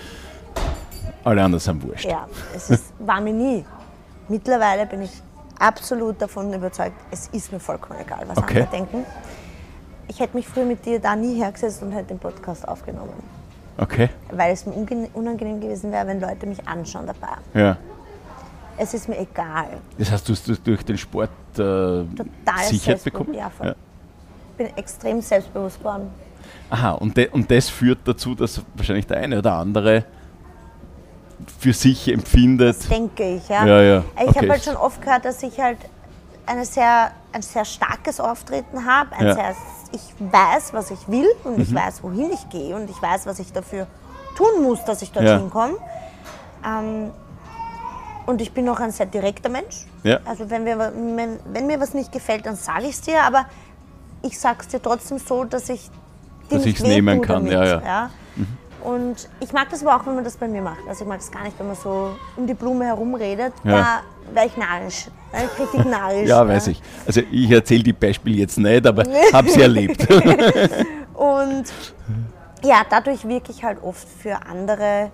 Alle 1.28 1.44
anderen 1.44 1.60
sind 1.60 1.84
wurscht. 1.84 2.06
Ja, 2.06 2.26
es 2.56 2.70
ist, 2.70 2.94
war 3.00 3.20
mir 3.20 3.34
nie. 3.34 3.66
Mittlerweile 4.30 4.86
bin 4.86 5.02
ich 5.02 5.12
absolut 5.60 6.22
davon 6.22 6.54
überzeugt, 6.54 6.96
es 7.12 7.28
ist 7.30 7.52
mir 7.52 7.60
vollkommen 7.60 8.00
egal, 8.00 8.24
was 8.28 8.38
Okay. 8.38 8.62
andere 8.62 8.78
denken. 8.78 9.06
Ich 10.08 10.20
hätte 10.20 10.38
mich 10.38 10.48
früher 10.48 10.64
mit 10.66 10.86
dir 10.86 11.00
da 11.00 11.16
nie 11.16 11.36
hergesetzt 11.36 11.82
und 11.84 11.92
hätte 11.92 12.08
den 12.10 12.20
Podcast 12.20 12.66
aufgenommen, 12.68 13.12
Okay, 13.78 14.10
weil 14.32 14.54
es 14.54 14.66
mir 14.66 14.74
unangenehm 15.14 15.60
gewesen 15.60 15.92
wäre, 15.92 16.08
wenn 16.08 16.22
Leute 16.22 16.46
mich 16.48 16.66
anschauen 16.68 17.06
dabei. 17.08 17.36
ja. 17.54 17.78
Es 18.80 18.94
ist 18.94 19.10
mir 19.10 19.18
egal. 19.18 19.70
Das 19.98 20.12
heißt, 20.12 20.30
du 20.30 20.34
hast 20.34 20.68
durch 20.68 20.84
den 20.84 20.98
Sport 21.00 21.30
äh, 21.54 21.58
Total 21.58 22.06
Sicherheit 22.60 22.70
selbstbewusst, 22.70 23.04
bekommen? 23.06 23.34
ja, 23.34 23.50
voll. 23.50 23.76
Ich 24.52 24.58
bin 24.66 24.78
extrem 24.78 25.20
selbstbewusst 25.20 25.80
geworden. 25.80 26.10
Aha, 26.70 26.92
und, 26.92 27.18
de, 27.18 27.28
und 27.30 27.50
das 27.50 27.70
führt 27.70 28.00
dazu, 28.06 28.36
dass 28.36 28.62
wahrscheinlich 28.76 29.08
der 29.08 29.18
eine 29.18 29.40
oder 29.40 29.54
andere 29.54 30.06
für 31.60 31.74
sich 31.74 32.08
empfindet. 32.12 32.90
denke 32.90 33.36
ich. 33.36 33.48
Ja, 33.50 33.66
Ja, 33.66 33.82
ja, 33.82 34.04
Ich 34.22 34.30
okay. 34.30 34.38
habe 34.40 34.50
halt 34.52 34.64
schon 34.64 34.76
oft 34.76 35.02
gehört, 35.02 35.26
dass 35.26 35.42
ich 35.44 35.60
halt 35.60 35.78
eine 36.46 36.66
sehr, 36.66 37.12
ein 37.34 37.42
sehr 37.42 37.66
starkes 37.66 38.20
Auftreten 38.20 38.86
habe. 38.86 39.10
Ja. 39.24 39.34
sehr, 39.34 39.56
ich 39.92 40.02
weiß, 40.20 40.74
was 40.74 40.92
ich 40.92 41.08
will 41.08 41.28
und 41.44 41.58
Mhm. 41.58 41.62
ich 41.64 41.74
weiß, 41.74 42.04
wohin 42.04 42.32
ich 42.32 42.50
gehe 42.50 42.76
und 42.76 42.90
ich 42.90 43.02
weiß, 43.02 43.26
was 43.26 43.40
ich 43.40 43.52
dafür 43.54 43.88
tun 44.36 44.64
muss, 44.64 44.84
dass 44.86 45.02
ich 45.02 45.12
dorthin 45.12 45.44
Ja. 45.46 45.50
komme. 45.50 45.76
Ähm, 46.66 47.12
und 48.26 48.42
ich 48.42 48.52
bin 48.52 48.68
auch 48.68 48.80
ein 48.80 48.92
sehr 48.92 49.06
direkter 49.06 49.50
Mensch. 49.50 49.86
Ja. 50.04 50.20
Also 50.26 50.50
wenn, 50.50 50.66
wir, 50.66 50.78
wenn, 50.78 51.40
wenn 51.54 51.68
mir 51.68 51.80
was 51.80 51.94
nicht 51.94 52.12
gefällt, 52.12 52.46
dann 52.46 52.56
sage 52.56 52.84
ich 52.86 52.92
es 52.92 53.02
dir, 53.02 53.24
aber 53.24 53.46
ich 54.22 54.38
sage 54.40 54.58
es 54.62 54.68
dir 54.68 54.82
trotzdem 54.82 55.18
so, 55.20 55.44
dass 55.46 55.70
ich 55.70 55.90
Dass 56.50 56.66
nicht 56.66 56.80
ich's 56.80 56.84
nehmen 56.88 57.22
kann, 57.22 57.46
damit, 57.46 57.54
ja, 57.54 57.82
ja. 57.82 58.10
Und 58.88 59.28
ich 59.42 59.52
mag 59.52 59.70
das 59.70 59.86
aber 59.86 59.98
auch, 59.98 60.06
wenn 60.06 60.16
man 60.16 60.24
das 60.24 60.38
bei 60.38 60.48
mir 60.48 60.62
macht. 60.62 60.88
Also 60.88 61.04
ich 61.04 61.10
mag 61.10 61.20
es 61.20 61.30
gar 61.30 61.44
nicht, 61.44 61.60
wenn 61.60 61.68
man 61.68 61.76
so 61.76 62.16
um 62.38 62.48
die 62.48 62.54
Blume 62.54 62.86
herumredet. 62.86 63.52
Ja. 63.66 63.72
Da 63.72 64.34
wäre 64.34 64.46
ich 64.46 64.56
narrisch. 64.56 65.08
Da 65.30 65.40
ich 65.40 65.60
richtig 65.60 65.86
narrisch. 65.86 66.30
Ja, 66.30 66.48
weiß 66.48 66.68
ich. 66.68 66.82
Also 67.06 67.22
ich 67.30 67.52
erzähle 67.52 67.84
die 67.84 67.92
Beispiele 67.92 68.38
jetzt 68.38 68.58
nicht, 68.58 68.88
aber 68.88 69.04
habe 69.34 69.50
sie 69.50 69.62
erlebt. 69.62 70.08
Und 71.16 71.66
ja, 72.64 72.86
dadurch 72.90 73.28
wirke 73.28 73.52
ich 73.52 73.62
halt 73.62 73.84
oft 73.84 74.08
für 74.08 74.46
andere 74.46 75.12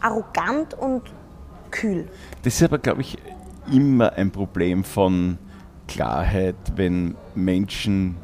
arrogant 0.00 0.74
und 0.74 1.02
kühl. 1.70 2.08
Das 2.44 2.54
ist 2.54 2.62
aber, 2.62 2.78
glaube 2.78 3.02
ich, 3.02 3.18
immer 3.70 4.12
ein 4.14 4.30
Problem 4.30 4.84
von 4.84 5.36
Klarheit, 5.86 6.56
wenn 6.76 7.14
Menschen 7.34 8.16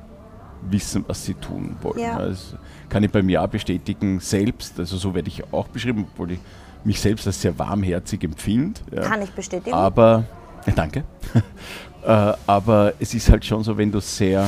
wissen, 0.70 1.04
was 1.06 1.24
sie 1.24 1.34
tun 1.34 1.76
wollen. 1.82 1.98
Ja. 1.98 2.18
Das 2.18 2.56
kann 2.92 3.02
ich 3.04 3.10
bei 3.10 3.22
mir 3.22 3.42
auch 3.42 3.48
bestätigen, 3.48 4.20
selbst, 4.20 4.78
also 4.78 4.98
so 4.98 5.14
werde 5.14 5.28
ich 5.28 5.50
auch 5.50 5.66
beschrieben, 5.66 6.06
obwohl 6.12 6.32
ich 6.32 6.40
mich 6.84 7.00
selbst 7.00 7.26
als 7.26 7.40
sehr 7.40 7.58
warmherzig 7.58 8.22
empfinde. 8.22 8.82
Ja. 8.94 9.00
Kann 9.00 9.22
ich 9.22 9.30
bestätigen. 9.30 9.74
Aber, 9.74 10.24
ja, 10.66 10.72
danke. 10.76 11.04
Äh, 12.04 12.32
aber 12.48 12.94
es 12.98 13.14
ist 13.14 13.30
halt 13.30 13.44
schon 13.44 13.62
so, 13.62 13.78
wenn 13.78 13.92
du 13.92 14.00
sehr 14.00 14.44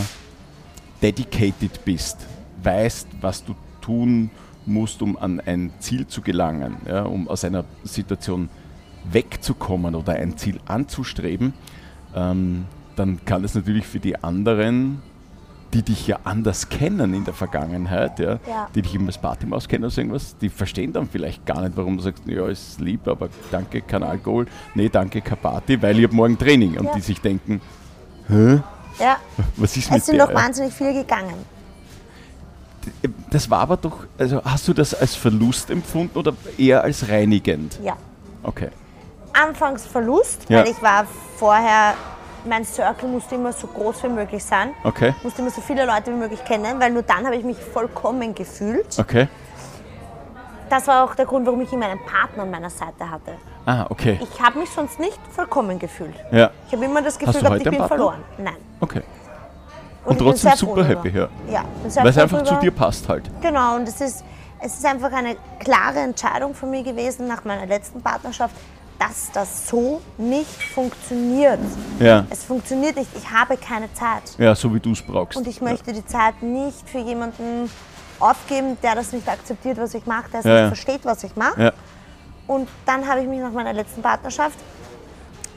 dedicated 1.00 1.84
bist, 1.84 2.26
weißt, 2.60 3.06
was 3.20 3.44
du 3.44 3.54
tun 3.80 4.28
musst, 4.66 5.00
um 5.00 5.16
an 5.16 5.38
ein 5.38 5.72
Ziel 5.78 6.04
zu 6.08 6.20
gelangen, 6.20 6.78
ja, 6.84 7.04
um 7.04 7.28
aus 7.28 7.44
einer 7.44 7.64
Situation 7.84 8.48
wegzukommen 9.08 9.94
oder 9.94 10.14
ein 10.14 10.36
Ziel 10.36 10.58
anzustreben, 10.66 11.52
ähm, 12.16 12.64
dann 12.96 13.24
kann 13.24 13.44
es 13.44 13.54
natürlich 13.54 13.86
für 13.86 14.00
die 14.00 14.20
anderen, 14.20 15.00
die 15.74 15.82
dich 15.82 16.06
ja 16.06 16.18
anders 16.24 16.68
kennen 16.68 17.12
in 17.14 17.24
der 17.24 17.34
Vergangenheit, 17.34 18.18
ja, 18.20 18.38
Ja. 18.48 18.68
die 18.74 18.80
dich 18.82 18.94
eben 18.94 19.06
als 19.06 19.18
Partymaus 19.18 19.68
kennen 19.68 19.84
oder 19.84 19.90
so 19.90 20.00
irgendwas, 20.00 20.36
die 20.38 20.48
verstehen 20.48 20.92
dann 20.92 21.08
vielleicht 21.08 21.44
gar 21.44 21.60
nicht, 21.62 21.76
warum 21.76 21.96
du 21.96 22.02
sagst, 22.02 22.22
ja, 22.26 22.46
ist 22.46 22.80
lieb, 22.80 23.06
aber 23.08 23.28
danke, 23.50 23.82
kein 23.82 24.02
Alkohol, 24.04 24.46
nee, 24.74 24.88
danke, 24.88 25.20
kein 25.20 25.36
Party, 25.38 25.82
weil 25.82 25.98
ich 25.98 26.04
habe 26.04 26.14
morgen 26.14 26.38
Training. 26.38 26.78
Und 26.78 26.86
Ja. 26.86 26.94
die 26.94 27.00
sich 27.00 27.20
denken, 27.20 27.60
hä, 28.28 28.60
ja, 29.00 29.16
was 29.56 29.76
ist 29.76 29.90
mit 29.90 29.98
es 30.00 30.06
sind 30.06 30.16
der? 30.16 30.26
doch 30.28 30.34
wahnsinnig 30.34 30.72
viele 30.72 30.94
gegangen. 30.94 31.34
Das 33.30 33.48
war 33.50 33.60
aber 33.60 33.76
doch, 33.78 34.06
also 34.18 34.42
hast 34.44 34.68
du 34.68 34.74
das 34.74 34.94
als 34.94 35.14
Verlust 35.16 35.70
empfunden 35.70 36.18
oder 36.18 36.34
eher 36.58 36.82
als 36.84 37.08
reinigend? 37.08 37.78
Ja. 37.82 37.96
Okay. 38.42 38.68
Anfangs 39.32 39.84
Verlust, 39.86 40.46
Ja. 40.48 40.58
weil 40.60 40.68
ich 40.70 40.80
war 40.82 41.06
vorher, 41.36 41.94
mein 42.44 42.64
Circle 42.64 43.08
musste 43.08 43.34
immer 43.34 43.52
so 43.52 43.66
groß 43.66 44.04
wie 44.04 44.08
möglich 44.08 44.44
sein. 44.44 44.70
Okay. 44.84 45.14
Musste 45.22 45.42
immer 45.42 45.50
so 45.50 45.60
viele 45.60 45.84
Leute 45.84 46.12
wie 46.12 46.16
möglich 46.16 46.44
kennen, 46.44 46.80
weil 46.80 46.90
nur 46.90 47.02
dann 47.02 47.24
habe 47.24 47.36
ich 47.36 47.44
mich 47.44 47.58
vollkommen 47.58 48.34
gefühlt. 48.34 48.98
Okay. 48.98 49.28
Das 50.68 50.86
war 50.88 51.04
auch 51.04 51.14
der 51.14 51.26
Grund, 51.26 51.46
warum 51.46 51.60
ich 51.60 51.72
immer 51.72 51.86
einen 51.86 52.04
Partner 52.04 52.42
an 52.42 52.50
meiner 52.50 52.70
Seite 52.70 53.08
hatte. 53.08 53.32
Ah, 53.66 53.86
okay. 53.88 54.18
Ich 54.20 54.40
habe 54.40 54.58
mich 54.58 54.70
sonst 54.70 54.98
nicht 54.98 55.18
vollkommen 55.30 55.78
gefühlt. 55.78 56.14
Ja. 56.30 56.50
Ich 56.66 56.72
habe 56.72 56.84
immer 56.84 57.02
das 57.02 57.18
Gefühl 57.18 57.40
gehabt, 57.40 57.56
ich 57.58 57.64
bin 57.64 57.72
Partner? 57.72 57.88
verloren. 57.88 58.24
Nein. 58.38 58.56
Okay. 58.80 59.02
Und, 60.04 60.20
Und 60.20 60.26
trotzdem 60.26 60.52
super 60.54 60.84
happy, 60.84 61.08
ja. 61.10 61.28
Ja, 61.50 61.64
Weil 61.94 62.08
es 62.08 62.18
einfach 62.18 62.42
zu 62.42 62.56
dir 62.56 62.70
passt 62.70 63.08
halt. 63.08 63.24
Genau, 63.40 63.76
und 63.76 63.88
es 63.88 64.00
ist, 64.00 64.22
es 64.60 64.74
ist 64.74 64.84
einfach 64.84 65.12
eine 65.12 65.36
klare 65.60 66.00
Entscheidung 66.00 66.54
von 66.54 66.70
mir 66.70 66.82
gewesen 66.82 67.26
nach 67.26 67.44
meiner 67.44 67.64
letzten 67.64 68.02
Partnerschaft, 68.02 68.54
dass 69.08 69.30
das 69.32 69.68
so 69.68 70.00
nicht 70.18 70.62
funktioniert. 70.74 71.58
Ja. 71.98 72.26
Es 72.30 72.44
funktioniert 72.44 72.96
nicht. 72.96 73.08
Ich 73.16 73.30
habe 73.30 73.56
keine 73.56 73.92
Zeit. 73.92 74.22
Ja, 74.38 74.54
so 74.54 74.72
wie 74.74 74.80
du 74.80 74.92
es 74.92 75.02
brauchst. 75.02 75.36
Und 75.36 75.46
ich 75.46 75.60
möchte 75.60 75.92
die 75.92 76.04
Zeit 76.06 76.42
nicht 76.42 76.88
für 76.88 76.98
jemanden 76.98 77.70
aufgeben, 78.20 78.76
der 78.82 78.94
das 78.94 79.12
nicht 79.12 79.28
akzeptiert, 79.28 79.78
was 79.78 79.94
ich 79.94 80.06
mache, 80.06 80.30
der 80.30 80.40
es 80.40 80.46
Ja, 80.46 80.52
nicht 80.52 80.60
ja. 80.62 80.66
versteht, 80.68 81.00
was 81.04 81.24
ich 81.24 81.36
mache. 81.36 81.62
Ja. 81.62 81.72
Und 82.46 82.68
dann 82.86 83.06
habe 83.06 83.20
ich 83.20 83.26
mich 83.28 83.40
nach 83.40 83.52
meiner 83.52 83.72
letzten 83.72 84.02
Partnerschaft 84.02 84.58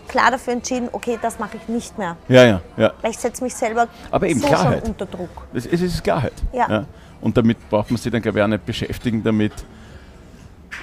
klar 0.08 0.32
dafür 0.32 0.54
entschieden, 0.54 0.88
okay, 0.93 1.20
das 1.22 1.38
mache 1.38 1.58
ich 1.58 1.68
nicht 1.68 1.98
mehr. 1.98 2.16
Ja, 2.30 2.43
ja, 2.45 2.62
ja. 2.78 2.93
Weil 3.02 3.12
ich 3.12 3.18
setze 3.18 3.43
mich 3.43 3.54
selber 3.54 3.88
Aber 4.10 4.28
eben 4.28 4.39
so 4.39 4.48
Klarheit. 4.48 4.80
schon 4.80 4.89
unter 4.91 5.06
Druck. 5.06 5.48
Es, 5.54 5.66
es 5.66 5.82
ist 5.82 6.04
Klarheit. 6.04 6.34
Ja. 6.54 6.86
Und 7.20 7.36
damit 7.36 7.70
braucht 7.70 7.91
man 7.91 7.98
sich 7.98 8.12
dann, 8.12 8.22
glaube 8.22 8.39
ich, 8.39 8.43
auch 8.43 8.48
nicht 8.48 8.66
beschäftigen 8.66 9.22
damit, 9.24 9.52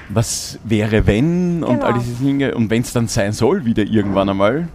was 0.09 0.59
wäre, 0.65 1.07
wenn 1.07 1.63
und 1.65 1.75
Genau. 1.77 1.87
all 1.87 1.95
diese 1.95 2.23
Dinge. 2.23 2.55
Und 2.55 2.71
wenn 2.71 2.83
es 2.83 2.93
dann 2.93 3.09
sein 3.09 3.33
soll, 3.33 3.65
wieder 3.65 3.83
irgendwann 3.83 4.29
einmal, 4.29 4.69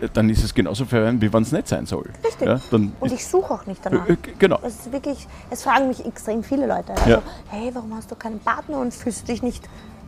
äh, 0.00 0.08
dann 0.12 0.30
ist 0.30 0.42
es 0.44 0.54
genauso 0.54 0.84
verheerend, 0.84 1.20
wie 1.20 1.32
wenn 1.32 1.42
es 1.42 1.52
nicht 1.52 1.68
sein 1.68 1.86
soll. 1.86 2.08
Richtig. 2.24 2.46
Ja, 2.48 2.58
Und 2.70 3.12
ich 3.12 3.26
suche 3.26 3.52
auch 3.54 3.66
nicht 3.66 3.80
danach. 3.84 4.08
äh, 4.08 4.12
äh, 4.12 4.16
genau. 4.38 4.58
Es 4.64 4.74
ist 4.80 4.92
wirklich, 4.92 5.26
es 5.50 5.62
fragen 5.62 5.88
mich 5.88 6.04
extrem 6.04 6.42
viele 6.42 6.66
Leute. 6.66 6.92
Also, 6.92 7.10
Ja. 7.10 7.22
hey, 7.50 7.70
warum 7.74 7.94
hast 7.94 8.10
du 8.10 8.14
keinen 8.14 8.38
Partner 8.40 8.78
und 8.78 8.94
fühlst 8.94 9.22
du 9.28 9.32
dich 9.32 9.42
nicht 9.42 9.62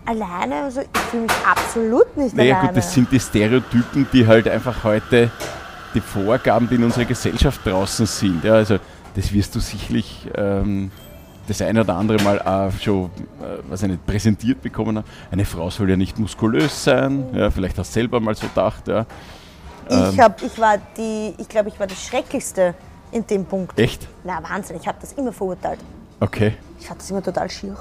alleine? 0.06 0.62
Also, 0.64 0.80
ich 0.80 1.00
fühle 1.10 1.22
mich 1.24 1.32
absolut 1.46 2.16
nicht 2.16 2.34
Naja 2.36 2.54
alleine. 2.54 2.68
gut, 2.68 2.76
das 2.78 2.92
sind 2.94 3.10
die 3.12 3.20
Stereotypen, 3.20 4.06
die 4.12 4.26
halt 4.26 4.48
einfach 4.48 4.82
heute 4.84 5.30
die 5.94 6.00
Vorgaben, 6.00 6.68
die 6.68 6.74
in 6.76 6.84
unserer 6.84 7.04
Gesellschaft 7.04 7.60
draußen 7.64 8.06
sind. 8.06 8.42
Ja, 8.44 8.54
also 8.54 8.78
das 9.14 9.32
wirst 9.32 9.54
du 9.54 9.60
sicherlich 9.60 10.28
ähm, 10.34 10.90
das 11.46 11.62
eine 11.62 11.80
oder 11.80 11.96
andere 11.96 12.22
Mal 12.22 12.40
auch 12.40 12.72
schon, 12.80 13.06
äh, 13.06 13.58
was 13.68 13.82
ich 13.82 13.88
nicht, 13.88 14.06
präsentiert 14.06 14.62
bekommen 14.62 14.98
haben. 14.98 15.06
Eine 15.30 15.44
Frau 15.44 15.70
soll 15.70 15.90
ja 15.90 15.96
nicht 15.96 16.18
muskulös 16.18 16.84
sein. 16.84 17.26
Ja, 17.34 17.50
vielleicht 17.50 17.78
hast 17.78 17.90
du 17.90 18.00
selber 18.00 18.20
mal 18.20 18.34
so 18.34 18.46
gedacht. 18.46 18.88
Ja. 18.88 19.06
ich, 19.88 20.18
hab, 20.18 20.42
ich 20.42 20.58
war 20.58 20.78
die, 20.96 21.34
ich 21.38 21.48
glaube, 21.48 21.68
ich 21.68 21.78
war 21.78 21.86
die 21.86 21.94
Schrecklichste 21.94 22.74
in 23.12 23.26
dem 23.26 23.44
Punkt. 23.44 23.78
Echt? 23.78 24.08
Na, 24.24 24.42
Wahnsinn, 24.42 24.76
ich 24.80 24.86
habe 24.86 24.98
das 25.00 25.12
immer 25.12 25.32
verurteilt. 25.32 25.78
Okay. 26.20 26.54
Ich 26.80 26.86
fand 26.86 27.00
das 27.00 27.10
immer 27.10 27.22
total 27.22 27.50
schier. 27.50 27.76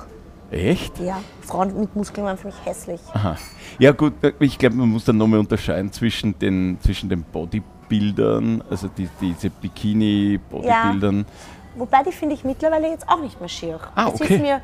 Echt? 0.51 0.99
Ja, 0.99 1.19
Frauen 1.41 1.79
mit 1.79 1.95
Muskeln 1.95 2.25
waren 2.25 2.37
für 2.37 2.47
mich 2.47 2.55
hässlich. 2.63 3.01
Aha. 3.13 3.37
Ja 3.79 3.91
gut, 3.91 4.13
ich 4.39 4.59
glaube, 4.59 4.75
man 4.75 4.89
muss 4.89 5.03
dann 5.03 5.17
nochmal 5.17 5.39
unterscheiden 5.39 5.91
zwischen 5.91 6.37
den, 6.37 6.77
zwischen 6.79 7.09
den 7.09 7.23
Bodybuildern, 7.23 8.63
also 8.69 8.87
die, 8.87 9.09
diese 9.19 9.49
Bikini-Bodybuildern. 9.49 11.25
Wobei 11.75 12.03
die 12.03 12.11
finde 12.11 12.35
ich 12.35 12.43
mittlerweile 12.43 12.89
jetzt 12.89 13.07
auch 13.09 13.19
nicht 13.19 13.39
mehr 13.39 13.49
schier. 13.49 13.79
Ah, 13.95 14.09
es, 14.13 14.21
okay. 14.21 14.35
ist 14.35 14.41
mir, 14.41 14.61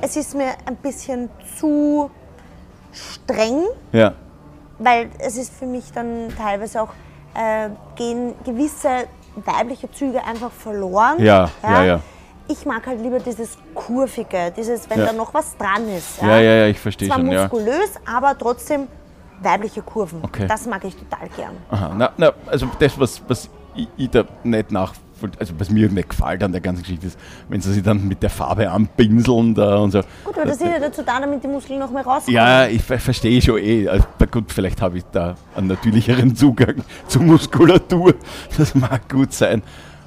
es 0.00 0.16
ist 0.16 0.34
mir 0.34 0.48
ein 0.66 0.76
bisschen 0.76 1.28
zu 1.58 2.10
streng, 2.92 3.62
Ja. 3.92 4.12
weil 4.78 5.10
es 5.18 5.36
ist 5.36 5.52
für 5.54 5.66
mich 5.66 5.92
dann 5.92 6.28
teilweise 6.36 6.82
auch, 6.82 6.90
äh, 7.34 7.68
gehen 7.96 8.34
gewisse 8.44 9.06
weibliche 9.36 9.90
Züge 9.90 10.22
einfach 10.24 10.50
verloren. 10.50 11.22
Ja, 11.22 11.50
ja, 11.62 11.84
ja. 11.84 12.00
Ich 12.48 12.64
mag 12.64 12.86
halt 12.86 13.00
lieber 13.02 13.18
dieses 13.18 13.58
kurvige, 13.74 14.52
dieses, 14.56 14.88
wenn 14.88 15.00
Ja. 15.00 15.06
da 15.06 15.12
noch 15.12 15.34
was 15.34 15.56
dran 15.56 15.88
ist. 15.88 16.22
Ja, 16.22 16.38
ja, 16.38 16.52
ja, 16.54 16.66
ich 16.68 16.78
verstehe 16.78 17.08
Zwar 17.08 17.18
schon. 17.18 17.30
Ja. 17.30 17.42
muskulös, 17.42 17.90
aber 18.06 18.38
trotzdem 18.38 18.86
weibliche 19.42 19.82
Kurven. 19.82 20.20
Okay. 20.22 20.46
Das 20.46 20.64
mag 20.66 20.82
ich 20.84 20.96
total 20.96 21.28
gern. 21.36 21.56
Aha, 21.70 21.92
na, 21.94 22.10
na, 22.16 22.32
also 22.46 22.68
das, 22.78 22.98
was, 22.98 23.20
was 23.28 23.50
ich, 23.74 23.88
ich 23.96 24.10
da 24.10 24.24
nicht 24.44 24.70
nachvollziehe, 24.70 25.04
also 25.38 25.54
was 25.58 25.70
mir 25.70 25.88
nicht 25.90 26.10
gefällt 26.10 26.42
an 26.42 26.52
der 26.52 26.60
ganzen 26.60 26.82
Geschichte 26.82 27.06
ist, 27.06 27.18
wenn 27.48 27.60
sie 27.60 27.72
sich 27.72 27.82
dann 27.82 28.06
mit 28.06 28.22
der 28.22 28.30
Farbe 28.30 28.70
anpinseln 28.70 29.54
da 29.54 29.76
und 29.78 29.90
so. 29.92 30.00
Gut, 30.24 30.36
aber 30.36 30.46
das 30.46 30.56
ist 30.56 30.62
ja 30.66 30.78
dazu 30.78 31.02
da, 31.04 31.20
damit 31.20 31.42
die 31.42 31.48
Muskeln 31.48 31.78
noch 31.78 31.90
mehr 31.90 32.04
rauskommen. 32.04 32.34
Ja, 32.34 32.66
ich 32.66 32.82
ver- 32.82 32.98
verstehe 32.98 33.40
schon 33.40 33.58
eh. 33.58 33.88
Also, 33.88 34.04
gut, 34.30 34.52
vielleicht 34.52 34.82
habe 34.82 34.98
ich 34.98 35.04
da 35.12 35.34
einen 35.54 35.68
natürlicheren 35.68 36.34
Zugang 36.36 36.76
zur 37.08 37.22
Muskulatur. 37.22 38.14
Das 38.56 38.74
mag 38.74 39.08
gut 39.08 39.32
sein. 39.32 39.62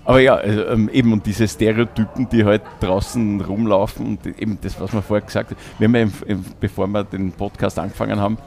Aber 0.05 0.19
ja, 0.21 0.35
also, 0.35 0.65
ähm, 0.65 0.89
eben 0.91 1.13
und 1.13 1.25
diese 1.25 1.47
Stereotypen, 1.47 2.27
die 2.29 2.43
halt 2.43 2.61
draußen 2.79 3.41
rumlaufen 3.41 4.05
und 4.07 4.25
eben 4.39 4.57
das, 4.61 4.79
was 4.79 4.91
wir 4.91 5.01
vorher 5.01 5.25
gesagt 5.25 5.51
haben. 5.51 5.57
Wir 5.77 5.87
haben 5.87 5.95
ja, 5.95 6.01
im, 6.01 6.11
im, 6.25 6.45
bevor 6.59 6.87
wir 6.87 7.03
den 7.03 7.31
Podcast 7.31 7.77
angefangen 7.77 8.19
haben, 8.19 8.37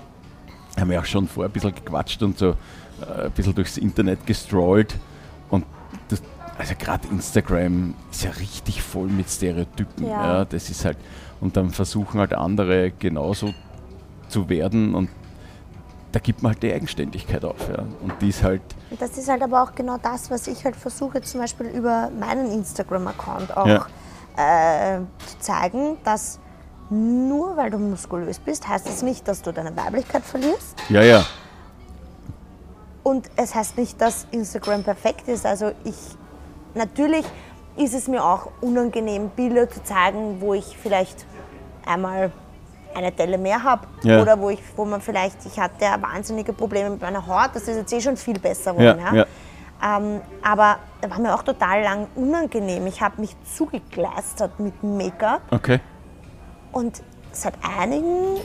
haben 0.79 0.91
wir 0.91 0.99
auch 1.01 1.05
schon 1.05 1.29
vorher 1.29 1.49
ein 1.51 1.53
bisschen 1.53 1.75
gequatscht 1.75 2.23
und 2.23 2.37
so 2.39 2.51
äh, 2.51 3.27
ein 3.27 3.31
bisschen 3.33 3.55
durchs 3.55 3.77
Internet 3.79 4.27
gestrollt. 4.27 4.97
Das, 6.59 6.71
also 6.71 6.75
gerade 6.79 7.09
Instagram 7.09 7.95
ist 8.11 8.25
ja 8.25 8.31
richtig 8.31 8.83
voll 8.83 9.09
mit 9.09 9.29
Stereotypen. 9.31 10.07
Ja. 10.07 10.39
Ja. 10.39 10.45
das 10.45 10.71
ist 10.71 10.85
halt, 10.85 10.99
und 11.41 11.57
dann 11.57 11.71
versuchen 11.71 12.21
halt 12.21 12.33
andere 12.35 12.91
genauso 12.93 13.53
zu 14.29 14.49
werden 14.49 14.95
und 14.95 15.09
da 16.13 16.21
gibt 16.21 16.43
man 16.43 16.53
halt 16.53 16.63
die 16.63 16.73
Eigenständigkeit 16.73 17.43
auf. 17.45 17.57
Ja. 17.71 17.85
Und 18.03 18.21
die 18.21 18.29
ist 18.29 18.43
halt, 18.43 18.61
Das 19.01 19.17
ist 19.17 19.29
halt 19.29 19.43
aber 19.43 19.63
auch 19.63 19.75
genau 19.75 19.97
das, 20.03 20.31
was 20.31 20.47
ich 20.47 20.65
halt 20.65 20.77
versuche, 20.77 21.23
zum 21.23 21.41
Beispiel 21.41 21.67
über 21.69 22.11
meinen 22.11 22.51
Instagram-Account 22.53 23.57
auch 23.57 23.67
Ja. 23.67 23.87
äh, 24.37 25.01
zu 25.27 25.39
zeigen, 25.39 25.97
dass 26.05 26.39
nur 26.91 27.57
weil 27.57 27.71
du 27.71 27.79
muskulös 27.79 28.39
bist, 28.39 28.69
heißt 28.69 28.87
es 28.87 29.03
nicht, 29.03 29.27
dass 29.27 29.41
du 29.41 29.53
deine 29.53 29.75
Weiblichkeit 29.75 30.23
verlierst. 30.23 30.77
ja, 30.91 31.03
ja, 31.03 31.25
Und 33.03 33.31
es 33.37 33.55
heißt 33.55 33.79
nicht, 33.79 33.99
dass 34.01 34.27
Instagram 34.31 34.83
perfekt 34.85 35.27
ist. 35.29 35.47
Also 35.47 35.73
ich, 35.85 35.97
natürlich 36.75 37.25
ist 37.77 37.95
es 37.95 38.09
mir 38.09 38.23
auch 38.23 38.49
unangenehm, 38.61 39.31
Bilder 39.31 39.69
zu 39.69 39.83
zeigen, 39.83 40.41
wo 40.41 40.55
ich 40.55 40.77
vielleicht 40.77 41.27
einmal 41.87 42.31
eine 42.95 43.11
Delle 43.11 43.39
mehr 43.39 43.63
habe 43.63 43.87
Ja. 44.03 44.21
oder 44.21 44.39
wo, 44.39 44.51
ich, 44.51 44.61
wo 44.77 44.85
man 44.85 45.01
vielleicht, 45.01 45.47
ich 45.47 45.59
hatte 45.59 45.85
ja 45.85 46.01
wahnsinnige 46.01 46.53
Probleme 46.53 46.91
mit 46.91 47.01
meiner 47.01 47.27
Haut, 47.27 47.51
das 47.55 47.63
ist 47.63 47.77
jetzt 47.77 47.93
eh 47.93 48.01
schon 48.01 48.17
viel 48.17 48.39
besser 48.39 48.73
geworden. 48.73 49.01
Ja, 49.01 49.15
Ja. 49.15 49.27
Ähm, 49.85 50.21
aber 50.43 50.77
da 51.01 51.11
war 51.11 51.19
mir 51.19 51.35
auch 51.35 51.43
total 51.43 51.83
lang 51.83 52.07
unangenehm. 52.15 52.87
Ich 52.87 53.01
habe 53.03 53.21
mich 53.21 53.35
zugekleistert 53.57 54.61
mit 54.61 54.81
Make-up 54.83 55.41
okay. 55.51 55.81
und 56.71 57.03
seit 57.33 57.55
einigen, 57.79 58.37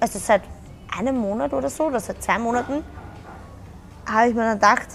also 0.00 0.18
seit 0.18 0.42
einem 0.98 1.16
Monat 1.18 1.52
oder 1.52 1.70
so, 1.70 1.84
oder 1.84 2.00
seit 2.00 2.22
zwei 2.22 2.38
Monaten, 2.38 2.82
habe 4.10 4.28
ich 4.28 4.34
mir 4.34 4.42
dann 4.42 4.54
gedacht, 4.54 4.88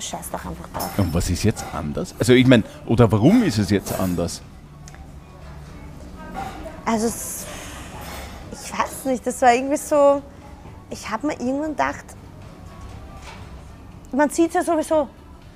scheiß 0.00 0.30
doch 0.30 0.44
einfach 0.44 0.68
drauf. 0.72 0.98
Und 0.98 1.12
was 1.14 1.30
ist 1.30 1.42
jetzt 1.42 1.64
anders? 1.72 2.14
Also 2.18 2.32
ich 2.32 2.46
meine, 2.46 2.64
oder 2.86 3.10
warum 3.10 3.42
ist 3.42 3.58
es 3.58 3.70
jetzt 3.70 3.98
anders? 3.98 4.42
Also 6.84 7.06
es, 7.06 7.46
weiß 8.52 9.04
nicht, 9.06 9.26
das 9.26 9.40
war 9.42 9.54
irgendwie 9.54 9.76
so, 9.76 10.22
ich 10.90 11.08
habe 11.08 11.28
mir 11.28 11.34
irgendwann 11.34 11.70
gedacht, 11.70 12.04
man 14.12 14.28
sieht 14.30 14.48
es 14.48 14.54
ja 14.54 14.62
sowieso, 14.64 15.08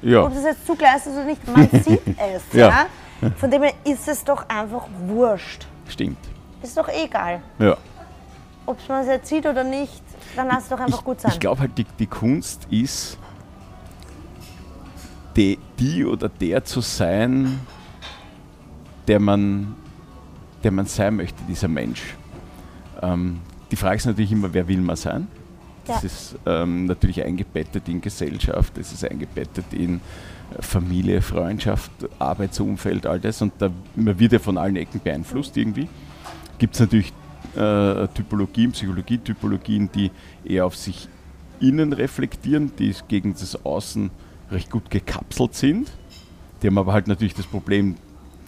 Ja. 0.03 0.23
ob 0.25 0.35
das 0.35 0.45
jetzt 0.45 0.67
zugleist 0.67 1.07
ist 1.07 1.13
oder 1.15 1.25
nicht, 1.25 1.47
man 1.49 1.69
sieht 1.83 2.03
es. 2.07 2.43
Ja. 2.53 2.87
ja. 3.21 3.31
Von 3.37 3.51
dem 3.51 3.63
her 3.63 3.73
ist 3.85 4.07
es 4.07 4.23
doch 4.25 4.49
einfach 4.49 4.87
wurscht. 5.07 5.67
Stimmt. 5.89 6.19
Ist 6.63 6.77
doch 6.77 6.89
egal. 6.89 7.41
Ja. 7.59 7.77
Ob 8.67 8.79
man 8.89 9.03
es 9.03 9.09
jetzt 9.09 9.29
sieht 9.29 9.47
oder 9.47 9.65
nicht, 9.65 10.03
dann 10.37 10.49
lass 10.49 10.65
es 10.65 10.69
doch 10.69 10.79
einfach 10.81 10.99
ich, 11.01 11.05
gut 11.05 11.21
sein. 11.21 11.33
Ich 11.33 11.41
glaube 11.41 11.61
halt, 11.61 11.77
die, 11.77 11.85
die 11.99 12.07
Kunst 12.07 12.67
ist, 12.71 13.19
die, 15.37 15.59
die 15.79 16.05
oder 16.05 16.29
der 16.29 16.65
zu 16.65 16.81
sein, 16.81 17.61
der 19.09 19.21
man, 19.21 19.75
der 20.63 20.71
man 20.71 20.87
sein 20.87 21.17
möchte, 21.17 21.43
dieser 21.49 21.69
Mensch. 21.69 22.15
Ähm, 23.03 23.41
die 23.71 23.77
Frage 23.77 23.97
ist 23.97 24.07
natürlich 24.07 24.33
immer, 24.33 24.53
wer 24.53 24.67
will 24.69 24.81
man 24.81 24.97
sein? 24.97 25.27
Das 25.87 26.03
Ja. 26.03 26.07
ist 26.07 26.37
ähm, 26.47 26.87
natürlich 26.87 27.23
eingebettet 27.23 27.89
in 27.89 28.01
Gesellschaft, 28.01 28.79
das 28.79 28.93
ist 28.93 29.05
eingebettet 29.05 29.67
in 29.73 29.97
äh, 30.57 30.63
Familie, 30.63 31.21
Freundschaft, 31.21 31.91
Arbeitsumfeld, 32.19 33.07
all 33.07 33.21
das. 33.21 33.43
Und 33.43 33.53
da, 33.59 33.71
man 33.95 34.19
wird 34.19 34.33
ja 34.33 34.39
von 34.39 34.57
allen 34.57 34.77
Ecken 34.77 35.01
beeinflusst 35.03 35.57
irgendwie. 35.57 35.89
Gibt 36.59 36.75
es 36.75 36.81
natürlich 36.81 37.13
äh, 37.57 38.09
Typologien, 38.15 38.73
Psychologie-Typologien, 38.73 39.91
die 39.93 40.11
eher 40.45 40.65
auf 40.65 40.77
sich 40.77 41.09
innen 41.61 41.93
reflektieren, 41.93 42.73
die 42.79 42.95
gegen 43.09 43.33
das 43.35 43.65
Außen 43.65 44.11
recht 44.51 44.71
gut 44.71 44.91
gekapselt 44.91 45.55
sind. 45.55 45.91
Die 46.63 46.67
haben 46.67 46.79
aber 46.79 46.93
halt 46.93 47.09
natürlich 47.09 47.35
das 47.35 47.47
Problem, 47.47 47.97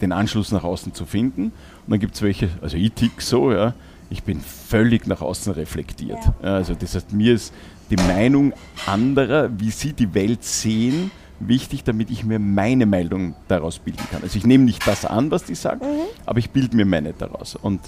den 0.01 0.11
Anschluss 0.11 0.51
nach 0.51 0.63
außen 0.63 0.93
zu 0.93 1.05
finden. 1.05 1.45
Und 1.45 1.89
dann 1.89 1.99
gibt 1.99 2.15
es 2.15 2.21
welche, 2.21 2.49
also 2.61 2.77
ich 2.77 2.93
tick 2.93 3.21
so, 3.21 3.51
ja, 3.51 3.73
ich 4.09 4.23
bin 4.23 4.39
völlig 4.39 5.07
nach 5.07 5.21
außen 5.21 5.53
reflektiert. 5.53 6.19
Ja. 6.41 6.55
Also 6.55 6.73
das 6.73 6.95
heißt, 6.95 7.13
mir 7.13 7.33
ist 7.33 7.53
die 7.89 7.95
Meinung 7.95 8.53
anderer, 8.85 9.49
wie 9.59 9.71
sie 9.71 9.93
die 9.93 10.13
Welt 10.13 10.43
sehen, 10.43 11.11
wichtig, 11.39 11.83
damit 11.83 12.09
ich 12.09 12.23
mir 12.23 12.39
meine 12.39 12.85
Meinung 12.85 13.35
daraus 13.47 13.79
bilden 13.79 14.03
kann. 14.11 14.23
Also 14.23 14.37
ich 14.37 14.45
nehme 14.45 14.63
nicht 14.63 14.85
das 14.87 15.05
an, 15.05 15.31
was 15.31 15.43
die 15.43 15.55
sagen, 15.55 15.85
aber 16.25 16.39
ich 16.39 16.49
bilde 16.49 16.75
mir 16.75 16.85
meine 16.85 17.13
daraus. 17.13 17.55
Und 17.55 17.81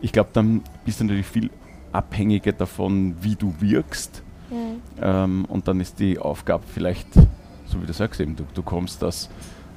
ich 0.00 0.12
glaube, 0.12 0.30
dann 0.32 0.62
bist 0.84 1.00
du 1.00 1.04
natürlich 1.04 1.26
viel 1.26 1.50
abhängiger 1.92 2.52
davon, 2.52 3.16
wie 3.20 3.36
du 3.36 3.54
wirkst. 3.60 4.22
Ähm, 5.00 5.44
und 5.46 5.68
dann 5.68 5.80
ist 5.80 5.98
die 5.98 6.18
Aufgabe 6.18 6.64
vielleicht, 6.72 7.08
so 7.66 7.80
wie 7.82 7.86
du 7.86 7.92
sagst, 7.92 8.20
eben, 8.20 8.36
du, 8.36 8.44
du 8.54 8.62
kommst 8.62 9.02
aus, 9.04 9.28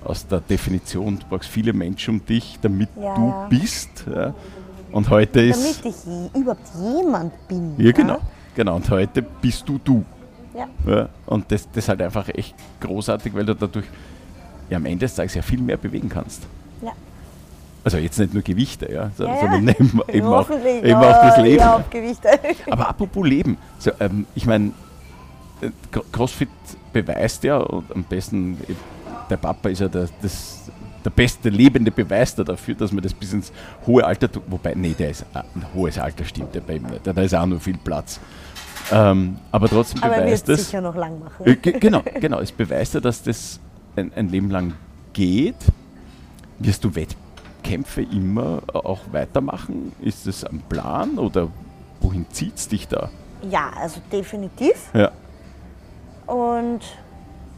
aus 0.03 0.25
der 0.27 0.39
Definition, 0.41 1.19
du 1.19 1.25
brauchst 1.29 1.49
viele 1.49 1.73
Menschen 1.73 2.15
um 2.15 2.25
dich, 2.25 2.57
damit 2.61 2.89
Ja, 2.99 3.15
du 3.15 3.27
ja. 3.27 3.47
bist. 3.49 3.89
Ja. 4.13 4.33
Und 4.91 5.09
heute 5.09 5.41
ist. 5.41 5.83
Damit 5.83 5.95
ich 5.95 6.05
je, 6.05 6.39
überhaupt 6.41 6.67
jemand 6.75 7.47
bin. 7.47 7.73
ja, 7.77 7.91
genau. 7.91 8.17
Genau, 8.55 8.75
und 8.75 8.89
heute 8.89 9.21
bist 9.21 9.67
du 9.69 9.79
du. 9.83 10.03
Ja. 10.85 11.07
Und 11.27 11.51
das, 11.51 11.67
das 11.71 11.85
ist 11.85 11.89
halt 11.89 12.01
einfach 12.01 12.27
echt 12.29 12.55
großartig, 12.81 13.33
weil 13.33 13.45
du 13.45 13.53
dadurch 13.55 13.85
ja, 14.69 14.77
am 14.77 14.85
Ende 14.85 15.05
des 15.05 15.15
Tages 15.15 15.35
ja 15.35 15.41
viel 15.41 15.61
mehr 15.61 15.77
bewegen 15.77 16.09
kannst. 16.09 16.41
Ja. 16.81 16.91
Also 17.83 17.97
jetzt 17.97 18.19
nicht 18.19 18.33
nur 18.33 18.43
Gewichte, 18.43 18.91
ja, 18.91 19.09
so- 19.15 19.25
Ja, 19.25 19.39
sondern 19.39 19.67
eben, 19.69 20.01
eben, 20.09 20.27
auch, 20.27 20.49
eben 20.49 20.97
auch 20.97 21.21
das 21.21 21.37
Leben. 21.37 21.59
Ja, 21.59 21.83
Gewichte. 21.89 22.27
Aber 22.69 22.89
apropos 22.89 23.25
Leben, 23.25 23.57
so, 23.77 23.91
ähm, 23.99 24.25
ich 24.35 24.45
meine, 24.45 24.71
CrossFit 26.11 26.49
beweist 26.93 27.43
ja, 27.43 27.57
und 27.57 27.91
am 27.93 28.03
besten, 28.03 28.57
der 29.29 29.37
Papa 29.37 29.69
ist 29.69 29.79
ja 29.79 29.87
der, 29.87 30.07
das, 30.21 30.69
der 31.03 31.09
beste 31.11 31.49
lebende 31.49 31.91
Beweis 31.91 32.35
da 32.35 32.43
dafür, 32.43 32.75
dass 32.75 32.91
man 32.91 33.03
das 33.03 33.13
bis 33.13 33.33
ins 33.33 33.51
hohe 33.85 34.03
Alter 34.05 34.31
tut. 34.31 34.43
Wobei, 34.47 34.73
nee, 34.75 34.95
der 34.97 35.11
ist, 35.11 35.21
äh, 35.33 35.39
ein 35.39 35.65
hohes 35.73 35.97
Alter 35.97 36.25
stimmt 36.25 36.53
ja 36.55 36.61
bei 36.65 36.75
ihm 36.75 36.83
nicht, 36.83 37.05
da 37.05 37.11
ist 37.21 37.33
auch 37.35 37.45
nur 37.45 37.59
viel 37.59 37.77
Platz. 37.77 38.19
Ähm, 38.91 39.37
aber 39.51 39.67
trotzdem 39.69 40.01
Aber 40.03 40.15
er 40.15 40.25
wird 40.25 40.45
beweist 40.45 40.49
es 40.49 40.65
sicher 40.65 40.81
noch 40.81 40.95
lang 40.95 41.19
machen. 41.19 41.45
Äh, 41.45 41.55
ge- 41.57 41.79
genau, 41.79 42.01
genau. 42.19 42.39
Es 42.39 42.51
beweist 42.51 42.95
ja, 42.95 42.99
dass 42.99 43.21
das 43.21 43.59
ein, 43.95 44.11
ein 44.15 44.29
Leben 44.29 44.49
lang 44.49 44.73
geht. 45.13 45.55
Wirst 46.57 46.83
du 46.83 46.93
Wettkämpfe 46.95 48.01
immer 48.01 48.61
auch 48.73 49.01
weitermachen? 49.11 49.91
Ist 50.01 50.25
es 50.25 50.43
am 50.43 50.61
Plan 50.61 51.17
oder 51.19 51.49
wohin 52.01 52.25
zieht 52.31 52.55
es 52.55 52.67
dich 52.67 52.87
da? 52.87 53.09
Ja, 53.49 53.69
also 53.79 54.01
definitiv. 54.11 54.89
Ja. 54.93 55.11
Und 56.29 56.81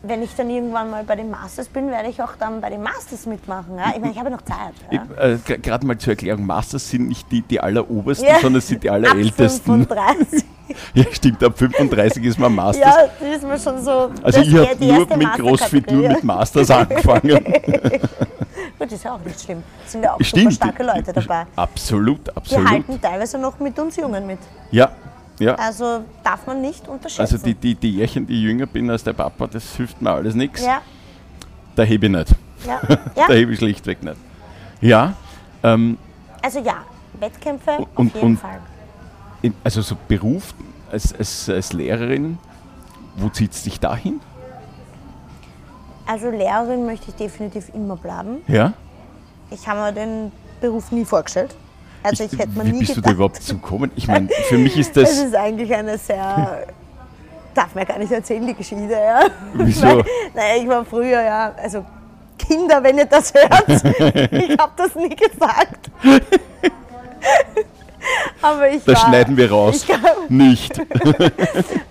wenn 0.03 0.23
ich 0.23 0.35
dann 0.35 0.49
irgendwann 0.49 0.89
mal 0.89 1.03
bei 1.03 1.15
den 1.15 1.29
Masters 1.29 1.67
bin, 1.67 1.89
werde 1.91 2.09
ich 2.09 2.21
auch 2.21 2.35
dann 2.39 2.59
bei 2.61 2.69
den 2.69 2.81
Masters 2.81 3.25
mitmachen. 3.25 3.77
Ja? 3.77 3.91
Ich 3.93 3.99
meine, 3.99 4.11
ich 4.13 4.19
habe 4.19 4.31
noch 4.31 4.41
Zeit. 4.41 4.73
Ja? 4.89 5.03
Äh, 5.17 5.37
Gerade 5.59 5.85
mal 5.85 5.97
zur 5.97 6.13
Erklärung, 6.13 6.45
Masters 6.45 6.89
sind 6.89 7.07
nicht 7.07 7.31
die, 7.31 7.41
die 7.41 7.59
allerobersten, 7.59 8.27
Ja. 8.27 8.39
sondern 8.39 8.61
sind 8.61 8.83
die 8.83 8.89
Ab 8.89 8.95
allerältesten. 8.95 9.85
35. 9.85 10.43
Ja, 10.93 11.03
stimmt, 11.11 11.43
ab 11.43 11.57
35 11.57 12.23
ist 12.23 12.39
man 12.39 12.55
Masters. 12.55 12.85
Ja, 12.95 13.09
das 13.19 13.37
ist 13.37 13.43
mir 13.43 13.59
schon 13.59 13.83
so. 13.83 14.09
also 14.23 14.39
ich 14.39 14.55
habe 14.55 14.73
die 14.77 14.89
nur 14.89 15.17
mit 15.17 15.33
CrossFit, 15.33 15.91
nur 15.91 16.07
mit 16.07 16.23
Masters 16.23 16.71
angefangen. 16.71 17.43
Gut, 18.79 18.91
ist 18.91 19.03
ja 19.03 19.13
auch 19.13 19.19
nicht 19.19 19.41
schlimm. 19.41 19.63
Es 19.85 19.91
sind 19.91 20.03
ja 20.03 20.11
auch 20.13 20.17
super 20.19 20.23
Stimmt. 20.23 20.53
starke 20.53 20.83
Leute 20.83 21.11
dabei. 21.11 21.45
Absolut, 21.57 22.25
Die 22.25 22.35
absolut. 22.37 22.69
halten 22.69 23.01
teilweise 23.01 23.37
noch 23.37 23.59
mit 23.59 23.77
uns 23.79 23.97
Jungen 23.97 24.25
mit. 24.25 24.39
Ja, 24.71 24.91
ja. 25.41 25.55
Also 25.55 26.03
darf 26.23 26.45
man 26.47 26.61
nicht 26.61 26.87
unterschätzen. 26.87 27.21
Also 27.21 27.37
die, 27.37 27.53
die, 27.55 27.75
die 27.75 27.95
Jährchen, 27.97 28.25
die 28.27 28.41
jünger 28.41 28.65
bin 28.65 28.89
als 28.89 29.03
der 29.03 29.13
Papa, 29.13 29.47
das 29.47 29.75
hilft 29.75 30.01
mir 30.01 30.11
alles 30.11 30.35
nichts. 30.35 30.63
ja, 30.63 30.81
Da 31.75 31.83
hebe 31.83 32.05
ich 32.05 32.11
nicht. 32.11 32.29
ja, 32.65 32.79
ja. 33.15 33.27
Da 33.27 33.33
hebe 33.33 33.51
ich 33.53 33.57
schlichtweg 33.59 34.01
nicht. 34.03 34.17
Ja, 34.81 35.13
ähm, 35.63 35.97
Also 36.41 36.59
ja, 36.59 36.75
Wettkämpfe 37.19 37.71
auf 37.79 37.87
Und- 37.95 38.13
jeden 38.15 38.27
und- 38.27 38.37
Fall. 38.37 38.59
also 39.63 39.81
so 39.81 39.95
Beruf 40.07 40.53
als, 40.91 41.13
als, 41.13 41.49
als 41.49 41.73
Lehrerin, 41.73 42.37
wo 43.17 43.29
zieht 43.29 43.51
es 43.51 43.63
dich 43.63 43.79
dahin? 43.79 44.19
Also 46.05 46.29
Lehrerin 46.29 46.85
möchte 46.85 47.09
ich 47.09 47.15
definitiv 47.15 47.69
immer 47.73 47.95
bleiben. 47.95 48.37
Ja? 48.47 48.73
Ich 49.49 49.67
habe 49.67 49.79
mir 49.81 49.93
den 49.93 50.31
Beruf 50.59 50.91
nie 50.91 51.05
vorgestellt. 51.05 51.55
Also 52.03 52.23
ich, 52.23 52.31
hätte 52.31 52.49
mir 52.49 52.65
wie 52.65 52.71
nie 52.71 52.79
bist 52.79 52.91
du 52.91 52.95
gedacht. 52.95 53.07
da 53.11 53.15
überhaupt 53.15 53.43
zugekommen? 53.43 53.91
Ich 53.95 54.07
meine, 54.07 54.27
für 54.49 54.57
mich 54.57 54.77
ist 54.77 54.95
Das 54.97 55.09
das. 55.09 55.19
ist 55.19 55.35
eigentlich 55.35 55.73
eine 55.73 55.97
sehr. 55.97 56.67
Darf 57.53 57.75
man 57.75 57.85
gar 57.85 57.97
nicht 57.99 58.11
erzählen, 58.11 58.47
die 58.47 58.53
Geschichte, 58.53 58.93
ja. 58.93 59.25
Wieso? 59.53 59.81
Weil, 59.87 60.05
naja, 60.33 60.61
ich 60.61 60.67
war 60.69 60.85
früher, 60.85 61.21
ja, 61.21 61.53
also 61.61 61.85
Kinder, 62.37 62.81
wenn 62.81 62.97
ihr 62.97 63.05
das 63.05 63.33
hört, 63.33 63.69
ich 64.31 64.57
habe 64.57 64.71
das 64.77 64.95
nie 64.95 65.15
gesagt. 65.15 65.91
Aber 68.41 68.69
ich 68.69 68.83
Das 68.83 68.95
war, 69.03 69.09
schneiden 69.09 69.37
wir 69.37 69.51
raus. 69.51 69.75
Ich 69.77 69.85
glaub, 69.87 70.29
Nicht. 70.29 70.81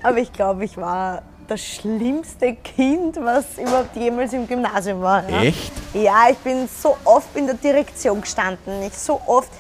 aber 0.03 0.19
ich 0.19 0.33
glaube, 0.33 0.65
ich 0.65 0.77
war 0.77 1.23
das 1.47 1.61
schlimmste 1.61 2.55
Kind, 2.55 3.17
was 3.23 3.45
überhaupt 3.59 3.95
jemals 3.97 4.33
im 4.33 4.47
Gymnasium 4.49 5.01
war. 5.03 5.29
Ja. 5.29 5.43
Echt? 5.43 5.73
Ja, 5.95 6.29
ich 6.31 6.39
bin 6.39 6.69
so 6.83 6.97
oft 7.05 7.35
in 7.37 7.47
der 7.47 7.57
Direktion 7.57 8.21
gestanden. 8.21 8.83
Ich 8.87 8.95
so 8.97 9.21
oft 9.27 9.51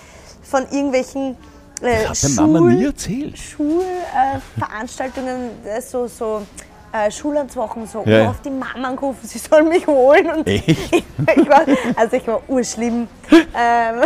von 0.50 0.62
irgendwelchen 0.70 1.36
äh, 1.80 2.06
Hat 2.06 2.22
der 2.22 2.30
Mama 2.30 2.60
nie 2.60 2.84
erzählt. 2.84 3.38
Schulveranstaltungen, 3.38 5.50
äh, 5.64 5.80
so, 5.80 6.06
so 6.06 6.42
äh, 6.92 7.10
Schullandswochen, 7.10 7.86
so 7.86 8.02
Ja. 8.04 8.28
oft 8.30 8.44
die 8.44 8.50
Mama 8.50 8.88
angerufen, 8.88 9.26
sie 9.26 9.38
soll 9.38 9.62
mich 9.62 9.86
holen. 9.86 10.28
Und 10.30 10.46
Echt? 10.46 10.68
ich, 10.68 10.92
ich 11.36 11.48
war, 11.48 11.62
also 11.96 12.16
ich 12.16 12.26
war 12.26 12.42
urschlimm. 12.48 13.08
Ähm, 13.30 13.44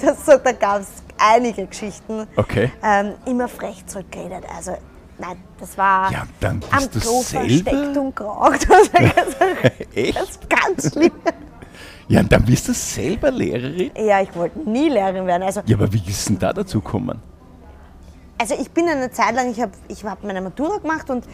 das, 0.00 0.24
so, 0.24 0.36
da 0.38 0.52
gab 0.52 0.80
es 0.82 0.88
einige 1.18 1.66
Geschichten. 1.66 2.26
Okay. 2.36 2.70
Ähm, 2.82 3.14
immer 3.26 3.48
frech 3.48 3.84
zurückgeredet. 3.86 4.44
Also 4.56 4.76
nein, 5.18 5.36
das 5.58 5.76
war 5.76 6.10
Ja, 6.12 6.22
am 6.40 6.60
Klo 6.90 7.22
versteckt 7.22 7.96
und 7.96 8.14
geraucht. 8.16 8.66
Das 8.70 8.92
ganz, 8.92 9.36
Echt? 9.94 10.16
das 10.16 10.30
ist 10.30 10.48
ganz 10.48 10.92
schlimm. 10.92 11.12
Ja, 12.10 12.20
und 12.20 12.32
dann 12.32 12.44
bist 12.44 12.66
du 12.66 12.74
selber 12.74 13.30
Lehrerin? 13.30 13.92
Ja, 13.96 14.20
ich 14.20 14.34
wollte 14.34 14.58
nie 14.68 14.88
Lehrerin 14.88 15.26
werden. 15.26 15.44
Also, 15.44 15.60
Ja, 15.64 15.76
aber 15.76 15.92
wie 15.92 16.02
ist 16.08 16.28
denn 16.28 16.38
da 16.40 16.52
dazu 16.52 16.80
gekommen? 16.80 17.22
also 18.36 18.54
ich 18.58 18.70
bin 18.70 18.88
eine 18.88 19.10
Zeit 19.10 19.34
lang, 19.34 19.50
ich 19.50 19.60
habe 19.60 19.72
ich 19.88 20.02
hab 20.04 20.24
meine 20.24 20.40
Matura 20.40 20.78
gemacht 20.78 21.08
und 21.10 21.24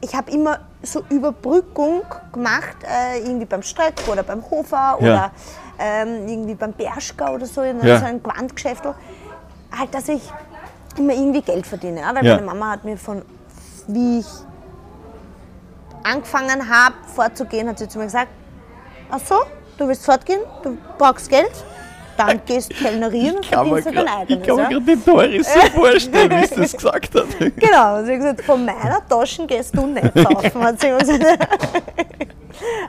ich 0.00 0.14
habe 0.16 0.30
immer 0.32 0.58
so 0.82 1.02
Überbrückung 1.08 2.02
gemacht, 2.32 2.76
äh, 2.82 3.20
irgendwie 3.20 3.46
beim 3.46 3.62
Streck 3.62 3.94
oder 4.10 4.22
beim 4.24 4.42
Hofer 4.50 4.98
oder 5.00 5.30
ähm, 5.78 6.28
irgendwie 6.28 6.54
beim 6.56 6.72
Bershka 6.72 7.30
oder 7.32 7.46
so, 7.46 7.62
in 7.62 7.80
Ja. 7.82 7.98
so 8.00 8.04
einem 8.04 8.20
Gewandgeschäft. 8.22 8.82
Halt, 8.84 9.94
dass 9.94 10.08
ich 10.08 10.22
immer 10.98 11.14
irgendwie 11.14 11.40
Geld 11.40 11.66
verdiene. 11.66 12.00
Ja? 12.00 12.14
Weil 12.14 12.24
Ja. 12.26 12.34
meine 12.34 12.46
Mama 12.46 12.72
hat 12.72 12.84
mir 12.84 12.96
von, 12.98 13.22
wie 13.86 14.18
ich 14.18 14.26
angefangen 16.02 16.68
habe 16.68 16.94
vorzugehen, 17.14 17.68
hat 17.68 17.78
sie 17.78 17.88
zu 17.88 17.98
mir 17.98 18.04
gesagt, 18.04 18.28
ach 19.10 19.20
so, 19.20 19.36
du 19.78 19.88
willst 19.88 20.04
fortgehen, 20.04 20.40
du 20.62 20.76
brauchst 20.98 21.28
Geld, 21.28 21.50
dann 22.16 22.40
gehst 22.46 22.70
Kellnerieren 22.70 23.36
und 23.36 23.44
Ich 23.44 23.50
verdienst 23.50 23.86
du 23.86 23.92
dein 23.92 24.04
grad- 24.06 24.30
ich 24.30 24.36
eigenes. 24.36 24.46
kann 24.46 24.56
mir 24.56 24.62
ja? 24.62 24.68
gerade 24.68 24.84
die 24.96 25.04
Doris 25.04 25.52
so 25.54 25.60
vorstellen, 25.80 26.30
wie 26.30 26.46
sie 26.46 26.54
das 26.60 26.72
gesagt 26.72 27.14
hat. 27.14 27.26
Genau, 27.38 28.04
sie 28.04 28.12
hat 28.12 28.18
gesagt, 28.20 28.40
von 28.42 28.64
meiner 28.64 29.06
Taschen 29.08 29.46
gehst 29.46 29.76
du 29.76 29.86
nicht 29.86 30.10
saufen. 30.14 30.62
Hat 30.62 30.80
sie 30.80 30.90
gesagt. 30.90 31.48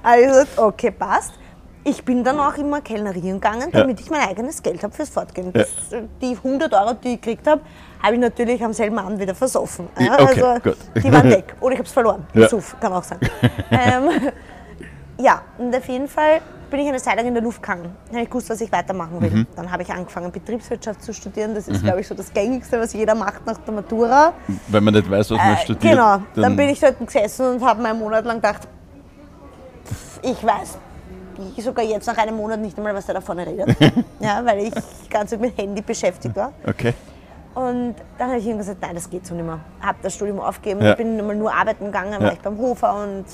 Also 0.04 0.22
ich 0.24 0.28
gesagt, 0.30 0.58
okay, 0.60 0.92
passt. 0.92 1.34
ich 1.84 2.04
bin 2.06 2.24
dann 2.24 2.40
auch 2.40 2.56
immer 2.56 2.82
kellnerieren 2.82 3.42
gegangen, 3.42 3.70
damit 3.72 4.00
ich 4.00 4.10
mein 4.12 4.22
eigenes 4.30 4.62
Geld 4.62 4.82
habe 4.84 4.94
fürs 4.94 5.10
Fortgehen. 5.10 5.52
Das, 5.52 5.70
die 6.22 6.36
100 6.38 6.72
Euro, 6.74 6.94
die 6.94 7.16
ich 7.16 7.22
gekriegt 7.22 7.48
habe, 7.48 7.62
habe 8.02 8.14
ich 8.14 8.20
natürlich 8.20 8.64
am 8.64 8.74
selben 8.74 9.00
Abend 9.00 9.20
wieder 9.20 9.34
versoffen. 9.34 9.88
Ja, 10.00 10.20
okay, 10.20 10.42
also 10.44 10.62
gut. 10.62 10.78
die 11.04 11.12
waren 11.12 11.30
weg. 11.32 11.56
Oder 11.60 11.74
ich 11.74 11.80
habe 11.80 11.88
es 11.88 11.94
verloren. 11.94 12.28
Ja. 12.36 12.42
Ja. 12.42 12.50
Suff, 12.50 12.76
kann 12.80 12.94
auch 12.94 13.04
sein. 13.04 13.20
ähm, 13.72 14.10
ja, 15.18 15.42
und 15.58 15.76
auf 15.76 15.88
jeden 15.88 16.08
Fall 16.08 16.42
bin 16.76 16.84
ich 16.84 16.90
eine 16.90 17.02
Zeit 17.02 17.16
lang 17.16 17.26
in 17.26 17.34
der 17.34 17.42
Luft 17.42 17.62
gegangen. 17.62 17.84
Dann 18.08 18.16
habe 18.16 18.24
ich 18.24 18.30
gewusst, 18.30 18.50
was 18.50 18.60
ich 18.60 18.70
weitermachen 18.70 19.22
will. 19.22 19.30
Mhm. 19.30 19.48
Dann 19.56 19.72
habe 19.72 19.84
ich 19.84 19.90
angefangen, 19.94 20.30
Betriebswirtschaft 20.30 21.02
zu 21.02 21.14
studieren. 21.14 21.56
Das 21.56 21.70
ist, 21.70 21.82
glaube 21.84 22.02
ich, 22.02 22.08
so 22.08 22.14
das 22.14 22.34
Gängigste, 22.34 22.78
was 22.80 22.92
jeder 22.92 23.16
macht 23.16 23.46
nach 23.46 23.58
der 23.60 23.74
Matura. 23.76 24.34
Wenn 24.68 24.84
man 24.84 24.94
nicht 24.94 25.10
weiß, 25.10 25.32
was 25.32 25.38
man 25.38 25.54
Äh, 25.54 25.58
studiert. 25.58 25.94
Genau, 25.94 26.18
dann, 26.36 26.56
bin 26.58 26.68
ich 26.68 26.80
dort 26.82 27.00
gesessen 27.00 27.46
und 27.56 27.64
habe 27.66 27.82
einen 27.86 27.98
Monat 27.98 28.26
lang 28.26 28.38
gedacht, 28.38 28.68
pff, 29.86 30.20
ich 30.22 30.44
weiß 30.44 30.80
ich 31.58 31.64
sogar 31.64 31.84
jetzt 31.84 32.08
nach 32.08 32.18
einem 32.18 32.36
Monat 32.38 32.60
nicht 32.60 32.78
einmal, 32.78 32.96
was 32.96 33.06
der 33.06 33.16
da 33.16 33.22
vorne 33.22 33.46
redet. 33.46 33.76
ja, 34.22 34.42
weil 34.46 34.60
ich 34.68 34.74
ganz 35.10 35.36
mit 35.38 35.58
Handy 35.58 35.82
beschäftigt 35.82 36.36
war. 36.36 36.54
Okay. 36.66 36.94
Und 37.54 37.96
dann 38.18 38.30
habe 38.30 38.40
ich 38.40 38.46
ihm 38.46 38.58
gesagt, 38.58 38.82
nein, 38.82 38.96
das 38.96 39.10
geht 39.10 39.26
so 39.26 39.34
nicht 39.36 39.46
mehr. 39.46 39.60
Habe 39.82 39.98
das 40.02 40.14
Studium 40.16 40.40
aufgegeben, 40.40 40.82
Ja. 40.82 40.96
bin 40.96 41.20
einmal 41.20 41.36
nur 41.36 41.54
arbeiten 41.54 41.86
gegangen, 41.86 42.14
Ja. 42.14 42.22
war 42.22 42.34
ich 42.34 42.40
beim 42.40 42.58
Hofer 42.58 42.94
und 43.04 43.26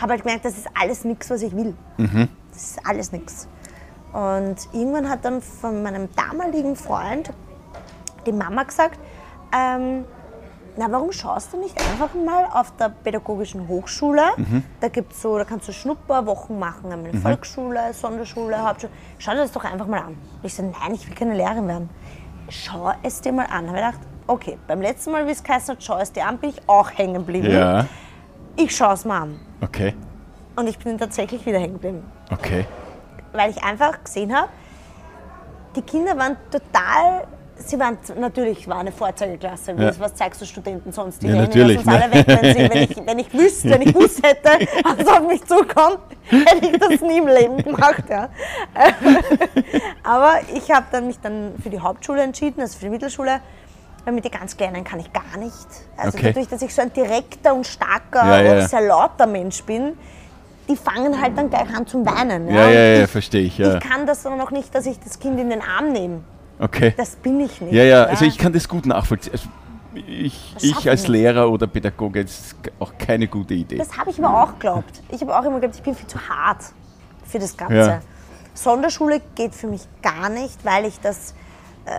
habe 0.00 0.12
halt 0.12 0.22
gemerkt, 0.22 0.44
das 0.44 0.56
ist 0.56 0.66
alles 0.78 1.04
nichts, 1.04 1.28
was 1.30 1.42
ich 1.42 1.54
will. 1.54 1.74
Mhm. 1.98 2.28
Das 2.54 2.62
ist 2.62 2.86
alles 2.86 3.12
nichts. 3.12 3.48
Und 4.12 4.56
irgendwann 4.72 5.10
hat 5.10 5.24
dann 5.24 5.42
von 5.42 5.82
meinem 5.82 6.08
damaligen 6.14 6.76
Freund 6.76 7.32
die 8.26 8.32
Mama 8.32 8.62
gesagt, 8.62 8.98
ähm, 9.52 10.04
na, 10.76 10.90
warum 10.90 11.12
schaust 11.12 11.52
du 11.52 11.58
nicht 11.58 11.76
einfach 11.78 12.14
mal 12.14 12.46
auf 12.52 12.76
der 12.76 12.88
pädagogischen 12.88 13.68
Hochschule? 13.68 14.22
Da 14.80 14.88
gibt's 14.88 15.22
so, 15.22 15.38
da 15.38 15.44
kannst 15.44 15.68
du 15.68 15.72
Schnupperwochen 15.72 16.58
machen, 16.58 16.90
eine 16.90 17.12
Volksschule, 17.14 17.92
Sonderschule, 17.92 18.60
Hauptschule. 18.66 18.92
Schau 19.18 19.32
dir 19.32 19.38
das 19.38 19.52
doch 19.52 19.64
einfach 19.64 19.86
mal 19.86 20.00
an. 20.00 20.16
Ich 20.42 20.54
so, 20.54 20.62
nein, 20.62 20.94
ich 20.94 21.06
will 21.08 21.14
keine 21.14 21.34
Lehrerin 21.34 21.68
werden. 21.68 21.90
Schau 22.48 22.92
es 23.02 23.20
dir 23.20 23.32
mal 23.32 23.46
an. 23.46 23.68
Habe 23.68 23.78
ich 23.78 23.84
gedacht, 23.84 24.00
okay, 24.26 24.58
beim 24.66 24.80
letzten 24.80 25.12
Mal, 25.12 25.26
wie 25.26 25.30
es 25.30 25.42
geheißen 25.42 25.76
hat, 25.76 25.82
schau 25.82 25.98
es 25.98 26.12
dir 26.12 26.26
an, 26.26 26.38
bin 26.38 26.50
ich 26.50 26.68
auch 26.68 26.90
hängen 26.90 27.14
geblieben. 27.14 27.50
Ja. 27.50 27.86
Ich 28.56 28.74
schaue 28.76 28.94
es 28.94 29.04
mal 29.04 29.22
an. 29.22 29.40
Okay. 29.60 29.94
Und 30.56 30.68
ich 30.68 30.78
bin 30.78 30.98
tatsächlich 30.98 31.44
wieder 31.46 31.58
hängen 31.58 31.74
geblieben 31.74 32.02
Okay. 32.30 32.64
weil 33.32 33.50
ich 33.50 33.62
einfach 33.62 34.02
gesehen 34.04 34.34
habe, 34.34 34.48
die 35.74 35.82
Kinder 35.82 36.16
waren 36.16 36.36
total, 36.52 37.26
sie 37.56 37.76
waren 37.80 37.98
natürlich 38.16 38.68
war 38.68 38.78
eine 38.78 38.92
Vorzeigeklasse. 38.92 39.72
Ja. 39.72 39.90
Was 39.98 40.14
zeigst 40.14 40.40
du 40.40 40.46
Studenten 40.46 40.92
sonst? 40.92 41.20
Die 41.22 41.26
Ja, 41.26 41.32
rennen 41.34 41.46
natürlich, 41.46 41.78
uns 41.78 41.88
alle 41.88 42.08
ne? 42.08 42.14
weg, 42.14 42.26
wenn, 42.28 42.54
sie, 42.54 42.70
wenn, 42.70 42.82
ich, 42.82 43.06
wenn 43.06 43.18
ich 43.18 43.32
wüsste, 43.34 43.70
wenn 43.74 43.82
ich 43.82 43.92
gewusst 43.92 44.24
hätte, 44.24 44.50
was 44.84 45.06
auf 45.08 45.26
mich 45.26 45.44
zukommt, 45.44 45.98
hätte 46.30 46.66
ich 46.70 46.78
das 46.78 47.00
nie 47.00 47.18
im 47.18 47.26
Leben 47.26 47.56
gemacht. 47.56 48.04
Ja. 48.08 48.28
Aber 50.04 50.40
ich 50.54 50.70
habe 50.70 50.86
dann 50.92 51.06
mich 51.06 51.18
dann 51.20 51.54
für 51.62 51.70
die 51.70 51.80
Hauptschule 51.80 52.22
entschieden, 52.22 52.60
also 52.60 52.78
für 52.78 52.84
die 52.84 52.90
Mittelschule. 52.90 53.40
Weil 54.04 54.12
mit 54.12 54.24
den 54.24 54.32
ganz 54.32 54.54
Kleinen 54.56 54.84
kann 54.84 55.00
ich 55.00 55.10
gar 55.12 55.36
nicht. 55.38 55.54
Also 55.96 56.18
Okay. 56.18 56.26
dadurch, 56.28 56.46
dass 56.48 56.60
ich 56.62 56.74
so 56.74 56.82
ein 56.82 56.92
direkter 56.92 57.54
und 57.54 57.66
starker 57.66 58.42
Ja, 58.42 58.52
und 58.60 58.68
sehr 58.68 58.82
lauter 58.82 59.26
Mensch 59.26 59.62
bin, 59.64 59.96
die 60.68 60.76
fangen 60.76 61.20
halt 61.20 61.36
dann 61.36 61.50
gleich 61.50 61.74
an 61.74 61.86
zum 61.86 62.06
Weinen. 62.06 62.48
Ja, 62.48 62.70
ja, 62.70 62.80
ja, 62.96 63.04
ich- 63.04 63.10
verstehe 63.10 63.42
ich. 63.42 63.58
Ja. 63.58 63.74
ich 63.74 63.80
kann 63.80 64.06
das 64.06 64.24
aber 64.26 64.36
noch 64.36 64.50
nicht, 64.50 64.74
dass 64.74 64.86
ich 64.86 64.98
das 64.98 65.18
Kind 65.18 65.38
in 65.38 65.50
den 65.50 65.60
Arm 65.60 65.92
nehme. 65.92 66.20
Okay. 66.58 66.94
Das 66.96 67.16
bin 67.16 67.40
ich 67.40 67.60
nicht. 67.60 67.72
Ja, 67.72 67.82
ja, 67.82 68.04
also 68.04 68.24
ich 68.24 68.38
kann 68.38 68.52
das 68.52 68.68
gut 68.68 68.86
nachvollziehen. 68.86 69.32
Also 69.32 69.48
ich, 70.06 70.54
ich 70.60 70.88
als. 70.88 71.08
Lehrer 71.08 71.50
oder 71.50 71.66
Pädagoge, 71.66 72.20
ist 72.20 72.56
auch 72.78 72.92
keine 72.98 73.28
gute 73.28 73.54
Idee. 73.54 73.76
Das 73.76 73.96
habe 73.96 74.10
ich 74.10 74.18
mir 74.18 74.28
auch 74.28 74.52
geglaubt. 74.52 75.02
Ich 75.10 75.20
habe 75.20 75.36
auch 75.36 75.42
immer 75.44 75.54
geglaubt, 75.54 75.76
ich 75.76 75.82
bin 75.82 75.94
viel 75.94 76.06
zu 76.06 76.18
hart 76.28 76.64
für 77.26 77.38
das 77.38 77.56
Ganze. 77.56 77.74
Ja. 77.76 78.00
Sonderschule 78.54 79.20
geht 79.34 79.54
für 79.54 79.66
mich 79.66 79.82
gar 80.02 80.28
nicht, 80.28 80.64
weil 80.64 80.84
ich 80.86 81.00
das 81.00 81.34
äh, 81.86 81.90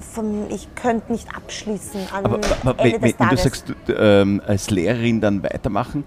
von, 0.00 0.48
ich 0.50 0.68
könnte 0.76 1.10
nicht 1.12 1.28
abschließen 1.34 2.00
Aber, 2.12 2.38
aber 2.64 2.78
Ende 2.84 3.02
wenn, 3.02 3.10
des 3.10 3.20
wenn 3.20 3.28
du 3.28 3.36
sagst, 3.36 3.74
du, 3.86 3.92
ähm, 3.92 4.40
als 4.46 4.70
Lehrerin 4.70 5.20
dann 5.20 5.42
weitermachen, 5.42 6.04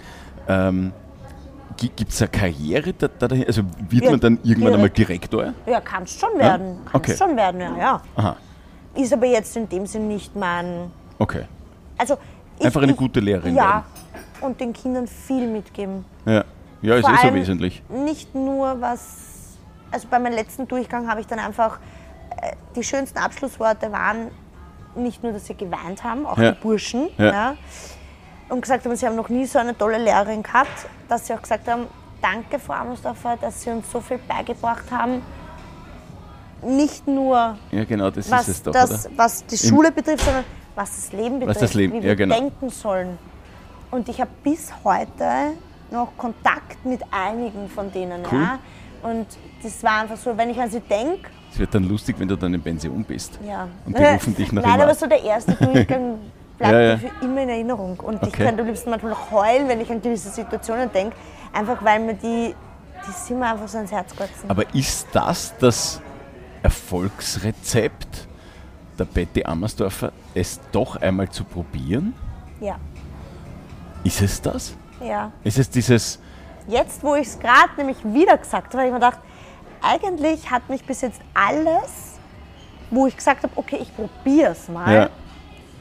ähm, 0.47 0.93
gibt 1.89 2.11
es 2.11 2.21
eine 2.21 2.29
Karriere 2.29 2.93
da, 2.93 3.07
da 3.07 3.27
dahin? 3.27 3.45
Also 3.45 3.63
wird 3.89 4.05
Ja, 4.05 4.11
man 4.11 4.19
dann 4.19 4.39
irgendwann 4.43 4.73
einmal 4.73 4.89
direkt. 4.89 5.32
Direktor? 5.32 5.53
ja, 5.65 5.82
kannst 5.82 6.19
schon 6.19 6.38
werden. 6.38 6.77
Kannst 6.86 6.95
Okay. 6.95 7.17
schon 7.17 7.36
werden, 7.38 7.61
ja, 7.61 7.77
ja. 7.77 8.01
Aha, 8.15 8.36
Ist 8.95 9.13
aber 9.13 9.25
jetzt 9.27 9.55
in 9.57 9.67
dem 9.69 9.86
Sinn 9.86 10.07
nicht 10.07 10.36
mein. 10.36 10.91
okay. 11.19 11.45
Also 11.97 12.17
ich, 12.59 12.65
Einfach 12.65 12.82
eine 12.82 12.91
ich, 12.93 12.97
gute 12.97 13.19
Lehrerin 13.19 13.55
Ja. 13.55 13.84
Und 14.41 14.59
den 14.59 14.73
Kindern 14.73 15.05
viel 15.07 15.47
mitgeben. 15.47 16.03
Ja, 16.25 16.43
ja 16.82 16.95
ist 16.95 17.05
Vor 17.07 17.13
eh 17.13 17.27
so 17.29 17.34
wesentlich. 17.36 17.84
Nicht 17.89 18.34
nur 18.34 18.82
was, 18.82 19.57
also 19.91 20.07
bei 20.09 20.17
meinem 20.19 20.34
letzten 20.34 20.67
Durchgang 20.67 21.07
habe 21.09 21.21
ich 21.21 21.27
dann 21.27 21.38
einfach, 21.39 21.79
äh, 22.41 22.53
die 22.75 22.84
schönsten 22.84 23.19
Abschlussworte 23.19 23.91
waren 23.91 24.29
nicht 24.95 25.21
nur, 25.23 25.32
dass 25.32 25.45
sie 25.45 25.53
geweint 25.55 26.03
haben, 26.03 26.25
auch 26.25 26.38
Ja. 26.39 26.51
die 26.53 26.59
Burschen, 26.59 27.09
Ja. 27.19 27.55
Ja. 28.52 28.56
und 28.56 28.62
gesagt 28.62 28.86
haben, 28.86 28.95
sie 28.95 29.06
haben 29.08 29.16
noch 29.16 29.30
nie 29.30 29.45
so 29.45 29.60
eine 29.60 29.78
tolle 29.78 29.97
Lehrerin 29.97 30.43
gehabt, 30.43 30.88
dass 31.10 31.28
sie 31.28 31.34
auch 31.34 31.41
gesagt 31.41 31.68
haben, 31.68 31.88
danke 32.22 32.60
Frau 32.60 32.74
Amelsdorfer, 32.74 33.38
dass 33.41 33.64
Sie 33.64 33.70
uns 33.72 33.91
so 33.91 33.99
viel 33.99 34.20
beigebracht 34.20 34.91
haben. 34.91 35.22
Nicht 36.64 37.08
nur 37.08 37.58
Ja, 37.72 37.84
genau, 37.86 38.12
das 38.12 38.30
was, 38.30 38.41
ist 38.47 38.47
es 38.58 38.64
doch, 38.64 38.72
das, 38.72 39.10
was 39.16 39.45
die 39.47 39.58
Schule 39.58 39.91
betrifft, 39.91 40.24
sondern 40.26 40.43
was 40.76 40.95
das 40.95 41.12
Leben 41.12 41.39
betrifft, 41.39 41.62
das 41.62 41.74
Leben- 41.74 41.93
wie 41.93 41.97
ja, 41.97 42.04
wir 42.04 42.16
genau. 42.16 42.36
denken 42.36 42.70
sollen. 42.70 43.18
Und 43.89 44.08
ich 44.08 44.22
habe 44.22 44.30
bis 44.43 44.72
heute 44.84 45.54
noch 45.89 46.16
Kontakt 46.18 46.86
mit 46.86 47.02
einigen 47.12 47.68
von 47.68 47.91
denen. 47.91 48.24
Cool. 48.32 48.41
Ja? 48.41 48.60
Und 49.02 49.26
das 49.64 49.84
war 49.84 50.02
einfach 50.02 50.18
so, 50.18 50.38
wenn 50.38 50.52
ich 50.52 50.60
an 50.62 50.70
sie 50.70 50.80
denke, 50.80 51.30
Es 51.52 51.58
wird 51.60 51.74
dann 51.74 51.84
lustig, 51.89 52.16
wenn 52.20 52.28
du 52.28 52.36
dann 52.38 52.54
in 52.54 52.62
Pension 52.62 53.04
bist. 53.04 53.39
ja. 53.45 53.68
Und 53.86 53.97
die 53.97 54.04
rufen 54.14 54.36
dich 54.36 54.52
noch 54.52 54.62
Nein, 54.64 54.80
aber 54.82 54.93
so 54.93 55.08
der 55.08 55.24
erste 55.24 55.54
Durchgang 55.56 56.20
bleibt 56.62 56.74
Ja, 56.74 56.82
ja. 56.82 56.97
für 56.97 57.26
immer 57.26 57.41
in 57.41 57.49
Erinnerung. 57.49 57.99
Und 57.99 58.22
ich 58.24 58.30
Okay. 58.30 58.43
könnte 58.45 58.62
am 58.62 58.68
liebsten 58.68 58.89
manchmal 58.89 59.12
noch 59.12 59.32
heulen, 59.32 59.68
wenn 59.68 59.82
ich 59.82 59.91
an 59.91 60.01
gewisse 60.01 60.30
Situationen 60.30 60.91
denke, 60.91 61.16
einfach 61.53 61.84
weil 61.84 61.99
mir 61.99 62.14
die, 62.14 62.55
die 63.07 63.12
sind 63.12 63.39
mir 63.39 63.47
einfach 63.47 63.68
so 63.68 63.78
ans 63.78 63.91
Herz 63.91 64.12
gewachsen. 64.16 64.49
Aber 64.49 64.64
ist 64.74 65.07
das 65.14 65.53
das 65.59 66.01
Erfolgsrezept 66.64 68.28
der 68.99 69.05
Betty 69.05 69.43
Ammersdorfer, 69.43 70.12
es 70.36 70.59
doch 70.72 70.95
einmal 71.01 71.30
zu 71.30 71.43
probieren? 71.43 72.14
ja, 72.59 72.76
Ist 74.03 74.22
es 74.22 74.41
das? 74.41 74.76
ja. 75.01 75.32
Ist 75.43 75.57
es 75.57 75.70
dieses, 75.70 76.20
Jetzt, 76.68 77.03
wo 77.03 77.16
ich 77.16 77.28
es 77.28 77.39
gerade 77.39 77.70
nämlich 77.78 77.97
wieder 78.05 78.38
gesagt 78.38 78.68
habe, 78.74 78.78
habe 78.78 78.86
ich 78.88 78.93
mir 78.93 78.99
gedacht, 78.99 79.20
eigentlich 79.82 80.51
hat 80.51 80.70
mich 80.70 80.86
bis 80.86 81.01
jetzt 81.01 81.20
alles, 81.34 82.20
wo 82.91 83.07
ich 83.07 83.18
gesagt 83.18 83.41
habe, 83.43 83.51
okay, 83.55 83.80
ich 83.82 83.91
probiere 83.95 84.51
es 84.51 84.68
mal 84.70 84.93
Ja. 84.93 85.09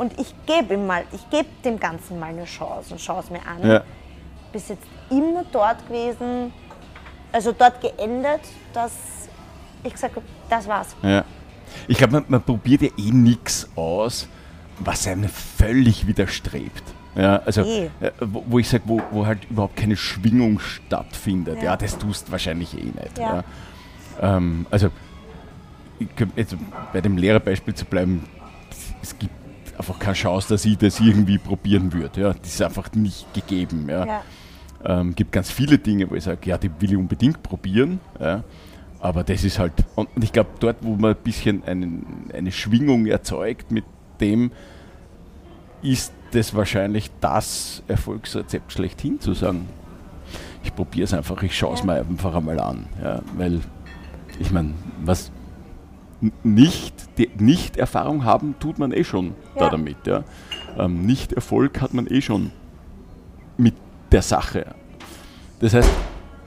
Und 0.01 0.19
ich 0.19 0.35
gebe 0.47 0.75
ihm 0.75 0.87
mal, 0.87 1.05
ich 1.13 1.29
gebe 1.31 1.49
dem 1.65 1.79
Ganzen 1.79 2.19
mal 2.19 2.31
eine 2.31 2.45
Chance 2.45 2.93
und 2.95 3.01
schaue 3.01 3.21
es 3.21 3.31
mir 3.31 3.41
an. 3.47 3.69
ja, 3.69 3.83
Bis 4.53 4.69
jetzt 4.69 4.83
immer 5.11 5.45
dort 5.53 5.87
gewesen, 5.87 6.53
also 7.33 7.53
dort 7.53 7.81
geendet, 7.83 8.41
dass 8.73 8.93
ich 9.85 9.93
gesagt 9.93 10.17
habe, 10.17 10.25
das 10.49 10.67
war's. 10.67 10.97
ja. 11.03 11.25
Ich 11.87 11.99
glaube, 11.99 12.15
man, 12.15 12.25
man 12.27 12.43
probiert 12.43 12.83
ja 12.83 12.89
eh 12.97 13.13
nichts 13.13 13.69
aus, 13.77 14.27
was 14.81 15.07
einem 15.07 15.29
völlig 15.29 16.05
widerstrebt. 16.07 16.83
Ja, 17.15 17.37
also, 17.45 17.61
äh, 17.63 17.91
wo, 18.21 18.43
wo 18.49 18.59
ich 18.59 18.69
sage, 18.69 18.83
wo, 18.87 19.01
wo 19.13 19.25
halt 19.27 19.45
überhaupt 19.49 19.77
keine 19.77 19.97
Schwingung 19.97 20.59
stattfindet. 20.59 21.59
Ja, 21.59 21.65
Ja. 21.65 21.77
das 21.77 21.97
tust 21.99 22.27
du 22.27 22.33
wahrscheinlich 22.33 22.77
eh 22.77 22.85
nicht. 22.85 23.19
Ja. 23.19 23.45
Ja. 24.21 24.37
Ähm, 24.37 24.67
also, 24.71 24.89
jetzt 26.35 26.57
bei 26.93 27.01
dem 27.01 27.17
Lehrerbeispiel 27.17 27.75
zu 27.75 27.85
bleiben, 27.85 28.25
es 29.03 29.17
gibt 29.19 29.33
einfach 29.81 29.99
keine 29.99 30.15
Chance, 30.15 30.49
dass 30.49 30.65
ich 30.65 30.79
das 30.79 31.01
irgendwie 31.01 31.39
probieren 31.39 31.93
würde. 31.93 32.21
Ja. 32.21 32.33
Das 32.33 32.49
ist 32.49 32.63
einfach 32.63 32.91
nicht 32.93 33.33
gegeben. 33.35 33.87
Ja. 33.89 34.07
Ja. 34.07 34.23
Ähm, 34.85 35.15
gibt 35.15 35.33
ganz 35.33 35.51
viele 35.51 35.79
Dinge, 35.79 36.11
wo 36.11 36.15
ich 36.15 36.25
sage, 36.25 36.49
ja, 36.49 36.57
die 36.57 36.71
will 36.79 36.93
ich 36.93 36.97
unbedingt 36.97 37.43
probieren. 37.43 38.01
Ja. 38.19 38.45
Aber 39.01 39.25
das 39.25 39.45
ist 39.45 39.59
halt, 39.59 39.73
und 39.95 40.09
ich 40.23 40.33
glaube, 40.33 40.51
dort, 40.61 40.77
wo 40.83 40.95
man 40.95 41.13
ein 41.13 41.23
bisschen 41.23 41.65
einen, 41.65 42.31
eine 42.35 42.53
Schwingung 42.53 43.07
erzeugt 43.07 43.71
mit 43.73 43.85
dem, 44.21 44.53
ist 45.83 46.13
das 46.33 46.55
wahrscheinlich 46.55 47.11
das 47.21 47.83
Erfolgsrezept 47.89 48.73
schlechthin 48.73 49.19
zu 49.21 49.33
sagen. 49.35 49.69
Ich 50.63 50.75
probiere 50.75 51.05
es 51.05 51.15
einfach, 51.15 51.43
ich 51.43 51.57
schaue 51.57 51.75
es 51.75 51.81
Ja. 51.81 51.87
mir 51.87 51.95
einfach 51.97 52.35
einmal 52.35 52.61
an. 52.61 52.87
Ja, 53.03 53.23
weil, 53.37 53.61
ich 54.39 54.51
meine, 54.51 54.75
was 55.05 55.31
nicht, 56.43 56.95
die 57.19 57.31
nicht 57.39 57.77
Erfahrung 57.77 58.25
haben, 58.25 58.55
tut 58.61 58.79
man 58.79 58.93
eh 58.93 59.05
schon 59.05 59.35
da 59.57 59.65
Ja. 59.65 59.71
damit. 59.71 60.07
Ja. 60.07 60.25
Ähm, 60.79 61.07
nicht 61.07 61.33
Erfolg 61.33 61.81
hat 61.81 61.95
man 61.95 62.07
eh 62.07 62.21
schon 62.21 62.53
mit 63.57 63.75
der 64.13 64.23
Sache. 64.23 64.67
Das 65.61 65.75
heißt, 65.75 65.89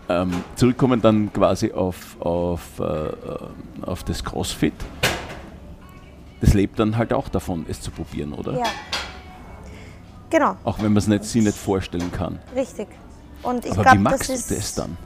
ähm, 0.10 0.32
zurückkommen 0.56 1.02
dann 1.02 1.32
quasi 1.34 1.72
auf, 1.72 2.18
auf, 2.20 2.80
äh, 2.80 2.84
äh, 2.84 3.14
auf 3.84 4.04
das 4.04 4.24
CrossFit. 4.24 4.74
Das 6.42 6.54
lebt 6.54 6.78
dann 6.78 6.98
halt 6.98 7.14
auch 7.14 7.30
davon, 7.30 7.66
es 7.70 7.80
zu 7.82 7.90
probieren, 7.92 8.34
oder? 8.34 8.54
ja. 8.58 8.66
Genau, 10.30 10.58
Auch 10.64 10.78
wenn 10.80 10.86
man 10.94 10.98
es 10.98 11.08
nicht, 11.08 11.26
sich 11.26 11.44
nicht 11.44 11.56
vorstellen 11.58 12.12
kann. 12.12 12.40
richtig. 12.56 12.88
Und 13.44 13.66
ich 13.66 13.72
Aber 13.74 13.82
wie 13.82 13.84
glaube, 13.84 14.00
magst 14.00 14.22
das 14.22 14.28
du 14.28 14.34
ist. 14.34 14.52
das 14.52 14.76
dann? 14.76 14.98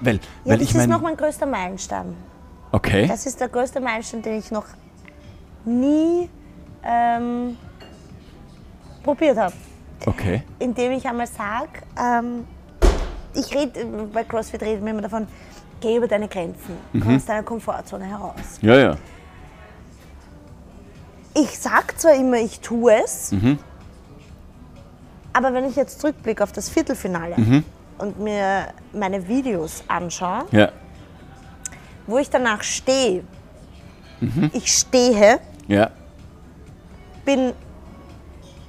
Weil, 0.00 0.14
Ja, 0.16 0.20
weil 0.44 0.58
das 0.58 0.70
ich 0.70 0.74
ist 0.76 0.86
noch 0.88 1.00
mein 1.02 1.16
größter 1.16 1.46
Meilenstein. 1.46 2.14
Okay. 2.74 3.06
Das 3.06 3.24
ist 3.24 3.38
der 3.38 3.48
größte 3.48 3.80
Meilenstein, 3.80 4.20
den 4.20 4.36
ich 4.36 4.50
noch 4.50 4.66
nie 5.64 6.28
ähm, 6.82 7.56
probiert 9.04 9.38
habe. 9.38 9.54
Okay. 10.04 10.42
Indem 10.58 10.90
ich 10.90 11.06
einmal 11.06 11.28
sage, 11.28 11.68
ähm, 11.96 12.44
ich 13.32 13.54
rede, 13.54 13.86
bei 14.12 14.24
CrossFit 14.24 14.60
reden 14.60 14.84
wir 14.84 14.90
immer 14.90 15.02
davon, 15.02 15.28
geh 15.80 15.96
über 15.96 16.08
deine 16.08 16.26
Grenzen, 16.26 16.76
komm 17.00 17.14
aus 17.14 17.24
deiner 17.24 17.44
Komfortzone 17.44 18.06
heraus. 18.06 18.58
Ja, 18.60 18.74
ja. 18.76 18.96
Ich 21.34 21.56
sage 21.56 21.96
zwar 21.96 22.14
immer, 22.14 22.38
ich 22.38 22.58
tue 22.58 22.92
es, 23.04 23.32
aber 25.32 25.54
wenn 25.54 25.64
ich 25.64 25.76
jetzt 25.76 26.00
zurückblicke 26.00 26.42
auf 26.42 26.50
das 26.50 26.68
Viertelfinale 26.68 27.36
und 27.98 28.18
mir 28.18 28.66
meine 28.92 29.28
Videos 29.28 29.84
anschaue, 29.86 30.46
Ja. 30.50 30.70
Wo 32.06 32.18
ich 32.18 32.30
danach 32.30 32.62
stehe, 32.62 33.22
ich 34.52 34.72
stehe, 34.72 35.38
Ja. 35.68 35.90
bin 37.24 37.52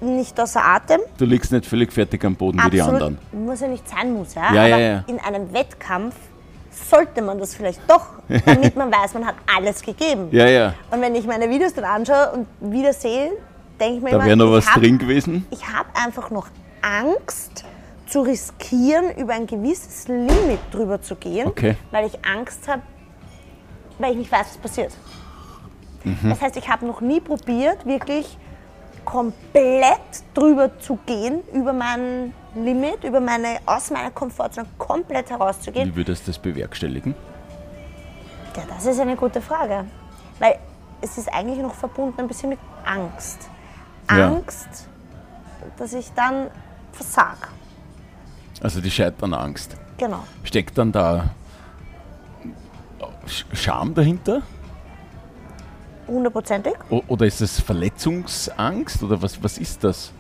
nicht 0.01 0.39
außer 0.39 0.63
Atem. 0.63 1.01
Du 1.17 1.25
liegst 1.25 1.51
nicht 1.51 1.65
völlig 1.65 1.91
fertig 1.91 2.23
am 2.25 2.35
Boden 2.35 2.59
wie 2.65 2.69
die 2.69 2.81
anderen. 2.81 3.17
Muss 3.31 3.61
ja 3.61 3.67
nicht 3.67 3.87
sein 3.87 4.13
muss, 4.13 4.33
ja. 4.35 4.53
Ja, 4.53 4.61
aber 4.61 4.67
ja, 4.69 4.77
ja. 4.79 5.03
in 5.07 5.19
einem 5.19 5.51
Wettkampf 5.53 6.15
sollte 6.71 7.21
man 7.21 7.39
das 7.39 7.55
vielleicht 7.55 7.79
doch, 7.89 8.05
damit 8.45 8.75
man 8.75 8.91
weiß, 8.91 9.13
man 9.13 9.25
hat 9.25 9.35
alles 9.55 9.81
gegeben. 9.81 10.27
Ja, 10.31 10.47
ja. 10.47 10.73
Und 10.91 11.01
wenn 11.01 11.15
ich 11.15 11.25
meine 11.25 11.49
Videos 11.49 11.73
dann 11.73 11.85
anschaue 11.85 12.31
und 12.31 12.71
wieder 12.73 12.91
sehe, 12.91 13.31
denke 13.79 13.97
ich 13.97 14.03
mir 14.03 14.09
Da 14.11 14.15
immer, 14.17 14.25
wäre 14.25 14.37
noch 14.37 14.51
was 14.51 14.65
ich 14.65 14.71
hab- 14.71 14.81
drin 14.81 14.97
gewesen. 14.97 15.45
Ich 15.51 15.65
habe 15.65 15.87
einfach 15.93 16.29
noch 16.31 16.47
Angst 16.81 17.63
zu 18.07 18.21
riskieren, 18.21 19.15
über 19.17 19.33
ein 19.33 19.47
gewisses 19.47 20.07
Limit 20.07 20.59
drüber 20.71 21.01
zu 21.01 21.15
gehen, 21.15 21.47
Okay. 21.47 21.75
weil 21.91 22.05
ich 22.05 22.19
Angst 22.25 22.67
habe, 22.67 22.81
weil 23.99 24.11
ich 24.11 24.17
nicht 24.17 24.31
weiß, 24.31 24.47
was 24.47 24.57
passiert. 24.57 24.93
Mhm. 26.03 26.29
Das 26.29 26.41
heißt, 26.41 26.57
ich 26.57 26.69
habe 26.69 26.85
noch 26.85 27.01
nie 27.01 27.19
probiert, 27.19 27.85
wirklich 27.85 28.37
komplett 29.03 29.99
drüber 30.33 30.79
zu 30.79 30.97
gehen, 31.05 31.41
über 31.53 31.73
mein 31.73 32.33
Limit, 32.55 33.03
über 33.03 33.19
meine, 33.19 33.59
aus 33.65 33.91
meiner 33.91 34.11
Komfortzone 34.11 34.67
komplett 34.77 35.29
herauszugehen. 35.29 35.89
Wie 35.89 35.95
würdest 35.95 36.23
du 36.23 36.31
das 36.31 36.39
bewerkstelligen? 36.39 37.13
Ja, 38.55 38.63
das 38.67 38.85
ist 38.85 38.99
eine 38.99 39.15
gute 39.15 39.41
Frage. 39.41 39.85
Weil 40.39 40.57
es 41.01 41.17
ist 41.17 41.31
eigentlich 41.33 41.59
noch 41.59 41.73
verbunden 41.73 42.21
ein 42.21 42.27
bisschen 42.27 42.49
mit 42.49 42.59
Angst. 42.83 43.49
Ja. 44.09 44.27
Angst, 44.27 44.87
dass 45.77 45.93
ich 45.93 46.11
dann 46.13 46.47
versag. 46.91 47.49
Also 48.61 48.81
die 48.81 48.91
Scheiternangst. 48.91 49.75
Genau. 49.97 50.23
Steckt 50.43 50.77
dann 50.77 50.91
da 50.91 51.29
Scham 53.53 53.93
dahinter? 53.93 54.41
Hundertprozentig. 56.07 56.73
Oder 56.89 57.25
ist 57.25 57.41
es 57.41 57.59
Verletzungsangst? 57.59 59.01
Oder 59.01 59.21
was, 59.21 59.41
was 59.43 59.57
ist 59.57 59.83
das? 59.83 60.11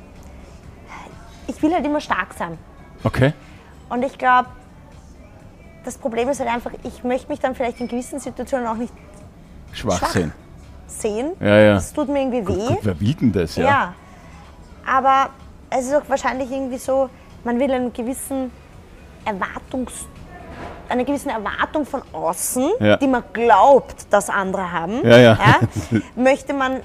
Ich 1.47 1.61
will 1.61 1.73
halt 1.73 1.85
immer 1.85 2.01
stark 2.01 2.33
sein. 2.33 2.57
Okay. 3.03 3.33
Und 3.89 4.03
ich 4.03 4.17
glaube, 4.17 4.49
das 5.83 5.97
Problem 5.97 6.27
ist 6.29 6.39
halt 6.39 6.49
einfach, 6.49 6.71
ich 6.83 7.03
möchte 7.03 7.29
mich 7.29 7.39
dann 7.39 7.53
vielleicht 7.53 7.79
in 7.79 7.87
gewissen 7.87 8.19
Situationen 8.19 8.65
auch 8.67 8.75
nicht 8.75 8.91
Schwach, 9.71 9.99
Schwach. 9.99 10.09
sein. 10.13 10.31
sehen. 10.87 11.31
Ja, 11.39 11.57
ja. 11.59 11.73
Das 11.75 11.93
tut 11.93 12.09
mir 12.09 12.19
irgendwie 12.21 12.47
weh. 12.47 12.67
Gut, 12.67 12.79
wer 12.81 12.99
will 12.99 13.13
denn 13.13 13.31
das? 13.31 13.55
Ja. 13.55 13.63
Ja. 13.65 13.93
Aber 14.87 15.29
es 15.69 15.85
ist 15.85 15.93
auch 15.93 16.07
wahrscheinlich 16.07 16.49
irgendwie 16.51 16.77
so, 16.77 17.09
man 17.43 17.59
will 17.59 17.71
einen 17.71 17.93
gewissen 17.93 18.49
Erwartungs 19.23 20.07
eine 20.89 21.05
gewisse 21.05 21.29
Erwartung 21.29 21.85
von 21.85 22.01
außen, 22.13 22.69
Ja. 22.79 22.97
die 22.97 23.07
man 23.07 23.23
glaubt, 23.33 24.07
dass 24.11 24.29
andere 24.29 24.71
haben, 24.71 25.05
Ja, 25.05 25.17
ja. 25.17 25.37
möchte 26.15 26.53
man, 26.53 26.81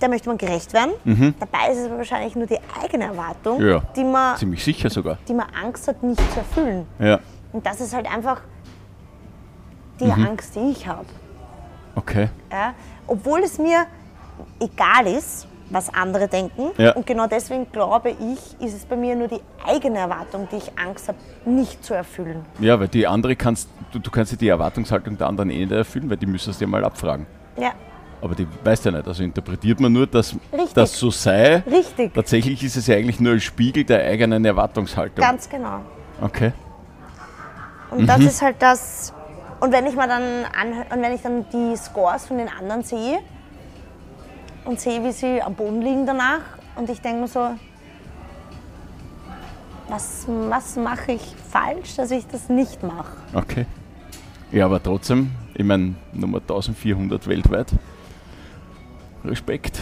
der 0.00 0.08
möchte 0.08 0.28
man 0.28 0.38
gerecht 0.38 0.72
werden. 0.72 0.92
Dabei 1.38 1.70
ist 1.72 1.78
es 1.78 1.90
wahrscheinlich 1.90 2.34
nur 2.34 2.46
die 2.46 2.58
eigene 2.82 3.04
Erwartung, 3.04 3.60
Mhm. 3.60 3.80
Die, 3.96 4.04
man, 4.04 4.36
Ziemlich 4.36 4.64
sicher 4.64 4.90
sogar. 4.90 5.18
die 5.28 5.34
man 5.34 5.46
Angst 5.62 5.86
hat, 5.88 6.02
nicht 6.02 6.20
zu 6.32 6.38
erfüllen. 6.38 6.86
Und 7.52 7.64
das 7.66 7.80
ist 7.80 7.94
halt 7.94 8.10
einfach 8.12 8.40
die 10.00 10.06
Mhm. 10.06 10.26
Angst, 10.26 10.54
die 10.56 10.70
ich 10.70 10.86
habe. 10.86 11.04
Okay. 11.94 12.28
Obwohl 13.06 13.40
es 13.40 13.58
mir 13.58 13.84
egal 14.58 15.06
ist, 15.06 15.46
was 15.72 15.92
andere 15.92 16.28
denken. 16.28 16.70
Ja. 16.78 16.92
Und 16.92 17.06
genau 17.06 17.26
deswegen 17.26 17.70
glaube 17.72 18.10
ich, 18.10 18.64
ist 18.64 18.74
es 18.74 18.84
bei 18.84 18.96
mir 18.96 19.16
nur 19.16 19.28
die 19.28 19.40
eigene 19.66 19.98
Erwartung, 19.98 20.48
die 20.52 20.56
ich 20.56 20.78
Angst 20.78 21.08
habe, 21.08 21.18
nicht 21.44 21.84
zu 21.84 21.94
erfüllen. 21.94 22.44
Ja, 22.60 22.78
weil 22.78 22.88
die 22.88 23.06
andere 23.06 23.34
kannst, 23.34 23.68
du, 23.90 23.98
du 23.98 24.10
kannst 24.10 24.32
ja 24.32 24.38
die 24.38 24.48
Erwartungshaltung 24.48 25.16
der 25.16 25.26
anderen 25.26 25.50
eh 25.50 25.60
nicht 25.60 25.72
erfüllen, 25.72 26.08
weil 26.10 26.18
die 26.18 26.26
müsstest 26.26 26.60
du 26.60 26.64
ja 26.66 26.70
mal 26.70 26.84
abfragen. 26.84 27.26
Ja, 27.56 27.72
Aber 28.20 28.34
die 28.34 28.46
weißt 28.64 28.84
ja 28.84 28.92
nicht. 28.92 29.06
Also 29.08 29.22
interpretiert 29.22 29.80
man 29.80 29.92
nur, 29.92 30.06
dass 30.06 30.34
Richtig. 30.52 30.74
das 30.74 30.98
so 30.98 31.10
sei. 31.10 31.62
richtig. 31.70 32.14
Tatsächlich 32.14 32.62
ist 32.62 32.76
es 32.76 32.86
ja 32.86 32.96
eigentlich 32.96 33.18
nur 33.20 33.32
ein 33.32 33.40
Spiegel 33.40 33.84
der 33.84 34.04
eigenen 34.04 34.44
Erwartungshaltung. 34.44 35.24
Ganz 35.24 35.48
genau. 35.48 35.80
Okay. 36.20 36.52
Und 37.90 38.06
das 38.06 38.20
ist 38.20 38.40
halt 38.42 38.56
das. 38.60 39.12
Und 39.60 39.72
wenn 39.72 39.86
ich 39.86 39.94
mal 39.94 40.08
dann 40.08 40.22
und 40.94 41.02
wenn 41.02 41.12
ich 41.12 41.22
dann 41.22 41.44
die 41.52 41.76
Scores 41.76 42.26
von 42.26 42.38
den 42.38 42.48
anderen 42.48 42.82
sehe 42.82 43.18
und 44.64 44.80
sehe, 44.80 45.02
wie 45.04 45.12
sie 45.12 45.42
am 45.42 45.54
Boden 45.54 45.82
liegen 45.82 46.06
danach, 46.06 46.40
und 46.76 46.88
ich 46.88 47.00
denke 47.00 47.22
mir 47.22 47.28
so, 47.28 47.50
was, 49.88 50.24
was 50.48 50.76
mache 50.76 51.12
ich 51.12 51.34
falsch, 51.50 51.96
dass 51.96 52.10
ich 52.10 52.26
das 52.26 52.48
nicht 52.48 52.82
mache? 52.82 53.12
Okay. 53.34 53.66
Ja, 54.50 54.64
aber 54.66 54.82
trotzdem, 54.82 55.30
ich 55.54 55.64
meine, 55.64 55.94
Nummer 56.12 56.38
1400 56.38 57.26
weltweit. 57.26 57.72
Respekt. 59.24 59.78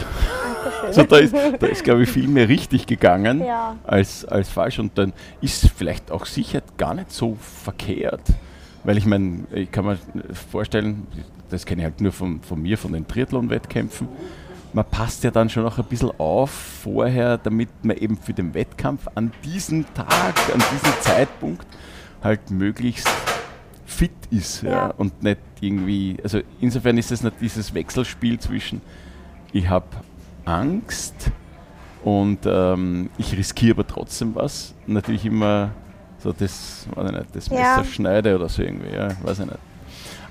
Also 0.85 1.05
da 1.05 1.16
ist, 1.16 1.35
da 1.35 1.66
ist 1.66 1.83
glaube 1.85 2.03
ich, 2.03 2.11
viel 2.11 2.28
mehr 2.28 2.49
richtig 2.49 2.87
gegangen 2.87 3.43
Ja. 3.43 3.76
als, 3.85 4.24
als 4.26 4.51
falsch. 4.51 4.78
Und 4.78 4.99
dann 4.99 5.12
ist 5.41 5.70
vielleicht 5.70 6.11
auch 6.11 6.26
sicher 6.26 6.61
gar 6.76 6.93
nicht 6.95 7.11
so 7.11 7.37
verkehrt. 7.41 8.20
Weil 8.85 8.99
ich 8.99 9.07
meine, 9.07 9.45
ich 9.53 9.70
kann 9.70 9.87
mir 9.87 9.99
vorstellen, 10.51 11.07
das 11.49 11.64
kenne 11.64 11.83
ich 11.83 11.85
halt 11.87 12.01
nur 12.01 12.12
von, 12.12 12.43
von 12.43 12.61
mir, 12.61 12.76
von 12.76 12.93
den 12.93 13.07
Triathlon-Wettkämpfen, 13.07 14.09
man 14.72 14.84
passt 14.84 15.24
ja 15.24 15.30
dann 15.30 15.48
schon 15.48 15.64
noch 15.64 15.78
ein 15.78 15.84
bisschen 15.84 16.12
auf 16.18 16.50
vorher, 16.50 17.38
damit 17.38 17.68
man 17.82 17.96
eben 17.96 18.16
für 18.16 18.32
den 18.32 18.54
Wettkampf 18.54 19.06
an 19.14 19.32
diesem 19.44 19.84
Tag, 19.94 20.08
an 20.52 20.62
diesem 20.72 20.92
Zeitpunkt 21.00 21.66
halt 22.22 22.50
möglichst 22.50 23.08
fit 23.86 24.12
ist 24.30 24.62
ja. 24.62 24.70
Ja. 24.70 24.86
und 24.96 25.22
nicht 25.22 25.40
irgendwie, 25.60 26.16
also 26.22 26.40
insofern 26.60 26.96
ist 26.98 27.10
es 27.10 27.22
nicht 27.22 27.36
dieses 27.40 27.74
Wechselspiel 27.74 28.38
zwischen 28.38 28.80
ich 29.52 29.68
habe 29.68 29.86
Angst 30.44 31.30
und 32.04 32.38
ähm, 32.46 33.10
ich 33.18 33.36
riskiere 33.36 33.74
aber 33.74 33.86
trotzdem 33.86 34.34
was. 34.34 34.74
Natürlich 34.86 35.26
immer 35.26 35.70
so 36.18 36.32
das, 36.32 36.86
weiß 36.94 37.10
ich 37.10 37.16
nicht, 37.16 37.36
das 37.36 37.48
Ja. 37.48 37.78
Messer 37.78 37.84
schneide 37.84 38.36
oder 38.36 38.48
so 38.48 38.62
irgendwie, 38.62 38.94
ja, 38.94 39.08
weiß 39.22 39.40
ich 39.40 39.46
nicht. 39.46 39.58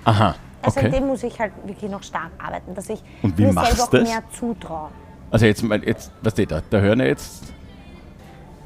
Aha, 0.05 0.35
Also 0.62 0.80
an 0.80 0.88
okay. 0.88 0.99
dem 0.99 1.07
muss 1.07 1.24
ich 1.24 1.39
halt 1.39 1.53
wirklich 1.64 1.89
noch 1.89 2.03
stark 2.03 2.32
arbeiten, 2.38 2.76
dass 2.76 2.89
ich 2.89 2.99
mir 3.22 3.53
selber 3.53 3.62
auch 3.62 3.89
das? 3.89 4.03
mehr 4.03 4.24
zutraue. 4.38 4.89
Also 5.32 5.45
jetzt, 5.45 5.64
jetzt 5.86 6.12
was 6.22 6.34
steht 6.34 6.51
da? 6.51 6.62
Da 6.70 6.80
hören 6.80 6.99
ja 6.99 7.05
jetzt 7.05 7.53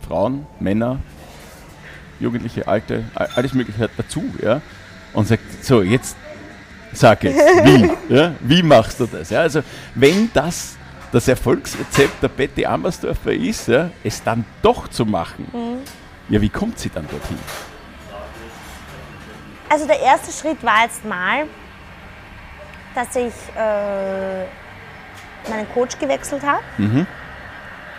Frauen, 0.07 0.47
Männer, 0.59 0.99
Jugendliche, 2.19 2.67
Alte, 2.67 3.03
alles 3.13 3.53
Mögliche 3.53 3.89
dazu, 3.95 4.23
ja. 4.41 4.61
Und 5.13 5.27
sagt, 5.27 5.63
so, 5.63 5.81
jetzt 5.83 6.15
sag 6.93 7.23
jetzt, 7.23 7.37
wie? 7.63 7.91
ja? 8.13 8.33
Wie 8.39 8.63
machst 8.63 8.99
du 8.99 9.05
das? 9.05 9.29
Ja? 9.29 9.41
Also 9.41 9.61
wenn 9.95 10.31
das 10.33 10.77
das 11.11 11.27
Erfolgsrezept 11.27 12.23
der 12.23 12.27
Betty 12.27 12.65
Ammersdorfer 12.65 13.33
ist, 13.33 13.67
ja, 13.67 13.91
es 14.03 14.23
dann 14.23 14.45
doch 14.63 14.87
zu 14.87 15.05
machen, 15.05 15.45
ja, 16.27 16.41
wie 16.41 16.49
kommt 16.49 16.79
sie 16.79 16.89
dann 16.89 17.07
dorthin? 17.07 17.37
Also 19.69 19.85
der 19.85 19.99
erste 19.99 20.31
Schritt 20.31 20.63
war 20.63 20.83
jetzt 20.83 21.05
mal, 21.05 21.45
dass 22.95 23.15
ich 23.15 23.33
äh, 23.57 24.45
meinen 25.49 25.71
Coach 25.73 25.97
gewechselt 25.99 26.43
habe. 26.43 26.61
Mhm. 26.77 27.07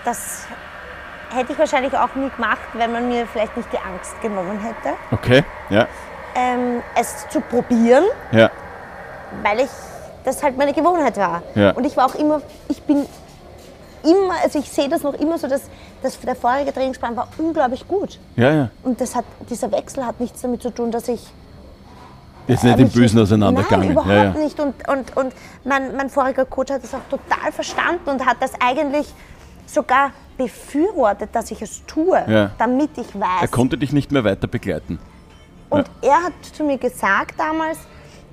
Das 0.04 0.46
hätte 1.34 1.52
ich 1.52 1.58
wahrscheinlich 1.58 1.94
auch 1.94 2.14
nie 2.14 2.30
gemacht, 2.30 2.60
wenn 2.74 2.92
man 2.92 3.08
mir 3.08 3.26
vielleicht 3.26 3.56
nicht 3.56 3.72
die 3.72 3.78
Angst 3.78 4.20
genommen 4.22 4.60
hätte, 4.60 4.96
Okay, 5.10 5.44
ja, 5.70 5.86
ähm, 6.34 6.82
es 6.94 7.28
zu 7.28 7.40
probieren, 7.40 8.04
ja, 8.32 8.50
weil 9.42 9.60
ich 9.60 9.70
das 10.24 10.42
halt 10.42 10.56
meine 10.56 10.72
Gewohnheit 10.72 11.16
war. 11.16 11.42
Ja. 11.54 11.72
Und 11.72 11.84
ich 11.84 11.96
war 11.96 12.06
auch 12.06 12.14
immer, 12.14 12.40
ich 12.68 12.82
bin 12.82 13.06
immer, 14.04 14.34
also 14.42 14.58
ich 14.58 14.70
sehe 14.70 14.88
das 14.88 15.02
noch 15.02 15.14
immer 15.14 15.38
so, 15.38 15.48
dass, 15.48 15.62
dass 16.02 16.18
der 16.20 16.36
vorherige 16.36 16.72
Trainingsplan 16.72 17.16
war 17.16 17.28
unglaublich 17.38 17.86
gut. 17.88 18.18
ja, 18.36 18.52
ja. 18.52 18.70
Und 18.82 19.00
das 19.00 19.14
hat, 19.14 19.24
dieser 19.50 19.70
Wechsel 19.72 20.06
hat 20.06 20.20
nichts 20.20 20.42
damit 20.42 20.62
zu 20.62 20.70
tun, 20.70 20.90
dass 20.90 21.08
ich 21.08 21.20
Jetzt 22.46 22.64
nicht 22.64 22.78
im 22.78 22.88
Bösen 22.90 23.16
Nein, 23.16 23.22
auseinandergegangen. 23.24 23.90
überhaupt 23.92 24.10
Ja, 24.10 24.24
ja. 24.24 24.30
nicht. 24.32 24.60
Und, 24.60 24.74
und, 24.88 25.16
und 25.16 25.32
mein, 25.64 25.96
mein 25.96 26.10
voriger 26.10 26.44
Coach 26.44 26.70
hat 26.72 26.82
das 26.82 26.92
auch 26.94 27.00
total 27.08 27.52
verstanden 27.52 28.08
und 28.10 28.24
hat 28.26 28.36
das 28.40 28.52
eigentlich 28.60 29.06
sogar 29.66 30.10
befürwortet, 30.36 31.30
dass 31.32 31.50
ich 31.50 31.62
es 31.62 31.84
tue, 31.86 32.22
Ja. 32.28 32.50
damit 32.58 32.90
ich 32.98 33.14
Er 33.14 33.20
weiß. 33.42 33.50
konnte 33.50 33.78
dich 33.78 33.92
nicht 33.92 34.12
mehr 34.12 34.24
weiter 34.24 34.46
begleiten. 34.46 34.98
Und 35.70 35.90
er 36.02 36.22
hat 36.22 36.32
zu 36.52 36.64
mir 36.64 36.76
gesagt 36.78 37.34
damals, 37.38 37.78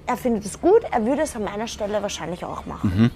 er 0.05 0.17
findet 0.17 0.45
es 0.45 0.59
gut, 0.59 0.81
er 0.91 1.05
würde 1.05 1.21
es 1.21 1.35
an 1.35 1.43
meiner 1.45 1.67
Stelle 1.67 2.01
wahrscheinlich 2.01 2.43
auch 2.43 2.65
machen. 2.65 3.11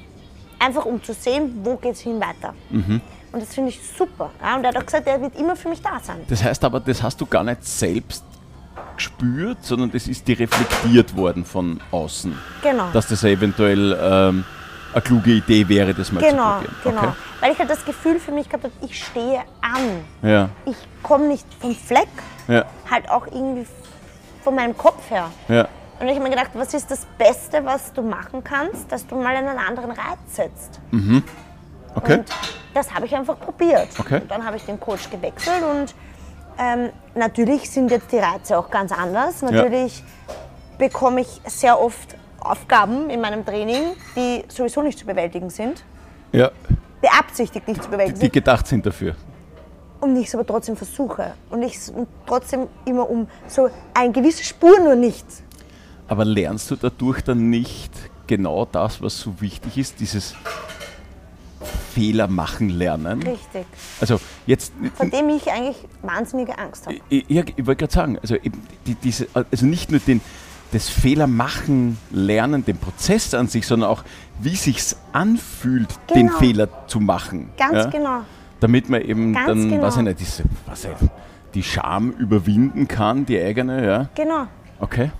Einfach 0.59 0.85
um 0.85 1.03
zu 1.03 1.13
sehen, 1.13 1.59
wo 1.63 1.75
geht 1.75 1.93
es 1.93 1.99
hin 1.99 2.19
weiter. 2.21 2.53
Und 2.71 3.41
das 3.43 3.53
finde 3.53 3.69
ich 3.71 3.81
super. 3.97 4.31
Ja, 4.41 4.55
und 4.55 4.63
er 4.63 4.69
hat 4.69 4.77
auch 4.77 4.85
gesagt, 4.85 5.05
er 5.07 5.19
wird 5.21 5.37
immer 5.37 5.55
für 5.57 5.67
mich 5.67 5.81
da 5.81 5.99
sein. 6.01 6.21
Das 6.29 6.41
heißt 6.43 6.63
aber, 6.63 6.79
das 6.79 7.03
hast 7.03 7.19
du 7.19 7.25
gar 7.25 7.43
nicht 7.43 7.65
selbst 7.65 8.23
gespürt, 8.95 9.57
sondern 9.61 9.91
das 9.91 10.07
ist 10.07 10.27
dir 10.27 10.39
reflektiert 10.39 11.15
worden 11.15 11.45
von 11.45 11.79
außen. 11.91 12.37
Genau. 12.61 12.89
Dass 12.93 13.07
das 13.07 13.23
eventuell 13.23 13.97
ähm, 14.01 14.45
eine 14.93 15.01
kluge 15.01 15.31
Idee 15.31 15.67
wäre, 15.67 15.93
das 15.93 16.11
mal 16.11 16.21
Genau, 16.21 16.59
zu 16.59 16.65
probieren. 16.65 16.75
genau. 16.83 17.01
Okay. 17.01 17.11
Weil 17.41 17.51
ich 17.51 17.59
halt 17.59 17.69
das 17.69 17.85
Gefühl 17.85 18.19
für 18.19 18.31
mich 18.31 18.47
gehabt 18.49 18.63
habe, 18.63 18.73
ich 18.81 19.03
stehe 19.03 19.39
an. 19.61 20.03
Ja, 20.29 20.49
Ich 20.65 20.77
komme 21.03 21.27
nicht 21.27 21.45
vom 21.59 21.75
Fleck, 21.75 22.07
ja, 22.47 22.65
halt 22.89 23.09
auch 23.09 23.27
irgendwie 23.27 23.65
von 24.43 24.55
meinem 24.55 24.75
Kopf 24.77 25.09
her. 25.09 25.29
ja. 25.47 25.67
Und 25.97 26.07
ich 26.07 26.15
habe 26.15 26.23
mir 26.25 26.29
gedacht, 26.29 26.49
was 26.55 26.73
ist 26.73 26.91
das 26.91 27.07
Beste, 27.17 27.63
was 27.63 27.93
du 27.93 28.01
machen 28.01 28.43
kannst, 28.43 28.91
dass 28.91 29.07
du 29.07 29.15
mal 29.15 29.33
einen 29.33 29.57
anderen 29.57 29.91
Reiz 29.91 30.17
setzt. 30.27 30.81
Okay. 31.95 32.17
Und 32.17 32.25
das 32.73 32.93
habe 32.93 33.05
ich 33.05 33.15
einfach 33.15 33.39
probiert. 33.39 33.87
Okay. 33.97 34.19
Und 34.19 34.29
dann 34.29 34.45
habe 34.45 34.57
ich 34.57 34.63
den 34.65 34.77
Coach 34.77 35.09
gewechselt 35.09 35.63
und 35.63 35.95
ähm, 36.57 36.89
natürlich 37.15 37.69
sind 37.69 37.91
jetzt 37.91 38.11
die 38.11 38.17
Reize 38.17 38.57
auch 38.57 38.69
ganz 38.69 38.91
anders. 38.91 39.41
Natürlich 39.41 40.03
bekomme 40.77 41.21
ich 41.21 41.41
sehr 41.45 41.79
oft 41.79 42.15
Aufgaben 42.39 43.09
in 43.09 43.21
meinem 43.21 43.45
Training, 43.45 43.81
die 44.15 44.43
sowieso 44.47 44.81
nicht 44.81 44.99
zu 44.99 45.05
bewältigen 45.05 45.49
sind. 45.49 45.83
ja. 46.31 46.51
Beabsichtigt 47.01 47.67
nicht 47.67 47.83
zu 47.83 47.89
bewältigen 47.89 48.15
Die 48.15 48.25
sind. 48.25 48.33
gedacht 48.33 48.65
sind 48.65 48.83
dafür. 48.85 49.15
Und 49.99 50.15
ich 50.17 50.27
es 50.27 50.33
aber 50.33 50.45
trotzdem 50.45 50.75
versuche. 50.75 51.33
Und 51.51 51.61
ich 51.61 51.75
es 51.75 51.93
trotzdem 52.25 52.67
immer 52.85 53.07
um 53.07 53.27
so 53.47 53.69
eine 53.93 54.11
gewisse 54.11 54.43
Spur 54.43 54.79
nur 54.79 54.95
nicht. 54.95 55.25
Aber 56.07 56.25
lernst 56.25 56.71
du 56.71 56.75
dadurch 56.75 57.21
dann 57.21 57.49
nicht 57.49 57.91
genau 58.25 58.65
das, 58.65 59.01
was 59.03 59.19
so 59.19 59.39
wichtig 59.39 59.77
ist, 59.77 59.99
dieses 59.99 60.35
Fehler 61.93 62.27
machen 62.27 62.69
lernen? 62.69 63.23
Richtig. 63.23 63.65
Also 64.01 64.19
jetzt, 64.45 64.73
Vor 64.95 65.05
dem 65.07 65.29
ich 65.29 65.49
eigentlich 65.51 65.77
wahnsinnige 66.01 66.57
Angst 66.57 66.85
habe. 66.85 66.97
ich, 67.09 67.29
ich, 67.29 67.53
ich 67.57 67.65
wollte 67.65 67.79
gerade 67.85 67.93
sagen, 67.93 68.19
also, 68.21 68.35
eben 68.35 68.61
die, 68.85 68.95
diese, 68.95 69.27
also 69.33 69.65
nicht 69.65 69.91
nur 69.91 69.99
den, 70.01 70.21
das 70.71 70.89
Fehler 70.89 71.27
machen 71.27 71.97
lernen, 72.11 72.65
den 72.65 72.77
Prozess 72.77 73.33
an 73.33 73.47
sich, 73.47 73.65
sondern 73.65 73.89
auch, 73.89 74.03
wie 74.39 74.55
sich's 74.55 74.97
anfühlt, 75.13 75.87
den 76.13 76.27
Genau. 76.27 76.39
Fehler 76.39 76.87
zu 76.87 76.99
machen. 76.99 77.49
Ganz 77.57 77.85
ja? 77.85 77.89
genau. 77.89 78.21
Damit 78.59 78.89
man 78.89 79.01
eben 79.01 79.33
Ganz 79.33 79.47
dann, 79.47 79.69
genau. 79.69 79.83
weiß 79.83 79.97
ich 79.97 80.03
nicht, 80.03 80.19
diese, 80.19 80.43
was 80.65 80.83
ich, 80.83 80.91
die 81.53 81.63
Scham 81.63 82.11
überwinden 82.11 82.87
kann, 82.87 83.25
die 83.25 83.39
eigene, 83.39 83.85
ja. 83.85 84.09
Genau. 84.15 84.47
Okay. 84.79 85.11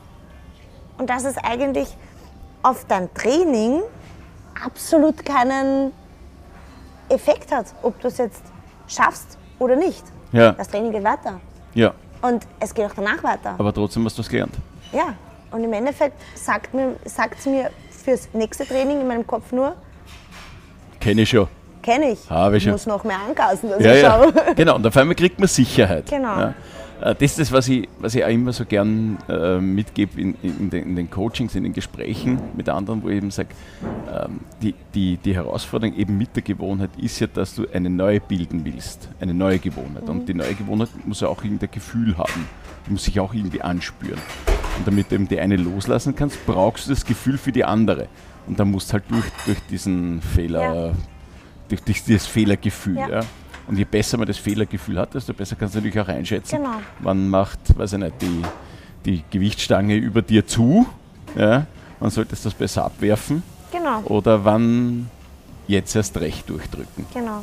Und 0.97 1.09
dass 1.09 1.23
es 1.23 1.37
eigentlich 1.37 1.87
auf 2.63 2.85
dein 2.85 3.13
Training 3.13 3.81
absolut 4.63 5.25
keinen 5.25 5.91
Effekt 7.09 7.51
hat, 7.51 7.67
ob 7.83 7.99
du 8.01 8.07
es 8.07 8.17
jetzt 8.17 8.41
schaffst 8.87 9.37
oder 9.59 9.75
nicht. 9.75 10.03
Ja. 10.31 10.51
Das 10.53 10.67
Training 10.67 10.91
geht 10.91 11.03
weiter. 11.03 11.39
Ja, 11.73 11.93
Und 12.21 12.45
es 12.59 12.73
geht 12.73 12.85
auch 12.85 12.93
danach 12.95 13.21
weiter. 13.23 13.55
aber 13.57 13.73
trotzdem 13.73 14.05
hast 14.05 14.17
du 14.17 14.21
was 14.21 14.29
gelernt. 14.29 14.53
Ja. 14.91 15.13
Und 15.51 15.63
im 15.63 15.71
Endeffekt 15.73 16.15
sagt 16.35 16.73
mir, 16.73 16.95
sagt 17.05 17.39
es 17.39 17.45
mir 17.45 17.69
fürs 18.03 18.27
nächste 18.33 18.65
Training 18.65 19.01
in 19.01 19.07
meinem 19.07 19.25
Kopf 19.25 19.51
nur, 19.51 19.75
Kenne 20.99 21.21
ich 21.21 21.29
schon. 21.29 21.47
kenne 21.83 22.11
ich. 22.11 22.29
Habe 22.29 22.57
ich 22.57 22.63
schon. 22.63 22.71
muss 22.73 22.85
noch 22.87 23.03
mehr 23.03 23.19
angasen, 23.27 23.69
dass 23.69 23.81
Ja, 23.83 23.93
ich 23.93 24.01
ja. 24.01 24.11
schaue. 24.11 24.33
Genau, 24.55 24.75
und 24.75 24.87
auf 24.87 24.97
einmal 24.97 25.15
kriegt 25.15 25.39
man 25.39 25.47
Sicherheit. 25.47 26.09
Genau. 26.09 26.39
Ja. 26.39 26.53
Äh, 27.01 27.13
Das 27.15 27.21
ist 27.31 27.39
das, 27.39 27.51
was 27.51 27.67
ich, 27.67 27.87
was 27.99 28.15
ich 28.15 28.23
auch 28.23 28.29
immer 28.29 28.53
so 28.53 28.65
gern 28.65 29.17
äh, 29.29 29.59
mitgebe 29.59 30.19
in, 30.19 30.35
in, 30.41 30.69
den, 30.69 30.83
in 30.89 30.95
den 30.95 31.09
Coachings, 31.09 31.55
in 31.55 31.63
den 31.63 31.73
Gesprächen 31.73 32.39
mit 32.55 32.69
anderen, 32.69 33.03
wo 33.03 33.09
ich 33.09 33.17
eben 33.17 33.31
sage, 33.31 33.49
ähm, 34.11 34.39
die, 34.61 34.73
die, 34.93 35.17
die 35.17 35.35
Herausforderung 35.35 35.95
eben 35.95 36.17
mit 36.17 36.35
der 36.35 36.43
Gewohnheit 36.43 36.91
ist 36.97 37.19
ja, 37.19 37.27
dass 37.27 37.55
du 37.55 37.65
eine 37.73 37.89
neue 37.89 38.19
bilden 38.19 38.63
willst, 38.65 39.09
eine 39.19 39.33
neue 39.33 39.59
Gewohnheit. 39.59 40.03
Mhm. 40.03 40.09
Und 40.09 40.29
die 40.29 40.33
neue 40.33 40.53
Gewohnheit 40.53 40.89
muss 41.05 41.21
ja 41.21 41.27
auch 41.27 41.43
irgendein 41.43 41.71
Gefühl 41.71 42.17
haben, 42.17 42.47
muss 42.87 43.03
sich 43.05 43.19
auch 43.19 43.33
irgendwie 43.33 43.61
anspüren. 43.61 44.19
Und 44.77 44.85
damit 44.87 45.09
du 45.11 45.15
eben 45.15 45.27
die 45.27 45.39
eine 45.39 45.55
loslassen 45.55 46.15
kannst, 46.15 46.45
brauchst 46.45 46.87
du 46.87 46.89
das 46.91 47.05
Gefühl 47.05 47.37
für 47.37 47.51
die 47.51 47.63
andere. 47.63 48.07
Und 48.47 48.59
dann 48.59 48.69
musst 48.71 48.89
du 48.89 48.93
halt 48.93 49.03
durch, 49.09 49.25
durch 49.45 49.59
diesen 49.69 50.21
Fehler, 50.21 50.61
Ja. 50.87 50.91
durch, 51.69 51.81
durch 51.81 52.03
dieses 52.03 52.27
Fehlergefühl. 52.27 52.97
Ja. 52.97 53.09
Ja. 53.09 53.19
Und 53.67 53.77
je 53.77 53.85
besser 53.85 54.17
man 54.17 54.27
das 54.27 54.37
Fehlergefühl 54.37 54.99
hat, 54.99 55.13
desto 55.13 55.33
besser 55.33 55.55
kannst 55.55 55.73
du 55.75 55.79
natürlich 55.79 55.99
auch 55.99 56.07
einschätzen, 56.07 56.57
Genau. 56.57 56.75
wann 56.99 57.27
macht, 57.29 57.59
weiß 57.77 57.93
ich 57.93 57.99
nicht, 57.99 58.21
die, 58.21 58.41
die 59.05 59.23
Gewichtsstange 59.31 59.95
über 59.95 60.21
dir 60.21 60.45
zu, 60.45 60.85
ja, 61.35 61.65
wann 61.99 62.09
solltest 62.11 62.45
du 62.45 62.49
das 62.49 62.57
besser 62.57 62.85
abwerfen 62.85 63.41
Genau, 63.71 64.01
oder 64.05 64.45
wann 64.45 65.09
jetzt 65.67 65.95
erst 65.95 66.15
recht 66.19 66.47
durchdrücken. 66.49 67.05
genau. 67.13 67.41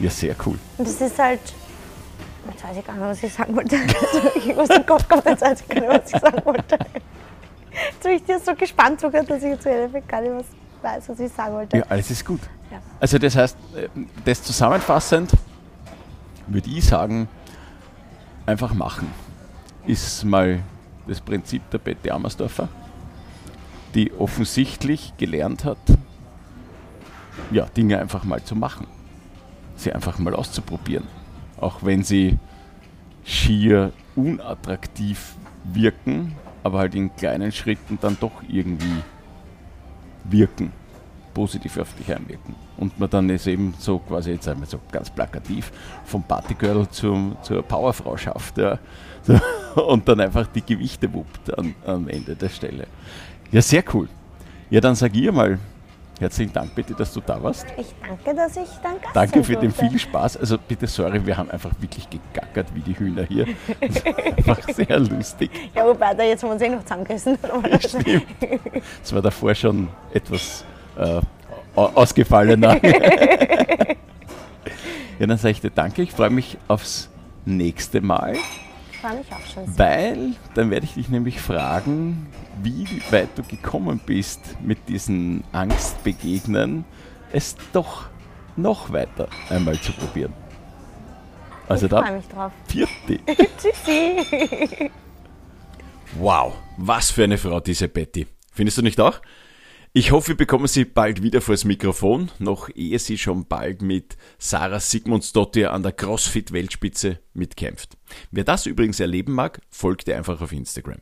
Ja, 0.00 0.10
sehr 0.10 0.36
cool. 0.46 0.58
Und 0.76 0.86
das 0.86 1.00
ist 1.00 1.18
halt. 1.18 1.40
Jetzt 2.50 2.64
weiß 2.64 2.76
ich 2.78 2.86
gar 2.86 2.92
nicht 2.94 3.02
was 3.02 3.22
ich 3.22 3.32
sagen 3.32 3.56
wollte. 3.56 3.76
was 4.56 4.70
im 4.70 4.86
Kopf 4.86 5.08
kommt, 5.08 5.24
jetzt 5.26 5.42
weiß 5.42 5.60
ich 5.62 5.68
gar 5.68 5.80
nicht 5.80 5.88
was 6.04 6.12
ich 6.14 6.20
sagen 6.20 6.40
wollte. 6.44 6.78
Jetzt 7.90 8.02
bin 8.02 8.12
ich 8.12 8.24
dir 8.24 8.38
so 8.38 8.54
gespannt 8.54 9.00
sogar, 9.00 9.24
dass 9.24 9.38
ich 9.42 9.50
jetzt 9.50 9.66
im 9.66 9.72
Endeffekt 9.72 10.08
gar 10.08 10.20
nicht 10.20 10.32
was 10.34 10.44
weiß, 10.82 11.08
was 11.08 11.20
ich 11.20 11.32
sagen 11.32 11.54
wollte. 11.54 11.78
Ja, 11.78 11.84
alles 11.88 12.10
ist 12.12 12.24
gut. 12.24 12.40
Also 13.00 13.18
das 13.18 13.36
heißt, 13.36 13.56
äh, 13.76 13.88
das 14.24 14.42
zusammenfassend 14.42 15.32
würde 16.46 16.70
ich 16.70 16.84
sagen, 16.84 17.28
einfach 18.46 18.72
machen. 18.72 19.08
Ist 19.86 20.24
mal 20.24 20.60
das 21.06 21.20
Prinzip 21.20 21.68
der 21.70 21.78
Betty 21.78 22.10
Amersdorfer, 22.10 22.68
die 23.94 24.12
offensichtlich 24.12 25.14
gelernt 25.16 25.64
hat, 25.64 25.78
ja, 27.50 27.66
Dinge 27.66 27.98
einfach 27.98 28.24
mal 28.24 28.42
zu 28.42 28.56
machen. 28.56 28.86
Sie 29.76 29.92
einfach 29.92 30.18
mal 30.18 30.34
auszuprobieren. 30.34 31.06
Auch 31.58 31.82
wenn 31.82 32.02
sie 32.02 32.38
schier 33.24 33.92
unattraktiv 34.16 35.36
wirken, 35.64 36.34
aber 36.62 36.78
halt 36.78 36.94
in 36.94 37.14
kleinen 37.14 37.52
Schritten 37.52 37.98
dann 38.00 38.16
doch 38.20 38.42
irgendwie 38.48 39.02
wirken, 40.24 40.72
positiv 41.38 41.78
auf 41.78 41.94
dich 41.94 42.12
einwirken. 42.12 42.56
Und 42.78 42.98
man 42.98 43.08
dann 43.08 43.30
es 43.30 43.46
eben 43.46 43.72
so 43.78 44.00
quasi, 44.00 44.32
jetzt 44.32 44.48
einmal 44.48 44.66
so 44.66 44.80
ganz 44.90 45.08
plakativ, 45.08 45.70
vom 46.04 46.24
Partygirl 46.24 46.88
zum, 46.88 47.36
zur 47.42 47.62
Powerfrau 47.62 48.16
schafft. 48.16 48.58
Ja. 48.58 48.80
So, 49.22 49.38
und 49.86 50.08
dann 50.08 50.18
einfach 50.18 50.48
die 50.48 50.62
Gewichte 50.62 51.12
wuppt 51.14 51.56
an, 51.56 51.76
am 51.86 52.08
Ende 52.08 52.34
der 52.34 52.48
Stelle. 52.48 52.88
Ja, 53.52 53.62
sehr 53.62 53.84
cool. 53.94 54.08
Ja, 54.68 54.80
dann 54.80 54.96
sag 54.96 55.14
ich 55.14 55.30
mal 55.30 55.60
herzlichen 56.18 56.52
Dank 56.52 56.74
bitte, 56.74 56.92
dass 56.94 57.12
du 57.12 57.20
da 57.20 57.40
warst. 57.40 57.64
Ich 57.76 57.94
danke, 58.02 58.34
dass 58.34 58.56
ich 58.56 58.68
dann 58.82 59.00
Gast 59.00 59.14
Danke 59.14 59.44
für 59.44 59.54
den 59.54 59.70
viel 59.70 59.96
Spaß. 59.96 60.38
Also 60.38 60.58
bitte 60.58 60.88
sorry, 60.88 61.24
wir 61.24 61.36
haben 61.36 61.52
einfach 61.52 61.70
wirklich 61.78 62.08
gegackert 62.10 62.66
wie 62.74 62.80
die 62.80 62.98
Hühner 62.98 63.22
hier. 63.22 63.46
Das 63.80 64.04
war 64.04 64.18
einfach 64.18 64.68
sehr 64.74 64.98
lustig. 64.98 65.52
Ja, 65.72 65.86
wobei, 65.86 66.14
da 66.14 66.24
jetzt 66.24 66.42
haben 66.42 66.48
wir 66.48 66.54
uns 66.54 66.62
eh 66.62 66.68
noch 66.68 66.82
zusammengegessen. 66.82 67.38
Stimmt. 67.78 68.26
Es 69.04 69.12
war 69.12 69.22
davor 69.22 69.54
schon 69.54 69.86
etwas 70.12 70.64
äh, 70.98 71.20
au- 71.76 71.86
ausgefallener. 71.94 72.78
ja, 75.18 75.26
dann 75.26 75.38
sage 75.38 75.52
ich 75.52 75.60
dir 75.60 75.70
danke. 75.70 76.02
Ich 76.02 76.12
freue 76.12 76.30
mich 76.30 76.58
aufs 76.68 77.10
nächste 77.44 78.00
Mal, 78.00 78.34
Ich 78.92 78.98
freue 78.98 79.16
mich 79.18 79.26
auch 79.32 79.46
schon 79.54 79.66
sehr. 79.66 79.78
weil 79.78 80.32
dann 80.54 80.70
werde 80.70 80.84
ich 80.86 80.94
dich 80.94 81.08
nämlich 81.08 81.40
fragen, 81.40 82.26
wie 82.62 82.86
weit 83.10 83.30
du 83.36 83.42
gekommen 83.42 84.00
bist 84.04 84.40
mit 84.62 84.88
diesen 84.88 85.44
Angstbegegnen, 85.52 86.84
es 87.32 87.56
doch 87.72 88.06
noch 88.56 88.92
weiter 88.92 89.28
einmal 89.48 89.78
zu 89.80 89.92
probieren. 89.92 90.32
Also 91.68 91.86
ich 91.86 91.92
freue 91.92 92.04
da, 92.04 92.10
mich 92.12 92.28
drauf. 92.28 92.52
vierte. 92.66 93.18
Tschüssi. 93.60 94.90
Wow, 96.18 96.54
was 96.78 97.10
für 97.10 97.24
eine 97.24 97.36
Frau 97.38 97.60
diese 97.60 97.88
Betty. 97.88 98.26
Findest 98.52 98.78
du 98.78 98.82
nicht 98.82 98.98
auch? 99.00 99.20
Ich 99.94 100.12
hoffe, 100.12 100.28
wir 100.28 100.36
bekommen 100.36 100.66
sie 100.66 100.84
bald 100.84 101.22
wieder 101.22 101.40
vors 101.40 101.64
Mikrofon, 101.64 102.30
noch 102.38 102.68
ehe 102.74 102.98
sie 102.98 103.16
schon 103.16 103.46
bald 103.46 103.80
mit 103.80 104.18
Sarah 104.38 104.80
Sigmundsdottir 104.80 105.72
an 105.72 105.82
der 105.82 105.92
CrossFit-Weltspitze 105.92 107.20
mitkämpft. 107.32 107.96
Wer 108.30 108.44
das 108.44 108.66
übrigens 108.66 109.00
erleben 109.00 109.32
mag, 109.32 109.62
folgt 109.70 110.06
ihr 110.06 110.18
einfach 110.18 110.42
auf 110.42 110.52
Instagram. 110.52 110.98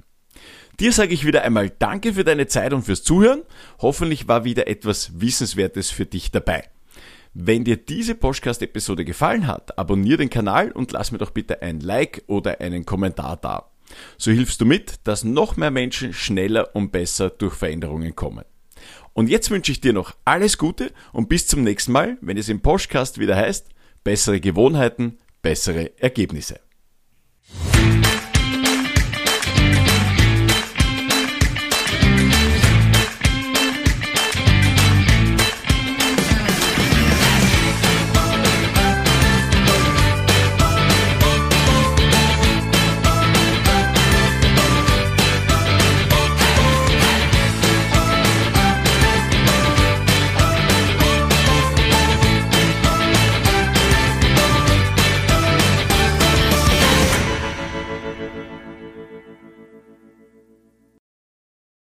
Dir 0.79 0.93
sage 0.93 1.15
ich 1.15 1.27
wieder 1.27 1.43
einmal 1.43 1.69
Danke 1.69 2.15
für 2.15 2.23
deine 2.23 2.47
Zeit 2.47 2.73
und 2.73 2.83
fürs 2.83 3.03
Zuhören. 3.03 3.43
Hoffentlich 3.81 4.29
war 4.29 4.45
wieder 4.45 4.69
etwas 4.69 5.21
Wissenswertes 5.21 5.91
für 5.91 6.07
dich 6.07 6.31
dabei. 6.31 6.63
Wenn 7.35 7.65
dir 7.65 7.77
diese 7.77 8.15
Podcast-Episode 8.15 9.05
gefallen 9.05 9.49
hat, 9.49 9.77
abonniere 9.79 10.19
den 10.19 10.31
Kanal 10.31 10.71
und 10.71 10.93
lass 10.93 11.11
mir 11.11 11.19
doch 11.19 11.33
bitte 11.33 11.61
ein 11.61 11.81
Like 11.81 12.23
oder 12.29 12.61
einen 12.61 12.87
Kommentar 12.87 13.37
da. 13.37 13.69
So 14.17 14.31
hilfst 14.31 14.61
du 14.61 14.65
mit, 14.65 15.01
dass 15.05 15.25
noch 15.25 15.57
mehr 15.57 15.73
Menschen 15.73 16.13
schneller 16.13 16.75
und 16.77 16.93
besser 16.93 17.31
durch 17.31 17.55
Veränderungen 17.55 18.15
kommen. 18.15 18.45
Und 19.17 19.31
jetzt 19.31 19.51
wünsche 19.51 19.73
ich 19.73 19.81
dir 19.81 19.95
noch 19.95 20.15
alles 20.27 20.59
Gute 20.59 20.93
und 21.15 21.31
bis 21.31 21.47
zum 21.47 21.65
nächsten 21.65 21.91
Mal, 21.91 22.19
wenn 22.21 22.37
es 22.37 22.51
im 22.51 22.61
Postcast 22.61 23.19
wieder 23.19 23.35
heißt, 23.35 23.71
bessere 24.05 24.41
Gewohnheiten, 24.41 25.17
bessere 25.41 25.99
Ergebnisse. 25.99 26.61